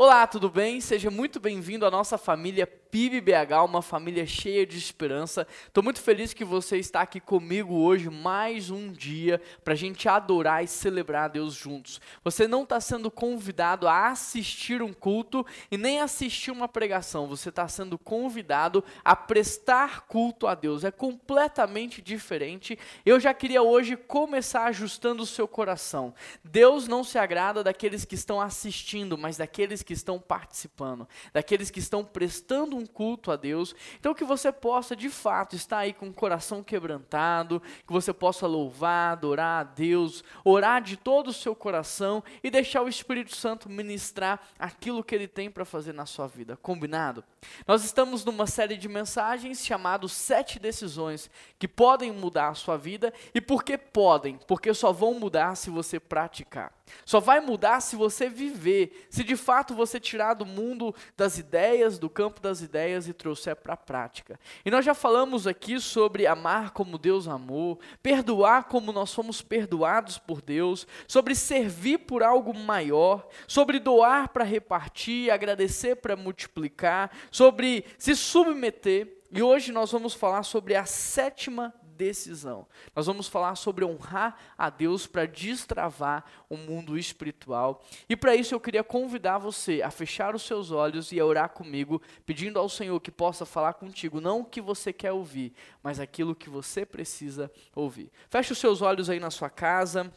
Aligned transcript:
Olá, 0.00 0.28
tudo 0.28 0.48
bem? 0.48 0.80
Seja 0.80 1.10
muito 1.10 1.40
bem-vindo 1.40 1.84
à 1.84 1.90
nossa 1.90 2.16
família 2.16 2.64
PIBBH, 2.90 3.64
uma 3.64 3.82
família 3.82 4.26
cheia 4.26 4.66
de 4.66 4.78
esperança. 4.78 5.46
Estou 5.66 5.82
muito 5.82 6.00
feliz 6.00 6.32
que 6.32 6.44
você 6.44 6.78
está 6.78 7.02
aqui 7.02 7.20
comigo 7.20 7.74
hoje, 7.74 8.08
mais 8.08 8.70
um 8.70 8.90
dia, 8.90 9.40
para 9.62 9.74
a 9.74 9.76
gente 9.76 10.08
adorar 10.08 10.64
e 10.64 10.68
celebrar 10.68 11.24
a 11.24 11.28
Deus 11.28 11.54
juntos. 11.54 12.00
Você 12.24 12.48
não 12.48 12.62
está 12.62 12.80
sendo 12.80 13.10
convidado 13.10 13.86
a 13.86 14.08
assistir 14.08 14.80
um 14.80 14.92
culto 14.92 15.44
e 15.70 15.76
nem 15.76 16.00
assistir 16.00 16.50
uma 16.50 16.66
pregação, 16.66 17.26
você 17.26 17.50
está 17.50 17.68
sendo 17.68 17.98
convidado 17.98 18.82
a 19.04 19.14
prestar 19.14 20.06
culto 20.06 20.46
a 20.46 20.54
Deus. 20.54 20.82
É 20.82 20.90
completamente 20.90 22.00
diferente. 22.00 22.78
Eu 23.04 23.20
já 23.20 23.34
queria 23.34 23.62
hoje 23.62 23.96
começar 23.96 24.64
ajustando 24.64 25.22
o 25.22 25.26
seu 25.26 25.46
coração. 25.46 26.14
Deus 26.42 26.88
não 26.88 27.04
se 27.04 27.18
agrada 27.18 27.62
daqueles 27.62 28.04
que 28.04 28.14
estão 28.14 28.40
assistindo, 28.40 29.18
mas 29.18 29.36
daqueles 29.36 29.82
que 29.82 29.92
estão 29.92 30.18
participando, 30.18 31.06
daqueles 31.32 31.70
que 31.70 31.80
estão 31.80 32.02
prestando 32.02 32.77
um 32.78 32.86
culto 32.86 33.30
a 33.30 33.36
Deus. 33.36 33.74
Então 33.98 34.14
que 34.14 34.24
você 34.24 34.50
possa 34.50 34.96
de 34.96 35.10
fato 35.10 35.56
estar 35.56 35.78
aí 35.78 35.92
com 35.92 36.08
o 36.08 36.12
coração 36.12 36.62
quebrantado, 36.62 37.60
que 37.86 37.92
você 37.92 38.12
possa 38.12 38.46
louvar, 38.46 39.12
adorar 39.12 39.60
a 39.60 39.64
Deus, 39.64 40.24
orar 40.44 40.80
de 40.80 40.96
todo 40.96 41.28
o 41.28 41.32
seu 41.32 41.54
coração 41.54 42.22
e 42.42 42.50
deixar 42.50 42.82
o 42.82 42.88
Espírito 42.88 43.34
Santo 43.34 43.68
ministrar 43.68 44.40
aquilo 44.58 45.04
que 45.04 45.14
ele 45.14 45.28
tem 45.28 45.50
para 45.50 45.64
fazer 45.64 45.92
na 45.92 46.06
sua 46.06 46.26
vida. 46.26 46.56
Combinado? 46.56 47.24
Nós 47.66 47.84
estamos 47.84 48.24
numa 48.24 48.46
série 48.46 48.76
de 48.76 48.88
mensagens 48.88 49.64
chamados 49.64 50.12
Sete 50.12 50.58
Decisões 50.58 51.30
que 51.58 51.68
podem 51.68 52.12
mudar 52.12 52.48
a 52.48 52.54
sua 52.54 52.76
vida 52.76 53.12
e 53.34 53.40
por 53.40 53.64
que 53.64 53.76
podem? 53.76 54.38
Porque 54.46 54.72
só 54.72 54.92
vão 54.92 55.14
mudar 55.14 55.56
se 55.56 55.70
você 55.70 55.98
praticar. 55.98 56.77
Só 57.04 57.20
vai 57.20 57.40
mudar 57.40 57.80
se 57.80 57.96
você 57.96 58.28
viver, 58.28 59.06
se 59.10 59.24
de 59.24 59.36
fato 59.36 59.74
você 59.74 59.98
tirar 59.98 60.34
do 60.34 60.46
mundo 60.46 60.94
das 61.16 61.38
ideias, 61.38 61.98
do 61.98 62.08
campo 62.08 62.40
das 62.40 62.60
ideias 62.60 63.08
e 63.08 63.12
trouxer 63.12 63.56
para 63.56 63.74
a 63.74 63.76
prática. 63.76 64.38
E 64.64 64.70
nós 64.70 64.84
já 64.84 64.94
falamos 64.94 65.46
aqui 65.46 65.80
sobre 65.80 66.26
amar 66.26 66.70
como 66.70 66.98
Deus 66.98 67.26
amou, 67.26 67.78
perdoar 68.02 68.64
como 68.64 68.92
nós 68.92 69.12
fomos 69.12 69.42
perdoados 69.42 70.18
por 70.18 70.40
Deus, 70.40 70.86
sobre 71.06 71.34
servir 71.34 71.98
por 71.98 72.22
algo 72.22 72.54
maior, 72.54 73.28
sobre 73.46 73.78
doar 73.78 74.28
para 74.28 74.44
repartir, 74.44 75.30
agradecer 75.30 75.96
para 75.96 76.16
multiplicar, 76.16 77.10
sobre 77.30 77.84
se 77.98 78.14
submeter. 78.14 79.18
E 79.30 79.42
hoje 79.42 79.72
nós 79.72 79.92
vamos 79.92 80.14
falar 80.14 80.42
sobre 80.42 80.74
a 80.74 80.86
sétima 80.86 81.74
decisão. 81.98 82.66
Nós 82.94 83.06
vamos 83.06 83.26
falar 83.26 83.56
sobre 83.56 83.84
honrar 83.84 84.38
a 84.56 84.70
Deus 84.70 85.06
para 85.06 85.26
destravar 85.26 86.24
o 86.48 86.56
mundo 86.56 86.96
espiritual. 86.96 87.84
E 88.08 88.16
para 88.16 88.36
isso 88.36 88.54
eu 88.54 88.60
queria 88.60 88.84
convidar 88.84 89.38
você 89.38 89.82
a 89.82 89.90
fechar 89.90 90.34
os 90.34 90.42
seus 90.42 90.70
olhos 90.70 91.10
e 91.10 91.18
a 91.18 91.26
orar 91.26 91.50
comigo, 91.50 92.00
pedindo 92.24 92.58
ao 92.58 92.68
Senhor 92.68 93.00
que 93.00 93.10
possa 93.10 93.44
falar 93.44 93.74
contigo, 93.74 94.20
não 94.20 94.40
o 94.40 94.44
que 94.44 94.60
você 94.60 94.92
quer 94.92 95.12
ouvir, 95.12 95.52
mas 95.82 95.98
aquilo 95.98 96.34
que 96.34 96.48
você 96.48 96.86
precisa 96.86 97.50
ouvir. 97.74 98.10
Feche 98.30 98.52
os 98.52 98.58
seus 98.58 98.80
olhos 98.80 99.10
aí 99.10 99.18
na 99.18 99.30
sua 99.30 99.50
casa. 99.50 100.10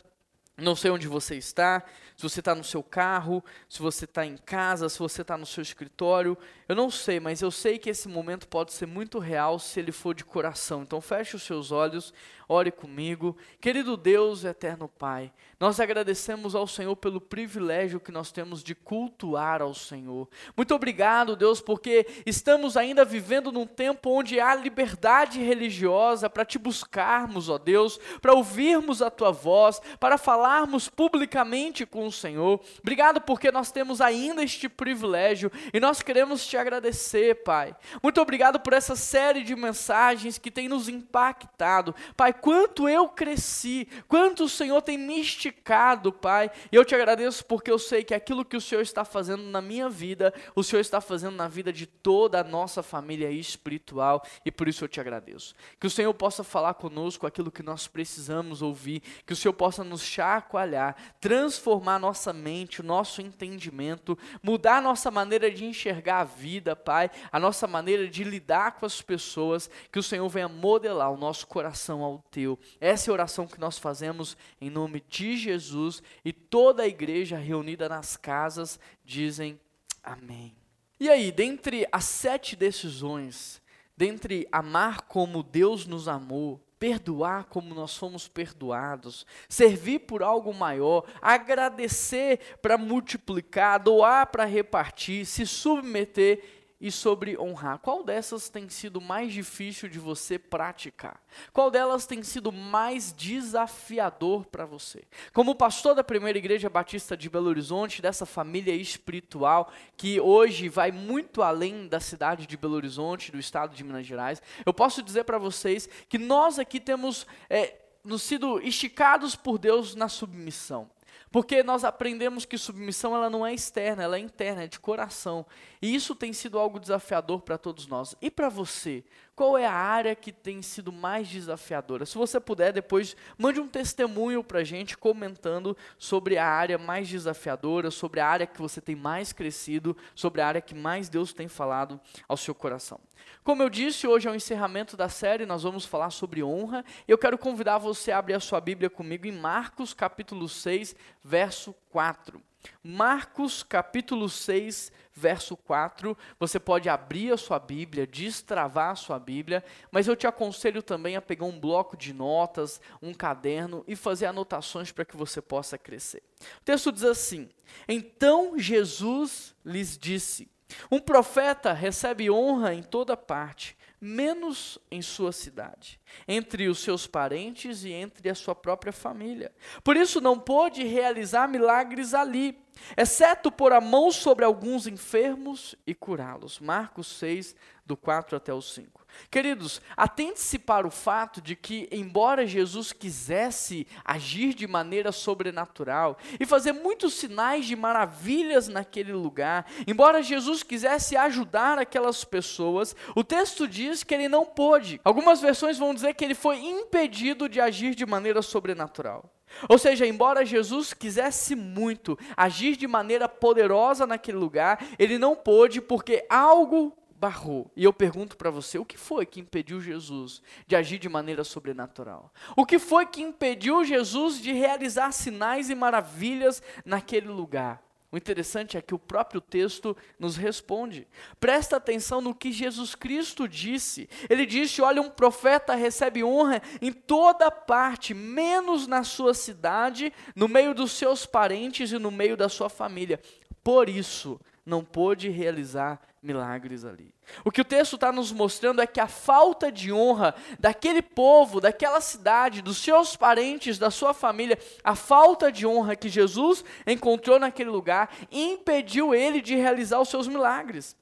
Não 0.62 0.76
sei 0.76 0.92
onde 0.92 1.08
você 1.08 1.36
está, 1.36 1.84
se 2.16 2.30
você 2.30 2.40
está 2.40 2.54
no 2.54 2.64
seu 2.64 2.84
carro, 2.84 3.44
se 3.67 3.81
você 3.81 4.06
está 4.06 4.23
em 4.26 4.38
casa, 4.38 4.88
se 4.88 5.00
você 5.00 5.23
está 5.23 5.36
no 5.36 5.45
seu 5.45 5.64
escritório. 5.64 6.38
Eu 6.70 6.76
não 6.76 6.92
sei, 6.92 7.20
mas 7.20 7.42
eu 7.42 7.50
sei 7.50 7.80
que 7.80 7.90
esse 7.90 8.08
momento 8.08 8.48
pode 8.48 8.73
ser 8.73 8.86
muito 8.86 9.17
real 9.17 9.58
se 9.58 9.80
ele 9.80 9.92
for 9.92 10.14
de 10.14 10.23
coração. 10.23 10.84
Então 10.84 11.02
feche 11.02 11.36
os 11.36 11.42
seus 11.42 11.72
olhos, 11.72 12.14
ore 12.48 12.70
comigo. 12.72 13.36
Querido 13.59 13.98
Deus, 13.98 14.44
eterno 14.44 14.88
Pai, 14.88 15.32
nós 15.59 15.80
agradecemos 15.80 16.54
ao 16.54 16.67
Senhor 16.67 16.95
pelo 16.95 17.20
privilégio 17.20 18.00
que 18.00 18.12
nós 18.12 18.32
temos 18.32 18.64
de 18.64 18.76
cultuar 18.76 19.62
ao 19.62 19.73
Senhor. 19.73 20.30
Muito 20.56 20.76
obrigado, 20.76 21.36
Deus, 21.36 21.59
porque 21.59 22.06
estamos 22.26 22.78
ainda 22.78 23.04
vivendo 23.04 23.52
num 23.52 23.66
tempo 23.66 24.12
onde 24.12 24.39
há 24.39 24.54
liberdade 24.54 25.42
religiosa 25.42 26.30
para 26.30 26.45
te 26.45 26.59
buscarmos, 26.59 27.50
ó 27.50 27.58
Deus, 27.58 28.00
para 28.21 28.33
ouvirmos 28.33 29.02
a 29.02 29.10
tua 29.10 29.32
voz, 29.32 29.82
para 30.00 30.17
falarmos 30.52 30.89
publicamente 30.89 31.86
com 31.86 32.06
o 32.06 32.12
Senhor. 32.12 32.60
Obrigado 32.82 33.22
porque 33.22 33.54
nós 33.54 33.72
temos 33.72 34.02
ainda 34.02 34.44
este 34.44 34.67
privilégio 34.67 35.50
e 35.73 35.80
nós 35.80 36.02
queremos 36.02 36.45
te 36.45 36.58
agradecer, 36.58 37.42
Pai. 37.44 37.73
Muito 38.04 38.20
obrigado 38.20 38.60
por 38.60 38.73
essa 38.73 38.94
série 38.94 39.44
de 39.44 39.56
mensagens 39.56 40.38
que 40.38 40.52
tem 40.52 40.67
nos 40.67 40.89
impactado. 40.89 41.95
Pai, 42.17 42.34
quanto 42.34 42.89
eu 42.89 43.08
cresci, 43.08 43.88
quanto 44.10 44.44
o 44.44 44.50
Senhor 44.50 44.82
tem 44.82 44.98
me 44.98 45.22
esticado, 45.22 46.12
Pai. 46.12 46.52
E 46.70 46.76
eu 46.76 46.83
te 46.83 46.94
agradeço 46.94 47.45
porque 47.45 47.72
eu 47.72 47.80
sei 47.80 48.04
que 48.04 48.14
aquilo 48.14 48.44
que 48.44 48.58
o 48.58 48.62
Senhor 48.62 48.82
está 48.82 49.06
fazendo 49.06 49.44
na 49.44 49.62
minha 49.62 49.89
vida, 49.89 50.33
o 50.54 50.64
Senhor 50.64 50.82
está 50.82 51.00
fazendo 51.00 51.38
na 51.38 51.48
vida 51.48 51.72
de 51.72 51.86
toda 51.86 52.42
a 52.42 52.44
nossa 52.44 52.83
família 52.83 53.32
espiritual 53.32 54.22
e 54.45 54.52
por 54.52 54.68
isso 54.68 54.83
eu 54.83 54.89
te 54.89 55.00
agradeço. 55.00 55.56
Que 55.80 55.88
o 55.88 55.89
Senhor 55.89 56.14
possa 56.14 56.44
falar 56.44 56.73
conosco 56.73 57.26
aquilo 57.26 57.50
que 57.50 57.64
nós 57.64 57.88
precisamos 57.88 58.62
ouvir, 58.62 59.02
que 59.26 59.32
o 59.32 59.36
Senhor 59.36 59.54
possa 59.54 59.82
nos 59.82 60.02
chacoalhar, 60.41 60.95
transformar 61.19 61.99
nossa 61.99 62.33
mente, 62.33 62.81
o 62.81 62.83
nosso 62.83 63.21
entendimento, 63.21 64.17
mudar 64.41 64.77
a 64.77 64.81
nossa 64.81 65.11
maneira 65.11 65.52
de 65.52 65.65
enxergar 65.65 66.21
a 66.21 66.23
vida, 66.23 66.75
Pai, 66.75 67.11
a 67.31 67.39
nossa 67.39 67.67
maneira 67.67 68.07
de 68.07 68.23
lidar 68.23 68.73
com 68.73 68.85
as 68.85 69.02
pessoas, 69.02 69.69
que 69.91 69.99
o 69.99 70.03
Senhor 70.03 70.27
venha 70.27 70.49
modelar 70.49 71.11
o 71.11 71.17
nosso 71.17 71.45
coração 71.47 72.02
ao 72.02 72.19
teu. 72.31 72.57
Essa 72.79 73.09
é 73.09 73.11
a 73.11 73.13
oração 73.13 73.47
que 73.47 73.59
nós 73.59 73.77
fazemos 73.77 74.35
em 74.59 74.69
nome 74.69 75.03
de 75.07 75.37
Jesus 75.37 76.02
e 76.25 76.33
toda 76.33 76.83
a 76.83 76.87
igreja 76.87 77.37
reunida 77.37 77.87
nas 77.87 78.17
casas 78.17 78.79
dizem 79.05 79.59
amém. 80.03 80.55
E 80.99 81.09
aí, 81.09 81.31
dentre 81.31 81.87
as 81.91 82.05
sete 82.05 82.55
decisões, 82.55 83.61
dentre 83.95 84.47
amar 84.52 85.02
como 85.02 85.43
Deus 85.43 85.85
nos 85.85 86.08
amou, 86.08 86.61
perdoar 86.81 87.43
como 87.43 87.75
nós 87.75 87.95
fomos 87.95 88.27
perdoados, 88.27 89.23
servir 89.47 89.99
por 89.99 90.23
algo 90.23 90.52
maior, 90.52 91.05
agradecer 91.21 92.39
para 92.59 92.75
multiplicar, 92.75 93.80
doar 93.80 94.25
para 94.25 94.45
repartir, 94.45 95.27
se 95.27 95.45
submeter 95.45 96.61
e 96.81 96.92
sobre 96.92 97.37
honrar. 97.37 97.77
Qual 97.77 98.03
dessas 98.03 98.49
tem 98.49 98.67
sido 98.67 98.99
mais 98.99 99.31
difícil 99.31 99.87
de 99.87 99.99
você 99.99 100.39
praticar? 100.39 101.21
Qual 101.53 101.69
delas 101.69 102.08
tem 102.08 102.23
sido 102.23 102.52
mais 102.52 103.14
desafiador 103.14 104.45
para 104.47 104.65
você? 104.65 105.03
Como 105.31 105.53
pastor 105.53 105.93
da 105.93 106.03
primeira 106.03 106.39
igreja 106.39 106.70
batista 106.70 107.15
de 107.15 107.30
Belo 107.30 107.47
Horizonte, 107.47 108.02
dessa 108.02 108.25
família 108.25 108.73
espiritual 108.73 109.71
que 109.95 110.20
hoje 110.20 110.67
vai 110.67 110.91
muito 110.91 111.43
além 111.43 111.87
da 111.87 111.99
cidade 111.99 112.47
de 112.47 112.58
Belo 112.58 112.75
Horizonte, 112.75 113.31
do 113.31 113.37
estado 113.37 113.75
de 113.75 113.83
Minas 113.83 114.08
Gerais, 114.08 114.41
eu 114.65 114.73
posso 114.73 115.03
dizer 115.03 115.23
para 115.23 115.37
vocês 115.37 115.87
que 116.09 116.17
nós 116.17 116.58
aqui 116.58 116.80
temos 116.80 117.27
é, 117.47 117.75
nos 118.03 118.23
sido 118.23 118.59
esticados 118.59 119.36
por 119.36 119.59
Deus 119.59 119.93
na 119.93 120.09
submissão. 120.09 120.89
Porque 121.31 121.64
nós 121.64 121.86
aprendemos 121.86 122.43
que 122.43 122.58
submissão 122.58 123.15
ela 123.15 123.30
não 123.30 123.47
é 123.47 123.53
externa, 123.53 124.03
ela 124.03 124.17
é 124.17 124.19
interna, 124.19 124.64
é 124.64 124.67
de 124.67 124.80
coração. 124.80 125.45
E 125.81 125.95
isso 125.95 126.14
tem 126.14 126.33
sido 126.33 126.59
algo 126.59 126.77
desafiador 126.77 127.39
para 127.42 127.58
todos 127.58 127.87
nós. 127.87 128.13
E 128.21 128.30
para 128.30 128.50
você? 128.50 129.01
Qual 129.33 129.57
é 129.57 129.65
a 129.65 129.71
área 129.71 130.13
que 130.13 130.31
tem 130.31 130.62
sido 130.62 130.91
mais 130.91 131.30
desafiadora? 131.30 132.06
Se 132.06 132.18
você 132.18 132.38
puder, 132.38 132.74
depois 132.74 133.15
mande 133.38 133.62
um 133.62 133.68
testemunho 133.68 134.44
para 134.44 134.59
a 134.59 134.63
gente 134.63 134.97
comentando 134.97 135.75
sobre 135.97 136.38
a 136.38 136.45
área 136.45 136.77
mais 136.77 137.07
desafiadora, 137.07 137.89
sobre 137.89 138.19
a 138.19 138.27
área 138.27 138.45
que 138.45 138.62
você 138.62 138.81
tem 138.81 138.95
mais 138.95 139.31
crescido, 139.31 139.95
sobre 140.13 140.41
a 140.41 140.47
área 140.47 140.62
que 140.62 140.75
mais 140.75 141.07
Deus 141.07 141.31
tem 141.33 141.47
falado 141.47 142.00
ao 142.27 142.36
seu 142.36 142.53
coração. 142.53 143.00
Como 143.44 143.63
eu 143.63 143.69
disse, 143.69 144.07
hoje 144.07 144.27
é 144.27 144.31
o 144.31 144.36
encerramento 144.36 144.95
da 144.95 145.09
série, 145.09 145.45
nós 145.45 145.63
vamos 145.63 145.86
falar 145.86 146.09
sobre 146.12 146.44
honra. 146.44 146.86
Eu 147.07 147.18
quero 147.18 147.38
convidar 147.38 147.77
você 147.77 148.12
a 148.12 148.18
abrir 148.18 148.36
a 148.36 148.39
sua 148.39 148.62
Bíblia 148.62 148.89
comigo 148.89 149.25
em 149.25 149.31
Marcos 149.31 149.94
capítulo 149.94 150.48
6, 150.48 150.95
verso 151.24 151.74
4. 151.89 152.42
Marcos 152.83 153.63
capítulo 153.63 154.30
6, 154.30 154.92
verso 155.13 155.56
4. 155.57 156.18
Você 156.39 156.59
pode 156.59 156.89
abrir 156.89 157.31
a 157.31 157.38
sua 157.38 157.59
Bíblia, 157.59 158.07
destravar 158.07 158.91
a 158.91 158.95
sua 158.95 159.19
Bíblia, 159.19 159.63
mas 159.91 160.07
eu 160.07 160.15
te 160.15 160.27
aconselho 160.27 160.81
também 160.81 161.15
a 161.15 161.21
pegar 161.21 161.45
um 161.45 161.59
bloco 161.59 161.97
de 161.97 162.13
notas, 162.13 162.81
um 163.01 163.13
caderno 163.13 163.83
e 163.88 163.95
fazer 163.95 164.25
anotações 164.25 164.91
para 164.91 165.06
que 165.06 165.18
você 165.18 165.41
possa 165.41 165.77
crescer. 165.77 166.23
O 166.59 166.63
texto 166.63 166.91
diz 166.91 167.03
assim: 167.03 167.50
Então 167.88 168.57
Jesus 168.57 169.56
lhes 169.65 169.97
disse: 169.97 170.50
Um 170.91 171.00
profeta 171.00 171.73
recebe 171.73 172.29
honra 172.29 172.73
em 172.73 172.83
toda 172.83 173.18
parte, 173.18 173.77
menos 174.00 174.79
em 174.89 175.01
sua 175.01 175.31
cidade. 175.31 176.00
entre 176.27 176.68
os 176.68 176.79
seus 176.79 177.07
parentes 177.07 177.83
e 177.83 177.91
entre 177.91 178.29
a 178.29 178.35
sua 178.35 178.56
própria 178.56 178.91
família. 178.91 179.51
Por 179.83 179.95
isso 179.95 180.21
não 180.21 180.39
pôde 180.39 180.83
realizar 180.83 181.47
milagres 181.47 182.13
ali, 182.13 182.57
exceto 182.97 183.51
pôr 183.51 183.73
a 183.73 183.81
mão 183.81 184.12
sobre 184.12 184.45
alguns 184.45 184.88
enfermos 184.88 185.75
e 185.85 185.94
curá-los. 185.94 186.59
Marcos 186.59 187.07
6, 187.07 187.56
do 187.91 187.97
4 187.97 188.38
até 188.38 188.53
o 188.53 188.61
5. 188.61 189.05
Queridos, 189.29 189.81
atente-se 189.97 190.57
para 190.57 190.88
o 190.88 190.91
fato 190.91 191.41
de 191.41 191.57
que, 191.57 191.89
embora 191.91 192.47
Jesus 192.47 192.93
quisesse 192.93 193.85
agir 194.05 194.53
de 194.53 194.65
maneira 194.65 195.11
sobrenatural 195.11 196.17
e 196.39 196.45
fazer 196.45 196.71
muitos 196.71 197.15
sinais 197.15 197.65
de 197.65 197.75
maravilhas 197.75 198.69
naquele 198.69 199.11
lugar, 199.11 199.65
embora 199.85 200.23
Jesus 200.23 200.63
quisesse 200.63 201.17
ajudar 201.17 201.77
aquelas 201.77 202.23
pessoas, 202.23 202.95
o 203.13 203.25
texto 203.25 203.67
diz 203.67 204.03
que 204.03 204.13
ele 204.13 204.29
não 204.29 204.45
pôde. 204.45 205.01
Algumas 205.03 205.41
versões 205.41 205.77
vão 205.77 205.94
dizer 205.94 206.13
que 206.13 206.23
ele 206.23 206.35
foi 206.35 206.59
impedido 206.59 207.49
de 207.49 207.59
agir 207.59 207.94
de 207.94 208.05
maneira 208.05 208.41
sobrenatural. 208.41 209.29
Ou 209.67 209.77
seja, 209.77 210.05
embora 210.07 210.45
Jesus 210.45 210.94
quisesse 210.94 211.55
muito 211.55 212.17
agir 212.37 212.77
de 212.77 212.87
maneira 212.87 213.27
poderosa 213.27 214.07
naquele 214.07 214.37
lugar, 214.37 214.81
ele 214.97 215.17
não 215.17 215.35
pôde 215.35 215.81
porque 215.81 216.25
algo 216.29 216.97
barrou. 217.21 217.71
E 217.75 217.83
eu 217.83 217.94
pergunto 217.94 218.35
para 218.35 218.50
você, 218.50 218.79
o 218.79 218.85
que 218.85 218.97
foi 218.97 219.27
que 219.27 219.39
impediu 219.39 219.79
Jesus 219.79 220.41
de 220.65 220.75
agir 220.75 220.97
de 220.97 221.07
maneira 221.07 221.44
sobrenatural? 221.44 222.33
O 222.57 222.65
que 222.65 222.79
foi 222.79 223.06
que 223.06 223.21
impediu 223.21 223.85
Jesus 223.85 224.41
de 224.41 224.51
realizar 224.51 225.12
sinais 225.12 225.69
e 225.69 225.75
maravilhas 225.75 226.63
naquele 226.83 227.27
lugar? 227.27 227.79
O 228.12 228.18
interessante 228.18 228.75
é 228.75 228.81
que 228.81 228.95
o 228.95 229.00
próprio 229.00 229.39
texto 229.39 229.95
nos 230.19 230.35
responde. 230.35 231.07
Presta 231.39 231.77
atenção 231.77 232.21
no 232.21 232.33
que 232.33 232.51
Jesus 232.51 232.95
Cristo 232.95 233.47
disse. 233.47 234.09
Ele 234.27 234.45
disse: 234.45 234.81
Olha, 234.81 235.01
um 235.01 235.09
profeta 235.09 235.75
recebe 235.75 236.23
honra 236.23 236.62
em 236.81 236.91
toda 236.91 237.51
parte, 237.51 238.15
menos 238.15 238.88
na 238.88 239.03
sua 239.03 239.33
cidade, 239.33 240.12
no 240.35 240.50
meio 240.50 240.73
dos 240.73 240.91
seus 240.91 241.25
parentes 241.25 241.91
e 241.91 242.00
no 242.00 242.12
meio 242.12 242.35
da 242.35 242.50
sua 242.50 242.68
família. 242.68 243.21
Por 243.63 243.88
isso, 243.88 244.41
não 244.65 244.83
pôde 244.83 245.29
realizar 245.29 245.99
milagres 246.21 246.85
ali. 246.85 247.13
O 247.43 247.51
que 247.51 247.61
o 247.61 247.65
texto 247.65 247.95
está 247.95 248.11
nos 248.11 248.31
mostrando 248.31 248.81
é 248.81 248.87
que 248.87 248.99
a 248.99 249.07
falta 249.07 249.71
de 249.71 249.91
honra 249.91 250.35
daquele 250.59 251.01
povo, 251.01 251.59
daquela 251.59 251.99
cidade, 251.99 252.61
dos 252.61 252.77
seus 252.77 253.15
parentes, 253.15 253.79
da 253.79 253.89
sua 253.89 254.13
família, 254.13 254.57
a 254.83 254.95
falta 254.95 255.51
de 255.51 255.65
honra 255.65 255.95
que 255.95 256.09
Jesus 256.09 256.63
encontrou 256.85 257.39
naquele 257.39 257.69
lugar, 257.69 258.13
impediu 258.31 259.15
ele 259.15 259.41
de 259.41 259.55
realizar 259.55 259.99
os 259.99 260.09
seus 260.09 260.27
milagres. 260.27 260.95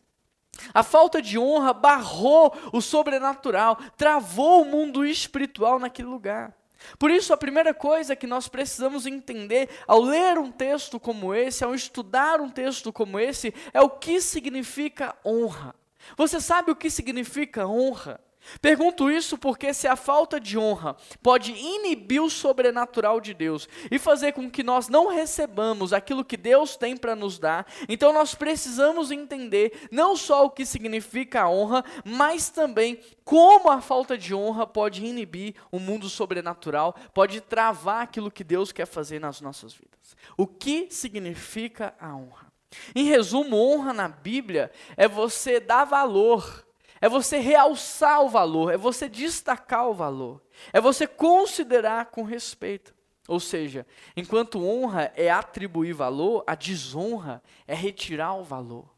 A 0.73 0.83
falta 0.83 1.21
de 1.21 1.37
honra 1.37 1.73
barrou 1.73 2.53
o 2.73 2.81
sobrenatural, 2.81 3.77
travou 3.97 4.61
o 4.61 4.65
mundo 4.65 5.05
espiritual 5.05 5.79
naquele 5.79 6.07
lugar. 6.07 6.58
Por 6.97 7.11
isso, 7.11 7.33
a 7.33 7.37
primeira 7.37 7.73
coisa 7.73 8.15
que 8.15 8.27
nós 8.27 8.47
precisamos 8.47 9.05
entender 9.05 9.69
ao 9.87 10.01
ler 10.01 10.37
um 10.37 10.51
texto 10.51 10.99
como 10.99 11.33
esse, 11.33 11.63
ao 11.63 11.75
estudar 11.75 12.39
um 12.41 12.49
texto 12.49 12.91
como 12.91 13.19
esse, 13.19 13.53
é 13.73 13.81
o 13.81 13.89
que 13.89 14.21
significa 14.21 15.15
honra. 15.25 15.75
Você 16.15 16.39
sabe 16.39 16.71
o 16.71 16.75
que 16.75 16.89
significa 16.89 17.67
honra? 17.67 18.19
Pergunto 18.61 19.11
isso 19.11 19.37
porque 19.37 19.73
se 19.73 19.87
a 19.87 19.95
falta 19.95 20.39
de 20.39 20.57
honra 20.57 20.95
pode 21.21 21.51
inibir 21.51 22.21
o 22.21 22.29
sobrenatural 22.29 23.21
de 23.21 23.33
Deus 23.33 23.67
e 23.91 23.99
fazer 23.99 24.31
com 24.33 24.49
que 24.49 24.63
nós 24.63 24.87
não 24.87 25.07
recebamos 25.07 25.93
aquilo 25.93 26.25
que 26.25 26.37
Deus 26.37 26.75
tem 26.75 26.97
para 26.97 27.15
nos 27.15 27.37
dar, 27.37 27.67
então 27.87 28.11
nós 28.11 28.33
precisamos 28.33 29.11
entender 29.11 29.87
não 29.91 30.15
só 30.15 30.45
o 30.45 30.49
que 30.49 30.65
significa 30.65 31.41
a 31.41 31.49
honra, 31.49 31.83
mas 32.03 32.49
também 32.49 32.99
como 33.23 33.69
a 33.69 33.81
falta 33.81 34.17
de 34.17 34.33
honra 34.33 34.65
pode 34.65 35.05
inibir 35.05 35.55
o 35.71 35.79
mundo 35.79 36.09
sobrenatural, 36.09 36.95
pode 37.13 37.41
travar 37.41 38.03
aquilo 38.03 38.31
que 38.31 38.43
Deus 38.43 38.71
quer 38.71 38.87
fazer 38.87 39.19
nas 39.19 39.39
nossas 39.41 39.73
vidas. 39.73 40.15
O 40.35 40.47
que 40.47 40.87
significa 40.89 41.93
a 41.99 42.15
honra? 42.15 42.49
Em 42.95 43.03
resumo, 43.03 43.55
honra 43.57 43.93
na 43.93 44.07
Bíblia 44.07 44.71
é 44.95 45.07
você 45.07 45.59
dar 45.59 45.85
valor 45.85 46.65
é 47.01 47.07
você 47.07 47.37
realçar 47.37 48.21
o 48.21 48.29
valor, 48.29 48.73
é 48.73 48.77
você 48.77 49.07
destacar 49.07 49.87
o 49.89 49.93
valor, 49.93 50.41
é 50.73 50.81
você 50.81 51.07
considerar 51.07 52.07
com 52.07 52.23
respeito. 52.23 52.93
Ou 53.27 53.39
seja, 53.39 53.85
enquanto 54.17 54.65
honra 54.65 55.13
é 55.15 55.29
atribuir 55.29 55.93
valor, 55.93 56.43
a 56.47 56.55
desonra 56.55 57.43
é 57.67 57.75
retirar 57.75 58.33
o 58.33 58.43
valor. 58.43 58.89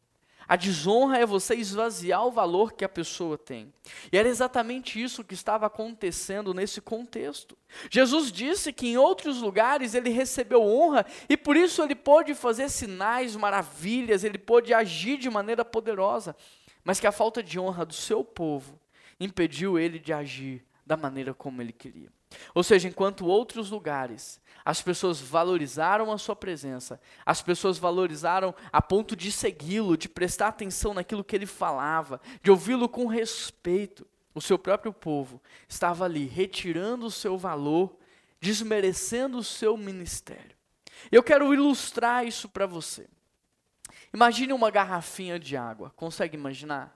A 0.48 0.57
desonra 0.57 1.18
é 1.18 1.25
você 1.25 1.56
esvaziar 1.56 2.25
o 2.25 2.31
valor 2.31 2.74
que 2.74 2.83
a 2.83 2.89
pessoa 2.89 3.38
tem. 3.38 3.74
E 4.12 4.18
era 4.18 4.27
exatamente 4.27 5.01
isso 5.01 5.24
que 5.24 5.33
estava 5.33 5.65
acontecendo 5.65 6.54
nesse 6.54 6.81
contexto. 6.81 7.57
Jesus 7.89 8.31
disse 8.31 8.74
que 8.74 8.88
em 8.88 8.97
outros 8.97 9.42
lugares 9.42 9.94
ele 9.94 10.09
recebeu 10.09 10.62
honra 10.62 11.06
e 11.30 11.38
por 11.38 11.56
isso 11.56 11.81
ele 11.81 11.95
pôde 11.95 12.33
fazer 12.33 12.69
sinais, 12.69 13.36
maravilhas, 13.36 14.25
ele 14.25 14.38
pôde 14.38 14.74
agir 14.74 15.18
de 15.18 15.30
maneira 15.30 15.63
poderosa 15.63 16.36
mas 16.83 17.00
que 17.00 17.07
a 17.07 17.12
falta 17.12 17.42
de 17.42 17.60
honra 17.60 17.86
do 17.86 17.94
seu 17.94 18.24
povo 18.24 18.80
impediu 19.19 19.78
ele 19.78 20.00
de 20.00 20.12
agir 20.12 20.66
da 20.86 20.98
maneira 20.98 21.33
como 21.33 21.62
ele 21.62 21.72
queria. 21.72 22.10
Ou 22.54 22.63
seja, 22.63 22.88
enquanto 22.88 23.25
outros 23.25 23.69
lugares 23.69 24.42
as 24.63 24.81
pessoas 24.81 25.19
valorizaram 25.19 26.12
a 26.12 26.18
sua 26.18 26.36
presença, 26.36 27.01
as 27.25 27.42
pessoas 27.42 27.78
valorizaram 27.78 28.54
a 28.72 28.81
ponto 28.81 29.16
de 29.16 29.31
segui-lo, 29.31 29.98
de 29.98 30.07
prestar 30.07 30.50
atenção 30.50 30.94
naquilo 30.94 31.24
que 31.24 31.36
ele 31.36 31.48
falava, 31.48 32.22
de 32.44 32.51
ouvi-lo 32.51 32.88
com 32.88 33.07
respeito, 33.07 34.06
o 34.33 34.42
seu 34.42 34.57
próprio 34.57 34.94
povo 34.94 35.42
estava 35.68 36.06
ali 36.06 36.25
retirando 36.25 37.06
o 37.07 37.12
seu 37.12 37.38
valor, 37.38 37.98
desmerecendo 38.39 39.38
o 39.38 39.44
seu 39.44 39.75
ministério. 39.75 40.56
Eu 41.12 41.24
quero 41.24 41.54
ilustrar 41.54 42.25
isso 42.25 42.48
para 42.48 42.66
você. 42.66 43.07
Imagine 44.13 44.53
uma 44.53 44.69
garrafinha 44.69 45.39
de 45.39 45.55
água. 45.55 45.91
Consegue 45.95 46.35
imaginar? 46.35 46.95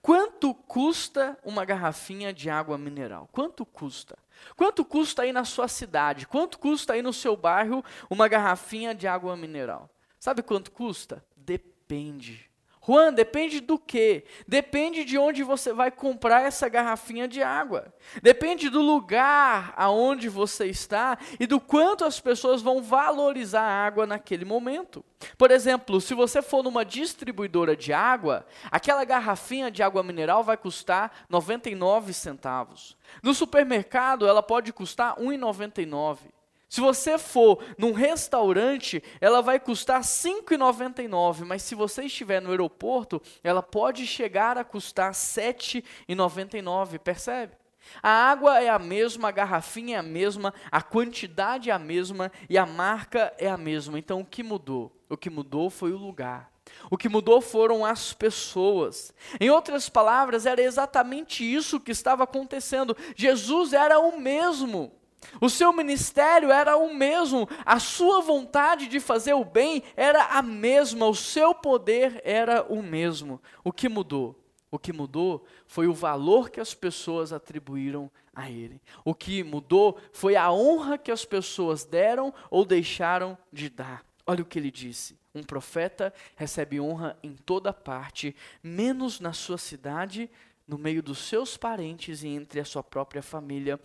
Quanto 0.00 0.54
custa 0.54 1.38
uma 1.44 1.64
garrafinha 1.64 2.32
de 2.32 2.48
água 2.48 2.78
mineral? 2.78 3.28
Quanto 3.30 3.64
custa? 3.64 4.18
Quanto 4.56 4.84
custa 4.84 5.22
aí 5.22 5.32
na 5.32 5.44
sua 5.44 5.68
cidade? 5.68 6.26
Quanto 6.26 6.58
custa 6.58 6.94
aí 6.94 7.02
no 7.02 7.12
seu 7.12 7.36
bairro 7.36 7.84
uma 8.10 8.28
garrafinha 8.28 8.94
de 8.94 9.06
água 9.06 9.36
mineral? 9.36 9.90
Sabe 10.18 10.42
quanto 10.42 10.70
custa? 10.70 11.24
Depende. 11.36 12.50
Juan, 12.86 13.12
depende 13.12 13.58
do 13.58 13.76
quê? 13.76 14.24
Depende 14.46 15.04
de 15.04 15.18
onde 15.18 15.42
você 15.42 15.72
vai 15.72 15.90
comprar 15.90 16.42
essa 16.42 16.68
garrafinha 16.68 17.26
de 17.26 17.42
água. 17.42 17.92
Depende 18.22 18.70
do 18.70 18.80
lugar 18.80 19.74
aonde 19.76 20.28
você 20.28 20.66
está 20.66 21.18
e 21.40 21.48
do 21.48 21.58
quanto 21.58 22.04
as 22.04 22.20
pessoas 22.20 22.62
vão 22.62 22.80
valorizar 22.80 23.62
a 23.62 23.86
água 23.86 24.06
naquele 24.06 24.44
momento. 24.44 25.04
Por 25.36 25.50
exemplo, 25.50 26.00
se 26.00 26.14
você 26.14 26.40
for 26.40 26.62
numa 26.62 26.84
distribuidora 26.84 27.74
de 27.74 27.92
água, 27.92 28.46
aquela 28.70 29.04
garrafinha 29.04 29.68
de 29.68 29.82
água 29.82 30.04
mineral 30.04 30.44
vai 30.44 30.56
custar 30.56 31.26
99 31.28 32.12
centavos. 32.12 32.96
No 33.20 33.34
supermercado, 33.34 34.28
ela 34.28 34.44
pode 34.44 34.72
custar 34.72 35.16
1,99. 35.16 36.35
Se 36.68 36.80
você 36.80 37.16
for 37.16 37.62
num 37.78 37.92
restaurante, 37.92 39.02
ela 39.20 39.40
vai 39.40 39.60
custar 39.60 40.00
R$ 40.00 40.06
5,99, 40.06 41.44
mas 41.44 41.62
se 41.62 41.74
você 41.74 42.04
estiver 42.04 42.42
no 42.42 42.50
aeroporto, 42.50 43.22
ela 43.42 43.62
pode 43.62 44.06
chegar 44.06 44.58
a 44.58 44.64
custar 44.64 45.08
R$ 45.08 45.12
7,99, 45.12 46.98
percebe? 46.98 47.54
A 48.02 48.10
água 48.10 48.60
é 48.60 48.68
a 48.68 48.80
mesma, 48.80 49.28
a 49.28 49.32
garrafinha 49.32 49.96
é 49.96 50.00
a 50.00 50.02
mesma, 50.02 50.52
a 50.72 50.82
quantidade 50.82 51.70
é 51.70 51.72
a 51.72 51.78
mesma 51.78 52.32
e 52.50 52.58
a 52.58 52.66
marca 52.66 53.32
é 53.38 53.48
a 53.48 53.56
mesma. 53.56 53.98
Então 53.98 54.20
o 54.20 54.24
que 54.24 54.42
mudou? 54.42 54.92
O 55.08 55.16
que 55.16 55.30
mudou 55.30 55.70
foi 55.70 55.92
o 55.92 55.96
lugar. 55.96 56.50
O 56.90 56.96
que 56.96 57.08
mudou 57.08 57.40
foram 57.40 57.84
as 57.84 58.12
pessoas. 58.12 59.14
Em 59.40 59.50
outras 59.50 59.88
palavras, 59.88 60.46
era 60.46 60.60
exatamente 60.60 61.44
isso 61.44 61.80
que 61.80 61.92
estava 61.92 62.24
acontecendo. 62.24 62.96
Jesus 63.14 63.72
era 63.72 64.00
o 64.00 64.18
mesmo. 64.18 64.92
O 65.40 65.48
seu 65.48 65.72
ministério 65.72 66.50
era 66.50 66.76
o 66.76 66.94
mesmo, 66.94 67.48
a 67.64 67.78
sua 67.78 68.20
vontade 68.20 68.86
de 68.86 69.00
fazer 69.00 69.34
o 69.34 69.44
bem 69.44 69.82
era 69.96 70.24
a 70.38 70.42
mesma, 70.42 71.06
o 71.06 71.14
seu 71.14 71.54
poder 71.54 72.20
era 72.24 72.64
o 72.64 72.82
mesmo. 72.82 73.40
O 73.62 73.72
que 73.72 73.88
mudou? 73.88 74.38
O 74.70 74.78
que 74.78 74.92
mudou 74.92 75.44
foi 75.66 75.86
o 75.86 75.94
valor 75.94 76.50
que 76.50 76.60
as 76.60 76.74
pessoas 76.74 77.32
atribuíram 77.32 78.10
a 78.34 78.50
ele. 78.50 78.80
O 79.04 79.14
que 79.14 79.42
mudou 79.42 79.98
foi 80.12 80.36
a 80.36 80.52
honra 80.52 80.98
que 80.98 81.10
as 81.10 81.24
pessoas 81.24 81.84
deram 81.84 82.34
ou 82.50 82.64
deixaram 82.64 83.38
de 83.52 83.70
dar. 83.70 84.04
Olha 84.26 84.42
o 84.42 84.46
que 84.46 84.58
ele 84.58 84.70
disse: 84.70 85.18
um 85.34 85.42
profeta 85.42 86.12
recebe 86.34 86.80
honra 86.80 87.16
em 87.22 87.34
toda 87.34 87.72
parte, 87.72 88.34
menos 88.62 89.20
na 89.20 89.32
sua 89.32 89.56
cidade, 89.56 90.30
no 90.66 90.76
meio 90.76 91.02
dos 91.02 91.18
seus 91.18 91.56
parentes 91.56 92.22
e 92.22 92.28
entre 92.28 92.58
a 92.58 92.64
sua 92.64 92.82
própria 92.82 93.22
família. 93.22 93.80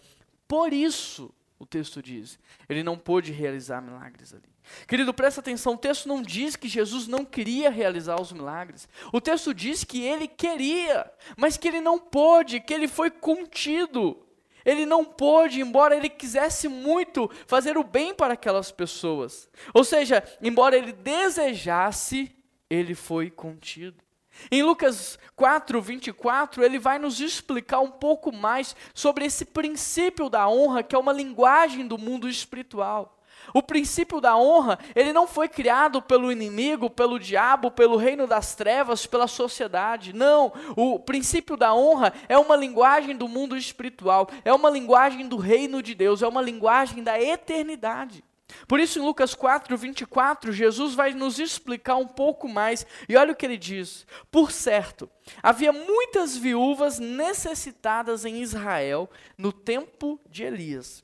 Por 0.52 0.74
isso, 0.74 1.34
o 1.58 1.66
texto 1.66 2.04
diz, 2.04 2.38
ele 2.68 2.84
não 2.84 2.98
pôde 2.98 3.32
realizar 3.32 3.82
milagres 3.82 4.34
ali. 4.34 4.44
Querido, 4.86 5.14
presta 5.14 5.40
atenção, 5.40 5.76
o 5.76 5.78
texto 5.78 6.10
não 6.10 6.22
diz 6.22 6.58
que 6.58 6.68
Jesus 6.68 7.08
não 7.08 7.24
queria 7.24 7.70
realizar 7.70 8.20
os 8.20 8.34
milagres. 8.34 8.86
O 9.14 9.22
texto 9.22 9.54
diz 9.54 9.86
que 9.86 10.02
ele 10.04 10.28
queria, 10.28 11.10
mas 11.38 11.56
que 11.56 11.70
ele 11.70 11.80
não 11.80 11.98
pôde, 11.98 12.60
que 12.60 12.74
ele 12.74 12.90
foi 12.90 13.10
contido. 13.10 14.28
Ele 14.66 14.86
não 14.86 15.06
pôde, 15.06 15.62
embora 15.62 15.96
ele 15.96 16.10
quisesse 16.10 16.68
muito 16.68 17.32
fazer 17.48 17.78
o 17.78 17.84
bem 17.86 18.14
para 18.14 18.34
aquelas 18.34 18.74
pessoas. 18.74 19.50
Ou 19.74 19.86
seja, 19.86 20.22
embora 20.42 20.78
ele 20.78 20.92
desejasse, 20.92 22.30
ele 22.70 22.94
foi 22.94 23.32
contido. 23.32 24.04
Em 24.50 24.64
Lucas 24.64 25.20
4, 25.36 25.82
24, 25.82 26.64
ele 26.64 26.80
vai 26.80 26.98
nos 26.98 27.20
explicar 27.20 27.80
um 27.80 27.92
pouco 27.92 28.32
mais 28.32 28.76
sobre 28.94 29.26
esse 29.26 29.46
princípio 29.46 30.30
da 30.30 30.48
honra, 30.48 30.84
que 30.84 30.96
é 30.96 31.00
uma 31.00 31.14
linguagem 31.14 31.88
do 31.88 31.98
mundo 31.98 32.30
espiritual. 32.30 33.18
O 33.54 33.62
princípio 33.62 34.22
da 34.22 34.38
honra, 34.38 34.78
ele 34.96 35.12
não 35.12 35.28
foi 35.28 35.48
criado 35.48 36.02
pelo 36.02 36.32
inimigo, 36.32 36.90
pelo 36.90 37.20
diabo, 37.20 37.72
pelo 37.72 37.98
reino 37.98 38.28
das 38.28 38.56
trevas, 38.56 39.06
pela 39.06 39.28
sociedade. 39.28 40.14
Não, 40.14 40.54
o 40.76 41.00
princípio 41.00 41.58
da 41.58 41.74
honra 41.74 42.14
é 42.30 42.38
uma 42.38 42.56
linguagem 42.56 43.16
do 43.16 43.28
mundo 43.28 43.58
espiritual, 43.58 44.30
é 44.46 44.54
uma 44.54 44.70
linguagem 44.70 45.28
do 45.28 45.38
reino 45.38 45.82
de 45.82 45.96
Deus, 45.96 46.22
é 46.22 46.28
uma 46.28 46.42
linguagem 46.42 47.04
da 47.04 47.20
eternidade. 47.22 48.24
Por 48.68 48.80
isso, 48.80 49.00
em 49.00 49.02
Lucas 49.02 49.34
4, 49.34 49.76
24, 49.78 50.52
Jesus 50.52 50.94
vai 50.94 51.14
nos 51.14 51.40
explicar 51.40 51.96
um 51.96 52.08
pouco 52.08 52.48
mais, 52.48 52.86
e 53.08 53.16
olha 53.16 53.34
o 53.34 53.36
que 53.36 53.46
ele 53.46 53.58
diz: 53.58 54.06
Por 54.32 54.52
certo, 54.52 55.10
havia 55.42 55.72
muitas 55.72 56.36
viúvas 56.36 57.00
necessitadas 57.00 58.26
em 58.26 58.42
Israel 58.42 59.10
no 59.38 59.52
tempo 59.52 60.20
de 60.30 60.44
Elias, 60.44 61.04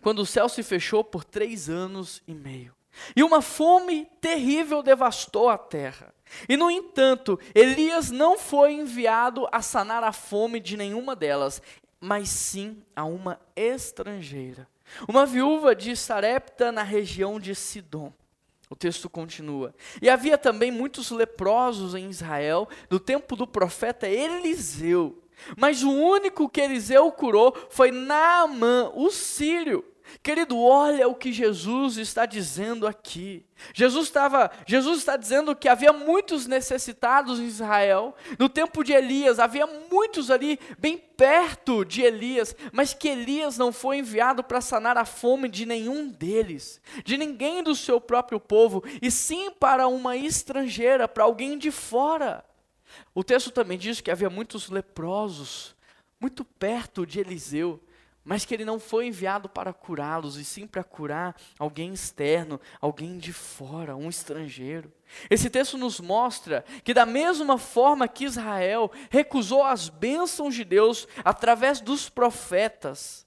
quando 0.00 0.20
o 0.20 0.26
céu 0.26 0.48
se 0.48 0.62
fechou 0.62 1.04
por 1.04 1.24
três 1.24 1.68
anos 1.68 2.22
e 2.26 2.34
meio, 2.34 2.74
e 3.14 3.22
uma 3.22 3.40
fome 3.40 4.06
terrível 4.20 4.82
devastou 4.82 5.48
a 5.48 5.58
terra. 5.58 6.12
E, 6.48 6.56
no 6.56 6.70
entanto, 6.70 7.38
Elias 7.54 8.10
não 8.10 8.38
foi 8.38 8.72
enviado 8.72 9.46
a 9.52 9.60
sanar 9.60 10.02
a 10.02 10.12
fome 10.12 10.60
de 10.60 10.78
nenhuma 10.78 11.14
delas, 11.14 11.60
mas 12.00 12.30
sim 12.30 12.82
a 12.96 13.04
uma 13.04 13.38
estrangeira 13.54 14.66
uma 15.08 15.26
viúva 15.26 15.74
de 15.74 15.96
Sarepta 15.96 16.72
na 16.72 16.82
região 16.82 17.38
de 17.38 17.54
Sidom. 17.54 18.12
O 18.70 18.74
texto 18.74 19.10
continua. 19.10 19.74
E 20.00 20.08
havia 20.08 20.38
também 20.38 20.70
muitos 20.70 21.10
leprosos 21.10 21.94
em 21.94 22.08
Israel, 22.08 22.68
no 22.88 22.98
tempo 22.98 23.36
do 23.36 23.46
profeta 23.46 24.08
Eliseu. 24.08 25.22
Mas 25.56 25.82
o 25.82 25.90
único 25.90 26.48
que 26.48 26.60
Eliseu 26.60 27.10
curou 27.12 27.54
foi 27.68 27.90
Naamã, 27.90 28.90
o 28.94 29.10
sírio. 29.10 29.84
Querido, 30.20 30.58
olha 30.58 31.08
o 31.08 31.14
que 31.14 31.32
Jesus 31.32 31.96
está 31.96 32.26
dizendo 32.26 32.86
aqui. 32.86 33.46
Jesus 33.72 34.06
estava, 34.06 34.50
Jesus 34.66 34.98
está 34.98 35.16
dizendo 35.16 35.54
que 35.54 35.68
havia 35.68 35.92
muitos 35.92 36.46
necessitados 36.46 37.38
em 37.38 37.46
Israel. 37.46 38.14
No 38.38 38.48
tempo 38.48 38.82
de 38.82 38.92
Elias, 38.92 39.38
havia 39.38 39.66
muitos 39.66 40.30
ali 40.30 40.58
bem 40.78 40.98
perto 40.98 41.84
de 41.84 42.02
Elias, 42.02 42.54
mas 42.72 42.92
que 42.92 43.08
Elias 43.08 43.56
não 43.56 43.72
foi 43.72 43.98
enviado 43.98 44.42
para 44.42 44.60
sanar 44.60 44.98
a 44.98 45.04
fome 45.04 45.48
de 45.48 45.64
nenhum 45.64 46.08
deles, 46.08 46.80
de 47.04 47.16
ninguém 47.16 47.62
do 47.62 47.74
seu 47.74 48.00
próprio 48.00 48.40
povo, 48.40 48.82
e 49.00 49.10
sim 49.10 49.50
para 49.50 49.86
uma 49.86 50.16
estrangeira, 50.16 51.06
para 51.06 51.24
alguém 51.24 51.56
de 51.56 51.70
fora. 51.70 52.44
O 53.14 53.24
texto 53.24 53.50
também 53.50 53.78
diz 53.78 54.00
que 54.00 54.10
havia 54.10 54.28
muitos 54.28 54.68
leprosos, 54.68 55.74
muito 56.20 56.44
perto 56.44 57.06
de 57.06 57.20
Eliseu 57.20 57.80
mas 58.24 58.44
que 58.44 58.54
ele 58.54 58.64
não 58.64 58.78
foi 58.78 59.06
enviado 59.06 59.48
para 59.48 59.72
curá-los, 59.72 60.36
e 60.36 60.44
sim 60.44 60.66
para 60.66 60.84
curar 60.84 61.36
alguém 61.58 61.92
externo, 61.92 62.60
alguém 62.80 63.18
de 63.18 63.32
fora, 63.32 63.96
um 63.96 64.08
estrangeiro. 64.08 64.92
Esse 65.28 65.50
texto 65.50 65.76
nos 65.76 66.00
mostra 66.00 66.64
que, 66.84 66.94
da 66.94 67.04
mesma 67.04 67.58
forma 67.58 68.08
que 68.08 68.24
Israel 68.24 68.90
recusou 69.10 69.62
as 69.62 69.88
bênçãos 69.88 70.54
de 70.54 70.64
Deus 70.64 71.06
através 71.24 71.80
dos 71.80 72.08
profetas, 72.08 73.26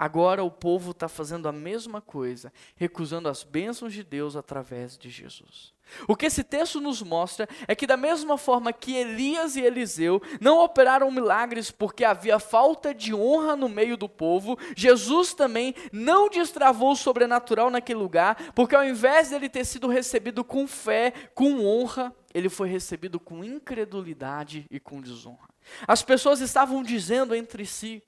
agora 0.00 0.42
o 0.42 0.50
povo 0.50 0.92
está 0.92 1.10
fazendo 1.10 1.46
a 1.46 1.52
mesma 1.52 2.00
coisa, 2.00 2.50
recusando 2.74 3.28
as 3.28 3.42
bênçãos 3.42 3.92
de 3.92 4.02
Deus 4.02 4.34
através 4.34 4.96
de 4.96 5.10
Jesus. 5.10 5.74
O 6.08 6.16
que 6.16 6.24
esse 6.24 6.42
texto 6.42 6.80
nos 6.80 7.02
mostra 7.02 7.46
é 7.68 7.74
que, 7.74 7.86
da 7.86 7.98
mesma 7.98 8.38
forma 8.38 8.72
que 8.72 8.96
Elias 8.96 9.56
e 9.56 9.60
Eliseu 9.60 10.22
não 10.40 10.58
operaram 10.64 11.10
milagres 11.10 11.70
porque 11.70 12.02
havia 12.02 12.38
falta 12.38 12.94
de 12.94 13.12
honra 13.12 13.54
no 13.54 13.68
meio 13.68 13.94
do 13.94 14.08
povo, 14.08 14.58
Jesus 14.74 15.34
também 15.34 15.74
não 15.92 16.30
destravou 16.30 16.92
o 16.92 16.96
sobrenatural 16.96 17.68
naquele 17.68 17.98
lugar, 17.98 18.52
porque 18.54 18.74
ao 18.74 18.84
invés 18.84 19.28
dele 19.28 19.50
ter 19.50 19.66
sido 19.66 19.86
recebido 19.86 20.42
com 20.42 20.66
fé, 20.66 21.12
com 21.34 21.62
honra, 21.62 22.10
ele 22.32 22.48
foi 22.48 22.70
recebido 22.70 23.20
com 23.20 23.44
incredulidade 23.44 24.64
e 24.70 24.80
com 24.80 24.98
desonra. 24.98 25.50
As 25.86 26.02
pessoas 26.02 26.40
estavam 26.40 26.82
dizendo 26.82 27.34
entre 27.34 27.66
si: 27.66 28.02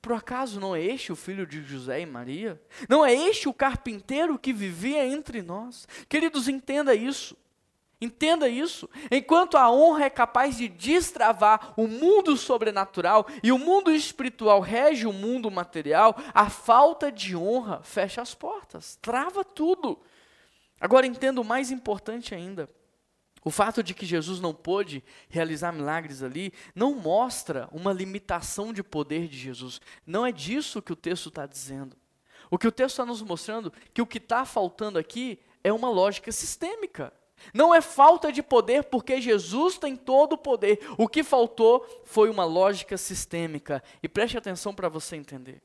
por 0.00 0.12
acaso 0.12 0.60
não 0.60 0.74
é 0.74 0.82
este 0.82 1.12
o 1.12 1.16
filho 1.16 1.46
de 1.46 1.62
José 1.62 2.00
e 2.00 2.06
Maria? 2.06 2.60
Não 2.88 3.04
é 3.04 3.12
este 3.12 3.48
o 3.48 3.54
carpinteiro 3.54 4.38
que 4.38 4.52
vivia 4.52 5.06
entre 5.06 5.42
nós? 5.42 5.86
Queridos, 6.08 6.48
entenda 6.48 6.94
isso. 6.94 7.36
Entenda 8.00 8.48
isso. 8.48 8.88
Enquanto 9.10 9.56
a 9.56 9.70
honra 9.72 10.04
é 10.04 10.10
capaz 10.10 10.56
de 10.56 10.68
destravar 10.68 11.74
o 11.76 11.88
mundo 11.88 12.36
sobrenatural 12.36 13.26
e 13.42 13.50
o 13.50 13.58
mundo 13.58 13.90
espiritual 13.90 14.60
rege 14.60 15.04
o 15.04 15.12
mundo 15.12 15.50
material, 15.50 16.16
a 16.32 16.48
falta 16.48 17.10
de 17.10 17.34
honra 17.36 17.82
fecha 17.82 18.22
as 18.22 18.34
portas, 18.34 18.96
trava 19.02 19.44
tudo. 19.44 19.98
Agora 20.80 21.08
entenda 21.08 21.40
o 21.40 21.44
mais 21.44 21.72
importante 21.72 22.36
ainda. 22.36 22.70
O 23.48 23.50
fato 23.50 23.82
de 23.82 23.94
que 23.94 24.04
Jesus 24.04 24.40
não 24.40 24.52
pôde 24.52 25.02
realizar 25.26 25.72
milagres 25.72 26.22
ali 26.22 26.52
não 26.74 26.92
mostra 26.92 27.66
uma 27.72 27.94
limitação 27.94 28.74
de 28.74 28.82
poder 28.82 29.26
de 29.26 29.38
Jesus. 29.38 29.80
Não 30.06 30.26
é 30.26 30.30
disso 30.30 30.82
que 30.82 30.92
o 30.92 30.96
texto 30.96 31.30
está 31.30 31.46
dizendo. 31.46 31.96
O 32.50 32.58
que 32.58 32.68
o 32.68 32.70
texto 32.70 32.96
está 32.96 33.06
nos 33.06 33.22
mostrando 33.22 33.72
que 33.94 34.02
o 34.02 34.06
que 34.06 34.18
está 34.18 34.44
faltando 34.44 34.98
aqui 34.98 35.38
é 35.64 35.72
uma 35.72 35.88
lógica 35.88 36.30
sistêmica. 36.30 37.10
Não 37.54 37.74
é 37.74 37.80
falta 37.80 38.30
de 38.30 38.42
poder, 38.42 38.84
porque 38.84 39.18
Jesus 39.18 39.78
tem 39.78 39.96
todo 39.96 40.34
o 40.34 40.38
poder. 40.38 40.78
O 40.98 41.08
que 41.08 41.24
faltou 41.24 41.86
foi 42.04 42.28
uma 42.28 42.44
lógica 42.44 42.98
sistêmica. 42.98 43.82
E 44.02 44.08
preste 44.10 44.36
atenção 44.36 44.74
para 44.74 44.90
você 44.90 45.16
entender. 45.16 45.62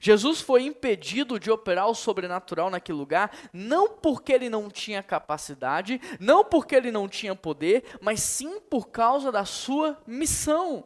Jesus 0.00 0.40
foi 0.40 0.62
impedido 0.62 1.38
de 1.38 1.50
operar 1.50 1.88
o 1.88 1.94
sobrenatural 1.94 2.70
naquele 2.70 2.98
lugar, 2.98 3.30
não 3.52 3.88
porque 3.88 4.32
ele 4.32 4.48
não 4.48 4.70
tinha 4.70 5.02
capacidade, 5.02 6.00
não 6.18 6.44
porque 6.44 6.74
ele 6.74 6.90
não 6.90 7.08
tinha 7.08 7.34
poder, 7.34 7.84
mas 8.00 8.20
sim 8.20 8.60
por 8.60 8.88
causa 8.88 9.30
da 9.30 9.44
sua 9.44 9.98
missão. 10.06 10.84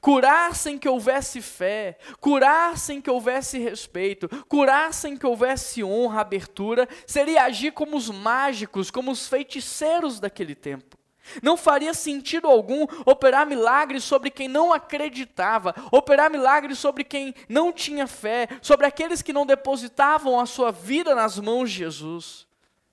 Curar 0.00 0.54
sem 0.54 0.78
que 0.78 0.88
houvesse 0.88 1.40
fé, 1.40 1.98
curar 2.20 2.78
sem 2.78 3.00
que 3.00 3.10
houvesse 3.10 3.58
respeito, 3.58 4.28
curar 4.46 4.94
sem 4.94 5.16
que 5.16 5.26
houvesse 5.26 5.82
honra, 5.82 6.20
abertura, 6.20 6.88
seria 7.06 7.44
agir 7.44 7.72
como 7.72 7.96
os 7.96 8.08
mágicos, 8.08 8.90
como 8.90 9.10
os 9.10 9.26
feiticeiros 9.26 10.20
daquele 10.20 10.54
tempo. 10.54 11.01
Não 11.42 11.56
faria 11.56 11.94
sentido 11.94 12.46
algum 12.46 12.86
operar 13.06 13.46
milagres 13.46 14.04
sobre 14.04 14.30
quem 14.30 14.48
não 14.48 14.72
acreditava, 14.72 15.74
operar 15.90 16.30
milagres 16.30 16.78
sobre 16.78 17.04
quem 17.04 17.34
não 17.48 17.72
tinha 17.72 18.06
fé, 18.06 18.48
sobre 18.60 18.86
aqueles 18.86 19.22
que 19.22 19.32
não 19.32 19.46
depositavam 19.46 20.38
a 20.38 20.46
sua 20.46 20.70
vida 20.70 21.14
nas 21.14 21.38
mãos 21.38 21.70
de 21.70 21.78
Jesus. 21.78 22.46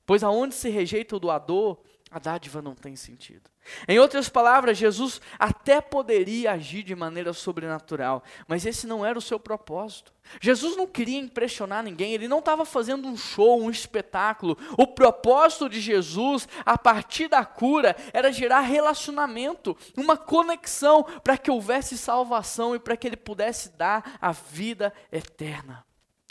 Pois 0.05 0.23
aonde 0.23 0.55
se 0.55 0.69
rejeita 0.69 1.15
o 1.15 1.19
doador, 1.19 1.77
a 2.11 2.17
dádiva 2.17 2.61
não 2.61 2.73
tem 2.73 2.95
sentido. 2.95 3.49
Em 3.87 3.99
outras 3.99 4.27
palavras, 4.27 4.77
Jesus 4.77 5.21
até 5.37 5.79
poderia 5.79 6.53
agir 6.53 6.81
de 6.81 6.95
maneira 6.95 7.33
sobrenatural, 7.33 8.23
mas 8.47 8.65
esse 8.65 8.87
não 8.87 9.05
era 9.05 9.17
o 9.17 9.21
seu 9.21 9.39
propósito. 9.39 10.11
Jesus 10.41 10.75
não 10.75 10.87
queria 10.87 11.19
impressionar 11.19 11.83
ninguém, 11.83 12.13
ele 12.13 12.27
não 12.27 12.39
estava 12.39 12.65
fazendo 12.65 13.07
um 13.07 13.15
show, 13.15 13.61
um 13.61 13.69
espetáculo. 13.69 14.57
O 14.75 14.87
propósito 14.87 15.69
de 15.69 15.79
Jesus, 15.79 16.47
a 16.65 16.77
partir 16.77 17.27
da 17.27 17.45
cura, 17.45 17.95
era 18.11 18.31
gerar 18.31 18.61
relacionamento, 18.61 19.77
uma 19.95 20.17
conexão 20.17 21.03
para 21.23 21.37
que 21.37 21.51
houvesse 21.51 21.95
salvação 21.95 22.75
e 22.75 22.79
para 22.79 22.97
que 22.97 23.07
ele 23.07 23.17
pudesse 23.17 23.69
dar 23.69 24.17
a 24.19 24.31
vida 24.31 24.91
eterna. 25.11 25.85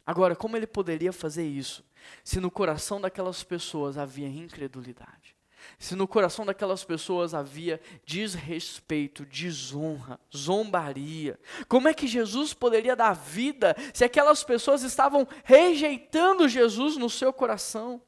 Agora, 0.05 0.35
como 0.35 0.57
ele 0.57 0.67
poderia 0.67 1.13
fazer 1.13 1.47
isso 1.47 1.87
se 2.25 2.41
no 2.41 2.51
coração 2.51 3.01
daquelas 3.01 3.45
pessoas 3.45 3.97
havia 3.97 4.27
incredulidade? 4.27 5.38
Se 5.79 5.95
no 5.95 6.09
coração 6.09 6.45
daquelas 6.45 6.83
pessoas 6.83 7.35
havia 7.35 7.81
desrespeito, 8.05 9.25
desonra, 9.25 10.19
zombaria? 10.37 11.39
Como 11.69 11.87
é 11.87 11.95
que 11.95 12.09
Jesus 12.09 12.53
poderia 12.53 12.97
dar 12.97 13.13
vida 13.13 13.77
se 13.95 14.05
aquelas 14.05 14.43
pessoas 14.43 14.83
estavam 14.83 15.27
rejeitando 15.45 16.49
Jesus 16.49 16.97
no 16.97 17.09
seu 17.09 17.33
coração? 17.33 18.03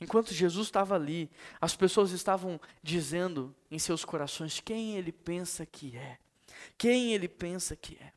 Enquanto 0.00 0.32
Jesus 0.32 0.68
estava 0.68 0.94
ali, 0.94 1.28
as 1.60 1.74
pessoas 1.74 2.12
estavam 2.12 2.60
dizendo 2.80 3.52
em 3.68 3.78
seus 3.80 4.04
corações 4.04 4.60
quem 4.60 4.96
ele 4.96 5.10
pensa 5.10 5.66
que 5.66 5.96
é. 5.96 6.18
Quem 6.76 7.12
ele 7.12 7.26
pensa 7.26 7.74
que 7.74 7.98
é. 8.00 8.12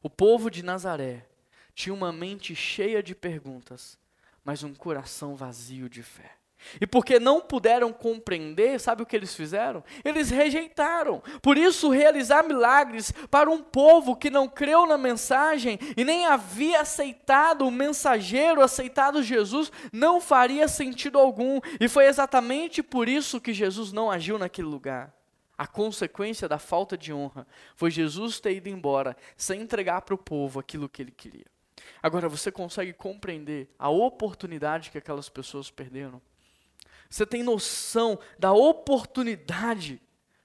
O 0.00 0.08
povo 0.08 0.48
de 0.48 0.62
Nazaré 0.62 1.26
tinha 1.74 1.92
uma 1.92 2.12
mente 2.12 2.54
cheia 2.54 3.02
de 3.02 3.12
perguntas, 3.12 3.98
mas 4.44 4.62
um 4.62 4.72
coração 4.72 5.34
vazio 5.34 5.88
de 5.88 6.04
fé. 6.04 6.39
E 6.80 6.86
porque 6.86 7.18
não 7.18 7.40
puderam 7.40 7.92
compreender, 7.92 8.78
sabe 8.78 9.02
o 9.02 9.06
que 9.06 9.16
eles 9.16 9.34
fizeram? 9.34 9.82
Eles 10.04 10.30
rejeitaram. 10.30 11.22
Por 11.42 11.56
isso, 11.56 11.90
realizar 11.90 12.42
milagres 12.42 13.12
para 13.30 13.50
um 13.50 13.62
povo 13.62 14.16
que 14.16 14.30
não 14.30 14.48
creu 14.48 14.86
na 14.86 14.98
mensagem 14.98 15.78
e 15.96 16.04
nem 16.04 16.26
havia 16.26 16.80
aceitado 16.80 17.66
o 17.66 17.70
mensageiro, 17.70 18.62
aceitado 18.62 19.22
Jesus, 19.22 19.72
não 19.92 20.20
faria 20.20 20.68
sentido 20.68 21.18
algum. 21.18 21.60
E 21.80 21.88
foi 21.88 22.06
exatamente 22.06 22.82
por 22.82 23.08
isso 23.08 23.40
que 23.40 23.52
Jesus 23.52 23.92
não 23.92 24.10
agiu 24.10 24.38
naquele 24.38 24.68
lugar. 24.68 25.12
A 25.56 25.66
consequência 25.66 26.48
da 26.48 26.58
falta 26.58 26.96
de 26.96 27.12
honra 27.12 27.46
foi 27.76 27.90
Jesus 27.90 28.40
ter 28.40 28.54
ido 28.54 28.68
embora 28.70 29.14
sem 29.36 29.60
entregar 29.60 30.00
para 30.02 30.14
o 30.14 30.18
povo 30.18 30.58
aquilo 30.58 30.88
que 30.88 31.02
ele 31.02 31.10
queria. 31.10 31.44
Agora, 32.02 32.28
você 32.28 32.50
consegue 32.50 32.94
compreender 32.94 33.68
a 33.78 33.90
oportunidade 33.90 34.90
que 34.90 34.96
aquelas 34.96 35.28
pessoas 35.28 35.70
perderam? 35.70 36.20
Você 37.10 37.26
tem 37.26 37.42
noção 37.42 38.18
da 38.38 38.52
oportunidade? 38.52 40.00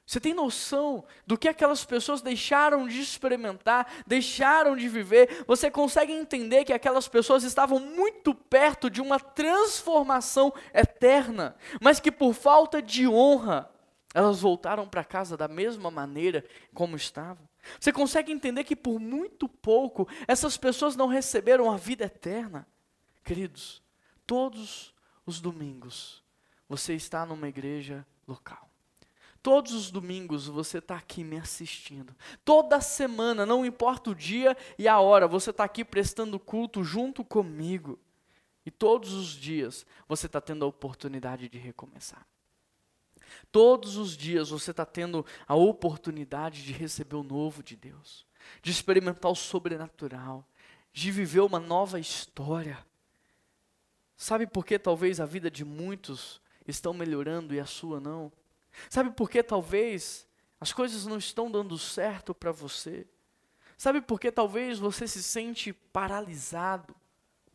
Você 0.06 0.20
tem 0.20 0.34
noção 0.34 1.06
do 1.26 1.38
que 1.38 1.48
aquelas 1.48 1.86
pessoas 1.86 2.22
deixaram 2.22 2.88
de 2.88 3.00
experimentar, 3.00 4.04
deixaram 4.06 4.76
de 4.76 4.90
viver? 4.90 5.44
Você 5.48 5.70
consegue 5.70 6.12
entender 6.12 6.66
que 6.66 6.74
aquelas 6.74 7.08
pessoas 7.08 7.44
estavam 7.44 7.80
muito 7.80 8.34
perto 8.34 8.90
de 8.90 9.00
uma 9.00 9.20
transformação 9.20 10.52
eterna, 10.74 11.56
mas 11.80 12.00
que 12.00 12.12
por 12.12 12.34
falta 12.34 12.82
de 12.82 13.08
honra, 13.08 13.72
elas 14.14 14.42
voltaram 14.42 14.88
para 14.88 15.04
casa 15.04 15.38
da 15.38 15.48
mesma 15.48 15.92
maneira 15.92 16.44
como 16.74 16.96
estavam. 16.96 17.48
Você 17.80 17.92
consegue 17.92 18.32
entender 18.32 18.64
que 18.64 18.76
por 18.76 19.00
muito 19.00 19.48
pouco 19.48 20.08
essas 20.28 20.56
pessoas 20.56 20.96
não 20.96 21.08
receberam 21.08 21.72
a 21.72 21.78
vida 21.78 22.06
eterna? 22.06 22.68
Queridos, 23.24 23.84
todos 24.26 24.94
os 25.26 25.42
domingos 25.42 26.25
você 26.68 26.94
está 26.94 27.26
numa 27.26 27.48
igreja 27.48 28.06
local. 28.28 28.70
Todos 29.42 29.74
os 29.74 29.92
domingos 29.92 30.48
você 30.48 30.80
está 30.80 30.96
aqui 30.98 31.24
me 31.24 31.38
assistindo. 31.38 32.16
Toda 32.44 32.82
semana, 32.82 33.46
não 33.46 33.64
importa 33.64 34.10
o 34.10 34.16
dia 34.16 34.58
e 34.78 34.88
a 34.88 35.00
hora, 35.00 35.28
você 35.28 35.52
está 35.52 35.64
aqui 35.64 35.86
prestando 35.86 36.40
culto 36.40 36.84
junto 36.84 37.24
comigo. 37.24 38.00
E 38.66 38.72
todos 38.72 39.14
os 39.14 39.28
dias 39.28 39.86
você 40.08 40.26
está 40.26 40.42
tendo 40.42 40.66
a 40.66 40.68
oportunidade 40.68 41.48
de 41.48 41.60
recomeçar. 41.60 42.26
Todos 43.52 43.98
os 43.98 44.18
dias 44.18 44.50
você 44.50 44.72
está 44.72 44.86
tendo 44.86 45.24
a 45.48 45.54
oportunidade 45.54 46.64
de 46.64 46.74
receber 46.74 47.16
o 47.16 47.24
novo 47.24 47.62
de 47.62 47.76
Deus, 47.76 48.26
de 48.64 48.72
experimentar 48.72 49.32
o 49.32 49.36
sobrenatural, 49.36 50.48
de 50.92 51.12
viver 51.12 51.42
uma 51.42 51.60
nova 51.60 52.00
história. 52.00 52.84
Sabe 54.18 54.48
por 54.48 54.66
que 54.66 54.80
talvez 54.80 55.20
a 55.20 55.26
vida 55.26 55.52
de 55.52 55.64
muitos 55.64 56.42
estão 56.68 56.94
melhorando 56.94 57.54
e 57.54 57.60
a 57.60 57.66
sua 57.66 58.00
não? 58.00 58.32
Sabe 58.90 59.12
por 59.12 59.30
que 59.30 59.42
talvez 59.42 60.28
as 60.60 60.74
coisas 60.74 61.06
não 61.06 61.18
estão 61.18 61.50
dando 61.50 61.78
certo 61.78 62.34
para 62.34 62.52
você? 62.52 63.08
Sabe 63.78 64.02
por 64.02 64.20
que 64.20 64.32
talvez 64.32 64.80
você 64.80 65.08
se 65.08 65.22
sente 65.22 65.74
paralisado 65.74 66.96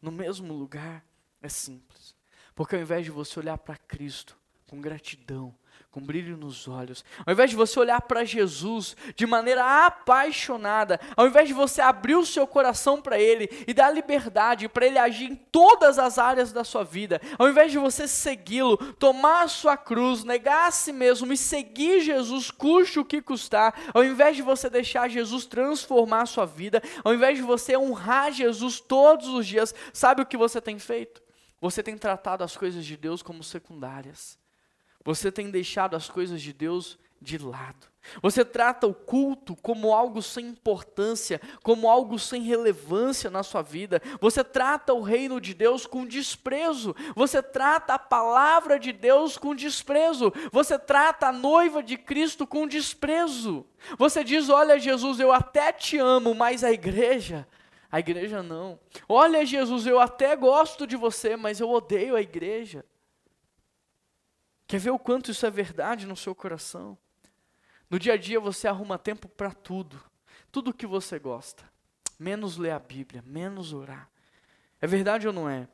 no 0.01 0.13
mesmo 0.13 0.53
lugar? 0.53 1.05
É 1.43 1.49
simples. 1.49 2.15
Porque 2.55 2.77
ao 2.77 2.83
invés 2.83 3.05
de 3.05 3.11
você 3.11 3.39
olhar 3.39 3.57
para 3.59 3.77
Cristo 3.77 4.37
com 4.67 4.81
gratidão, 4.81 5.55
com 5.91 6.01
brilho 6.01 6.37
nos 6.37 6.69
olhos, 6.69 7.05
ao 7.27 7.33
invés 7.33 7.51
de 7.51 7.57
você 7.57 7.79
olhar 7.81 8.01
para 8.03 8.25
Jesus 8.25 8.97
de 9.17 9.27
maneira 9.27 9.87
apaixonada, 9.87 11.01
ao 11.17 11.27
invés 11.27 11.49
de 11.49 11.55
você 11.55 11.81
abrir 11.81 12.15
o 12.15 12.25
seu 12.25 12.47
coração 12.47 13.03
para 13.03 13.19
Ele 13.19 13.51
e 13.67 13.75
dar 13.75 13.91
liberdade 13.91 14.69
para 14.69 14.87
Ele 14.87 14.99
agir 14.99 15.33
em 15.33 15.35
todas 15.35 15.99
as 15.99 16.17
áreas 16.17 16.53
da 16.53 16.63
sua 16.63 16.85
vida, 16.85 17.21
ao 17.37 17.49
invés 17.49 17.73
de 17.73 17.79
você 17.79 18.07
segui-lo, 18.07 18.77
tomar 18.95 19.43
a 19.43 19.49
sua 19.49 19.77
cruz, 19.77 20.23
negar 20.23 20.69
a 20.69 20.71
si 20.71 20.93
mesmo 20.93 21.33
e 21.33 21.37
seguir 21.37 22.01
Jesus, 22.01 22.53
custe 22.53 23.01
o 23.01 23.05
que 23.05 23.21
custar, 23.21 23.75
ao 23.93 24.05
invés 24.05 24.37
de 24.37 24.43
você 24.43 24.71
deixar 24.71 25.11
Jesus 25.11 25.45
transformar 25.45 26.23
a 26.23 26.27
sua 26.27 26.47
vida, 26.47 26.81
ao 27.03 27.13
invés 27.13 27.37
de 27.37 27.43
você 27.43 27.77
honrar 27.77 28.31
Jesus 28.33 28.79
todos 28.79 29.27
os 29.27 29.45
dias, 29.45 29.75
sabe 29.93 30.23
o 30.23 30.27
que 30.27 30.37
você 30.37 30.61
tem 30.61 30.79
feito? 30.79 31.21
Você 31.61 31.83
tem 31.83 31.99
tratado 31.99 32.45
as 32.45 32.57
coisas 32.57 32.87
de 32.87 32.97
Deus 32.97 33.23
como 33.23 33.43
secundárias. 33.43 34.40
Você 35.05 35.33
tem 35.33 35.51
deixado 35.51 35.97
as 35.97 36.09
coisas 36.09 36.41
de 36.41 36.53
Deus 36.53 36.99
de 37.21 37.37
lado. 37.39 37.91
Você 38.23 38.45
trata 38.45 38.87
o 38.87 38.95
culto 38.95 39.55
como 39.57 39.93
algo 39.93 40.23
sem 40.23 40.47
importância, 40.47 41.41
como 41.63 41.89
algo 41.89 42.19
sem 42.19 42.43
relevância 42.43 43.31
na 43.31 43.43
sua 43.43 43.63
vida. 43.63 44.01
Você 44.21 44.43
trata 44.43 44.95
o 44.95 45.03
reino 45.03 45.41
de 45.41 45.53
Deus 45.53 45.87
com 45.87 46.07
desprezo. 46.07 46.97
Você 47.15 47.43
trata 47.43 47.95
a 47.95 47.99
palavra 47.99 48.79
de 48.79 48.91
Deus 48.91 49.37
com 49.37 49.55
desprezo. 49.55 50.33
Você 50.51 50.79
trata 50.79 51.29
a 51.29 51.33
noiva 51.33 51.83
de 51.83 51.99
Cristo 51.99 52.47
com 52.47 52.67
desprezo. 52.67 53.67
Você 53.99 54.25
diz: 54.25 54.49
Olha, 54.49 54.79
Jesus, 54.79 55.21
eu 55.21 55.31
até 55.31 55.73
te 55.73 55.99
amo, 55.99 56.35
mas 56.35 56.65
a 56.65 56.73
igreja. 56.73 57.47
A 57.93 58.01
igreja 58.01 58.43
não. 58.43 58.79
Olha, 59.09 59.45
Jesus, 59.45 59.87
eu 59.87 60.01
até 60.01 60.35
gosto 60.37 60.87
de 60.87 60.97
você, 60.97 61.37
mas 61.37 61.61
eu 61.61 61.69
odeio 61.69 62.17
a 62.17 62.23
igreja. 62.23 62.85
Quer 64.71 64.79
ver 64.79 64.91
o 64.91 65.01
quanto 65.01 65.33
isso 65.33 65.45
é 65.45 65.51
verdade 65.51 66.07
no 66.07 66.17
seu 66.17 66.33
coração? 66.33 66.97
No 67.91 67.99
dia 67.99 68.13
a 68.13 68.17
dia 68.17 68.39
você 68.39 68.69
arruma 68.69 68.97
tempo 68.97 69.29
para 69.29 69.51
tudo, 69.51 70.01
tudo 70.53 70.73
que 70.73 70.87
você 70.87 71.19
gosta, 71.19 71.65
menos 72.17 72.57
ler 72.57 72.71
a 72.71 72.79
Bíblia, 72.79 73.21
menos 73.27 73.73
orar. 73.73 74.09
É 74.81 74.87
verdade 74.87 75.27
ou 75.27 75.33
não 75.33 75.51
é? 75.51 75.67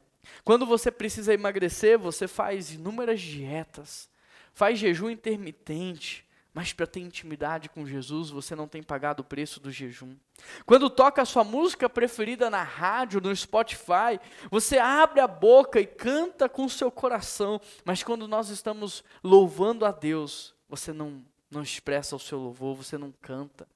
Quando 0.42 0.64
você 0.64 0.90
precisa 0.90 1.34
emagrecer, 1.34 1.98
você 1.98 2.26
faz 2.26 2.72
inúmeras 2.72 3.20
dietas, 3.20 4.08
faz 4.54 4.78
jejum 4.78 5.10
intermitente, 5.10 6.25
mas 6.56 6.72
para 6.72 6.86
ter 6.86 7.00
intimidade 7.00 7.68
com 7.68 7.84
Jesus, 7.84 8.30
você 8.30 8.56
não 8.56 8.66
tem 8.66 8.82
pagado 8.82 9.20
o 9.20 9.24
preço 9.26 9.60
do 9.60 9.70
jejum. 9.70 10.16
Quando 10.64 10.88
toca 10.88 11.20
a 11.20 11.26
sua 11.26 11.44
música 11.44 11.86
preferida 11.86 12.48
na 12.48 12.62
rádio, 12.62 13.20
no 13.20 13.36
Spotify, 13.36 14.18
você 14.50 14.78
abre 14.78 15.20
a 15.20 15.28
boca 15.28 15.78
e 15.78 15.84
canta 15.84 16.48
com 16.48 16.64
o 16.64 16.70
seu 16.70 16.90
coração, 16.90 17.60
mas 17.84 18.02
quando 18.02 18.26
nós 18.26 18.48
estamos 18.48 19.04
louvando 19.22 19.84
a 19.84 19.92
Deus, 19.92 20.54
você 20.66 20.94
não, 20.94 21.22
não 21.50 21.60
expressa 21.60 22.16
o 22.16 22.18
seu 22.18 22.38
louvor, 22.38 22.74
você 22.74 22.96
não 22.96 23.12
canta. 23.20 23.68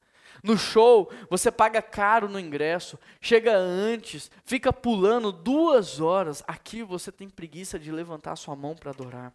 No 0.42 0.56
show, 0.56 1.12
você 1.28 1.52
paga 1.52 1.82
caro 1.82 2.30
no 2.30 2.40
ingresso, 2.40 2.98
chega 3.20 3.54
antes, 3.58 4.30
fica 4.42 4.72
pulando 4.72 5.30
duas 5.30 6.00
horas. 6.00 6.42
Aqui 6.48 6.82
você 6.82 7.12
tem 7.12 7.28
preguiça 7.28 7.78
de 7.78 7.92
levantar 7.92 8.36
sua 8.36 8.56
mão 8.56 8.74
para 8.74 8.90
adorar. 8.90 9.34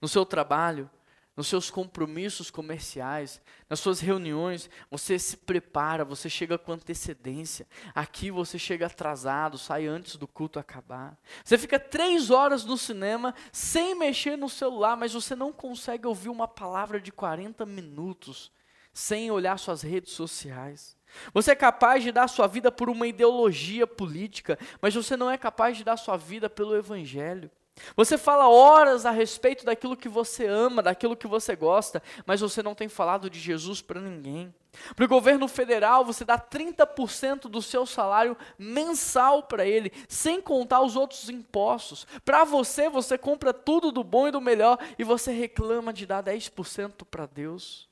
No 0.00 0.08
seu 0.08 0.26
trabalho, 0.26 0.90
nos 1.36 1.46
seus 1.46 1.70
compromissos 1.70 2.50
comerciais, 2.50 3.40
nas 3.68 3.80
suas 3.80 4.00
reuniões, 4.00 4.68
você 4.90 5.18
se 5.18 5.36
prepara, 5.36 6.04
você 6.04 6.28
chega 6.28 6.58
com 6.58 6.72
antecedência. 6.72 7.66
Aqui 7.94 8.30
você 8.30 8.58
chega 8.58 8.86
atrasado, 8.86 9.56
sai 9.56 9.86
antes 9.86 10.16
do 10.16 10.28
culto 10.28 10.58
acabar. 10.58 11.16
Você 11.42 11.56
fica 11.56 11.78
três 11.78 12.30
horas 12.30 12.64
no 12.64 12.76
cinema 12.76 13.34
sem 13.50 13.94
mexer 13.94 14.36
no 14.36 14.48
celular, 14.48 14.96
mas 14.96 15.14
você 15.14 15.34
não 15.34 15.52
consegue 15.52 16.06
ouvir 16.06 16.28
uma 16.28 16.46
palavra 16.46 17.00
de 17.00 17.10
40 17.10 17.64
minutos 17.64 18.52
sem 18.92 19.30
olhar 19.30 19.58
suas 19.58 19.80
redes 19.80 20.12
sociais. 20.12 20.96
Você 21.32 21.52
é 21.52 21.56
capaz 21.56 22.02
de 22.02 22.12
dar 22.12 22.28
sua 22.28 22.46
vida 22.46 22.70
por 22.70 22.90
uma 22.90 23.06
ideologia 23.06 23.86
política, 23.86 24.58
mas 24.80 24.94
você 24.94 25.16
não 25.16 25.30
é 25.30 25.38
capaz 25.38 25.78
de 25.78 25.84
dar 25.84 25.96
sua 25.96 26.16
vida 26.18 26.48
pelo 26.50 26.76
evangelho. 26.76 27.50
Você 27.96 28.18
fala 28.18 28.48
horas 28.48 29.06
a 29.06 29.10
respeito 29.10 29.64
daquilo 29.64 29.96
que 29.96 30.08
você 30.08 30.46
ama, 30.46 30.82
daquilo 30.82 31.16
que 31.16 31.26
você 31.26 31.56
gosta, 31.56 32.02
mas 32.26 32.40
você 32.40 32.62
não 32.62 32.74
tem 32.74 32.88
falado 32.88 33.30
de 33.30 33.40
Jesus 33.40 33.80
para 33.80 34.00
ninguém. 34.00 34.54
Para 34.96 35.04
o 35.04 35.08
governo 35.08 35.46
federal, 35.48 36.04
você 36.04 36.24
dá 36.24 36.38
30% 36.38 37.42
do 37.42 37.60
seu 37.60 37.84
salário 37.84 38.36
mensal 38.58 39.42
para 39.42 39.66
ele, 39.66 39.92
sem 40.08 40.40
contar 40.40 40.80
os 40.80 40.96
outros 40.96 41.28
impostos. 41.28 42.06
Para 42.24 42.44
você, 42.44 42.88
você 42.88 43.18
compra 43.18 43.52
tudo 43.52 43.92
do 43.92 44.02
bom 44.02 44.28
e 44.28 44.32
do 44.32 44.40
melhor 44.40 44.78
e 44.98 45.04
você 45.04 45.32
reclama 45.32 45.92
de 45.92 46.06
dar 46.06 46.22
10% 46.22 47.04
para 47.10 47.26
Deus. 47.26 47.91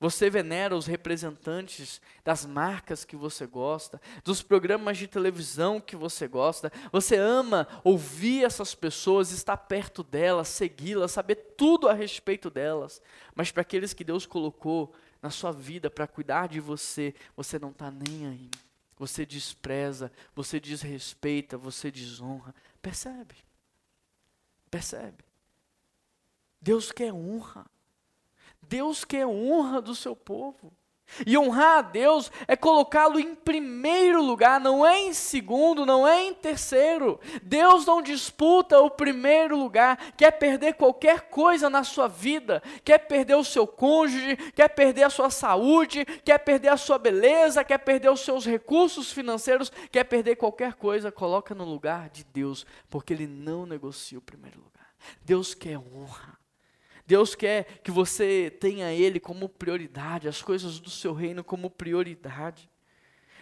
Você 0.00 0.30
venera 0.30 0.76
os 0.76 0.86
representantes 0.86 2.00
das 2.24 2.46
marcas 2.46 3.04
que 3.04 3.16
você 3.16 3.46
gosta, 3.46 4.00
dos 4.22 4.40
programas 4.40 4.96
de 4.96 5.08
televisão 5.08 5.80
que 5.80 5.96
você 5.96 6.28
gosta. 6.28 6.72
Você 6.92 7.16
ama 7.16 7.66
ouvir 7.82 8.44
essas 8.44 8.76
pessoas, 8.76 9.32
estar 9.32 9.56
perto 9.56 10.04
delas, 10.04 10.48
segui-las, 10.48 11.10
saber 11.10 11.34
tudo 11.56 11.88
a 11.88 11.92
respeito 11.92 12.48
delas. 12.48 13.02
Mas 13.34 13.50
para 13.50 13.62
aqueles 13.62 13.92
que 13.92 14.04
Deus 14.04 14.24
colocou 14.24 14.94
na 15.20 15.30
sua 15.30 15.50
vida 15.50 15.90
para 15.90 16.06
cuidar 16.06 16.46
de 16.46 16.60
você, 16.60 17.12
você 17.36 17.58
não 17.58 17.70
está 17.70 17.90
nem 17.90 18.26
aí. 18.28 18.50
Você 18.96 19.26
despreza, 19.26 20.12
você 20.32 20.60
desrespeita, 20.60 21.58
você 21.58 21.90
desonra. 21.90 22.54
Percebe? 22.80 23.34
Percebe? 24.70 25.24
Deus 26.60 26.92
quer 26.92 27.12
honra. 27.12 27.66
Deus 28.68 29.04
quer 29.04 29.26
honra 29.26 29.80
do 29.80 29.94
seu 29.94 30.14
povo. 30.14 30.72
E 31.26 31.36
honrar 31.38 31.78
a 31.78 31.82
Deus 31.82 32.30
é 32.46 32.54
colocá-lo 32.54 33.18
em 33.18 33.34
primeiro 33.34 34.22
lugar, 34.22 34.60
não 34.60 34.86
é 34.86 35.00
em 35.00 35.14
segundo, 35.14 35.86
não 35.86 36.06
é 36.06 36.24
em 36.24 36.34
terceiro. 36.34 37.18
Deus 37.42 37.86
não 37.86 38.02
disputa 38.02 38.78
o 38.78 38.90
primeiro 38.90 39.56
lugar. 39.56 40.12
Quer 40.16 40.32
perder 40.32 40.74
qualquer 40.74 41.22
coisa 41.30 41.70
na 41.70 41.82
sua 41.82 42.08
vida, 42.08 42.62
quer 42.84 42.98
perder 42.98 43.36
o 43.36 43.44
seu 43.44 43.66
cônjuge, 43.66 44.36
quer 44.54 44.68
perder 44.68 45.04
a 45.04 45.10
sua 45.10 45.30
saúde, 45.30 46.04
quer 46.04 46.38
perder 46.38 46.68
a 46.68 46.76
sua 46.76 46.98
beleza, 46.98 47.64
quer 47.64 47.78
perder 47.78 48.10
os 48.10 48.20
seus 48.20 48.44
recursos 48.44 49.10
financeiros, 49.10 49.72
quer 49.90 50.04
perder 50.04 50.36
qualquer 50.36 50.74
coisa, 50.74 51.10
coloca 51.10 51.54
no 51.54 51.64
lugar 51.64 52.10
de 52.10 52.22
Deus, 52.24 52.66
porque 52.90 53.14
Ele 53.14 53.26
não 53.26 53.64
negocia 53.64 54.18
o 54.18 54.22
primeiro 54.22 54.58
lugar. 54.58 54.88
Deus 55.24 55.54
quer 55.54 55.78
honra. 55.78 56.37
Deus 57.08 57.34
quer 57.34 57.80
que 57.82 57.90
você 57.90 58.54
tenha 58.60 58.92
Ele 58.92 59.18
como 59.18 59.48
prioridade, 59.48 60.28
as 60.28 60.42
coisas 60.42 60.78
do 60.78 60.90
seu 60.90 61.14
reino 61.14 61.42
como 61.42 61.70
prioridade. 61.70 62.68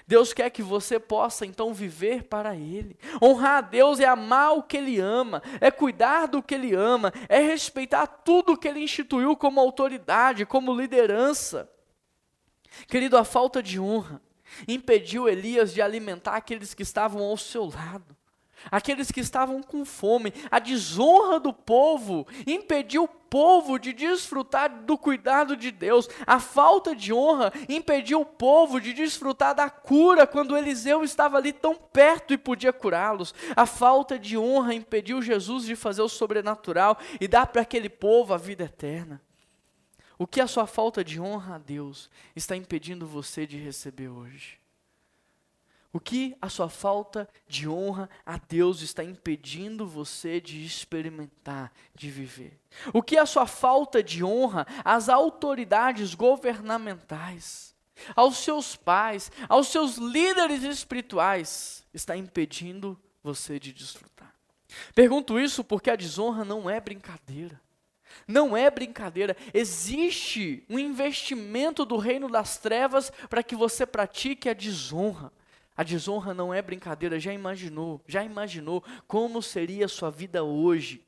Deus 0.07 0.33
quer 0.33 0.51
que 0.51 0.63
você 0.63 1.01
possa 1.01 1.45
então 1.45 1.75
viver 1.75 2.23
para 2.23 2.55
Ele. 2.55 2.97
Honrar 3.21 3.57
a 3.57 3.61
Deus 3.61 3.99
é 3.99 4.05
amar 4.05 4.53
o 4.53 4.63
que 4.63 4.77
Ele 4.77 5.01
ama, 5.01 5.43
é 5.61 5.69
cuidar 5.69 6.27
do 6.27 6.41
que 6.41 6.55
Ele 6.55 6.77
ama, 6.77 7.13
é 7.29 7.41
respeitar 7.41 8.07
tudo 8.07 8.57
que 8.57 8.69
Ele 8.69 8.79
instituiu 8.79 9.35
como 9.35 9.59
autoridade, 9.59 10.47
como 10.47 10.73
liderança. 10.73 11.69
Querido, 12.87 13.19
a 13.19 13.25
falta 13.25 13.61
de 13.61 13.81
honra 13.81 14.23
impediu 14.69 15.29
Elias 15.29 15.75
de 15.75 15.83
alimentar 15.83 16.37
aqueles 16.37 16.73
que 16.73 16.85
estavam 16.85 17.21
ao 17.21 17.37
seu 17.37 17.65
lado 17.65 18.17
aqueles 18.71 19.11
que 19.11 19.21
estavam 19.21 19.63
com 19.63 19.85
fome. 19.85 20.33
A 20.51 20.59
desonra 20.59 21.39
do 21.39 21.53
povo 21.53 22.27
impediu 22.47 23.05
o 23.05 23.09
povo 23.09 23.79
de 23.79 23.93
desfrutar 23.93 24.85
do 24.85 24.97
cuidado 24.97 25.57
de 25.57 25.71
Deus. 25.71 26.09
A 26.27 26.39
falta 26.39 26.95
de 26.95 27.13
honra 27.13 27.53
impediu 27.69 28.21
o 28.21 28.27
povo 28.27 28.81
de 28.81 28.93
desfrutar 28.93 29.55
da 29.55 29.69
cura 29.69 30.27
quando 30.27 30.57
Eliseu 30.57 31.05
estava 31.05 31.37
ali 31.37 31.53
tão 31.53 31.75
perto 31.75 32.33
e 32.33 32.39
podia 32.39 32.73
curá-los. 32.73 33.35
A 33.55 33.67
falta 33.67 34.19
de 34.19 34.39
honra 34.39 34.75
impediu 34.75 35.21
Jesus 35.21 35.65
de 35.65 35.77
fazer 35.77 36.03
o 36.03 36.09
sobrenatural 36.09 36.99
e 37.21 37.29
dar 37.29 37.47
para 37.47 37.63
aquele 37.63 37.89
povo 37.89 38.33
a 38.33 38.39
vida 38.39 38.65
eterna. 38.65 39.21
O 40.19 40.27
que 40.27 40.41
a 40.41 40.47
sua 40.47 40.67
falta 40.67 41.05
de 41.05 41.21
honra 41.21 41.57
a 41.57 41.59
Deus 41.59 42.11
está 42.35 42.57
impedindo 42.57 43.07
você 43.07 43.47
de 43.47 43.59
receber 43.59 44.09
hoje? 44.09 44.59
O 45.97 46.01
que 46.01 46.37
a 46.43 46.51
sua 46.51 46.69
falta 46.69 47.27
de 47.49 47.67
honra 47.67 48.11
a 48.27 48.37
Deus 48.37 48.83
está 48.83 49.03
impedindo 49.03 49.87
você 49.87 50.43
de 50.43 50.63
experimentar, 50.63 51.73
de 51.95 52.11
viver? 52.11 52.61
O 52.93 53.03
que 53.03 53.17
a 53.17 53.25
sua 53.25 53.47
falta 53.47 54.03
de 54.03 54.23
honra 54.23 54.67
às 54.85 55.09
autoridades 55.09 56.13
governamentais, 56.13 57.75
aos 58.15 58.37
seus 58.37 58.77
pais, 58.77 59.33
aos 59.49 59.69
seus 59.69 59.97
líderes 59.97 60.65
espirituais 60.65 61.83
está 61.95 62.15
impedindo 62.15 63.01
você 63.23 63.59
de 63.59 63.73
desfrutar? 63.73 64.35
Pergunto 64.95 65.41
isso 65.41 65.65
porque 65.65 65.89
a 65.89 65.97
desonra 65.97 66.45
não 66.45 66.69
é 66.69 66.79
brincadeira. 66.79 67.59
Não 68.29 68.55
é 68.55 68.71
brincadeira. 68.71 69.35
Existe 69.55 70.63
um 70.69 70.79
investimento 70.79 71.87
do 71.87 71.97
reino 71.97 72.29
das 72.29 72.59
trevas 72.59 73.11
para 73.31 73.43
que 73.43 73.57
você 73.57 73.87
pratique 73.87 74.51
a 74.51 74.53
desonra. 74.53 75.33
A 75.77 75.83
desonra 75.83 76.33
não 76.33 76.55
é 76.55 76.63
brincadeira, 76.63 77.21
já 77.21 77.33
imaginou, 77.33 78.01
já 78.07 78.25
imaginou 78.25 78.83
como 79.07 79.43
seria 79.43 79.85
a 79.85 79.89
sua 79.89 80.11
vida 80.11 80.43
hoje 80.43 81.05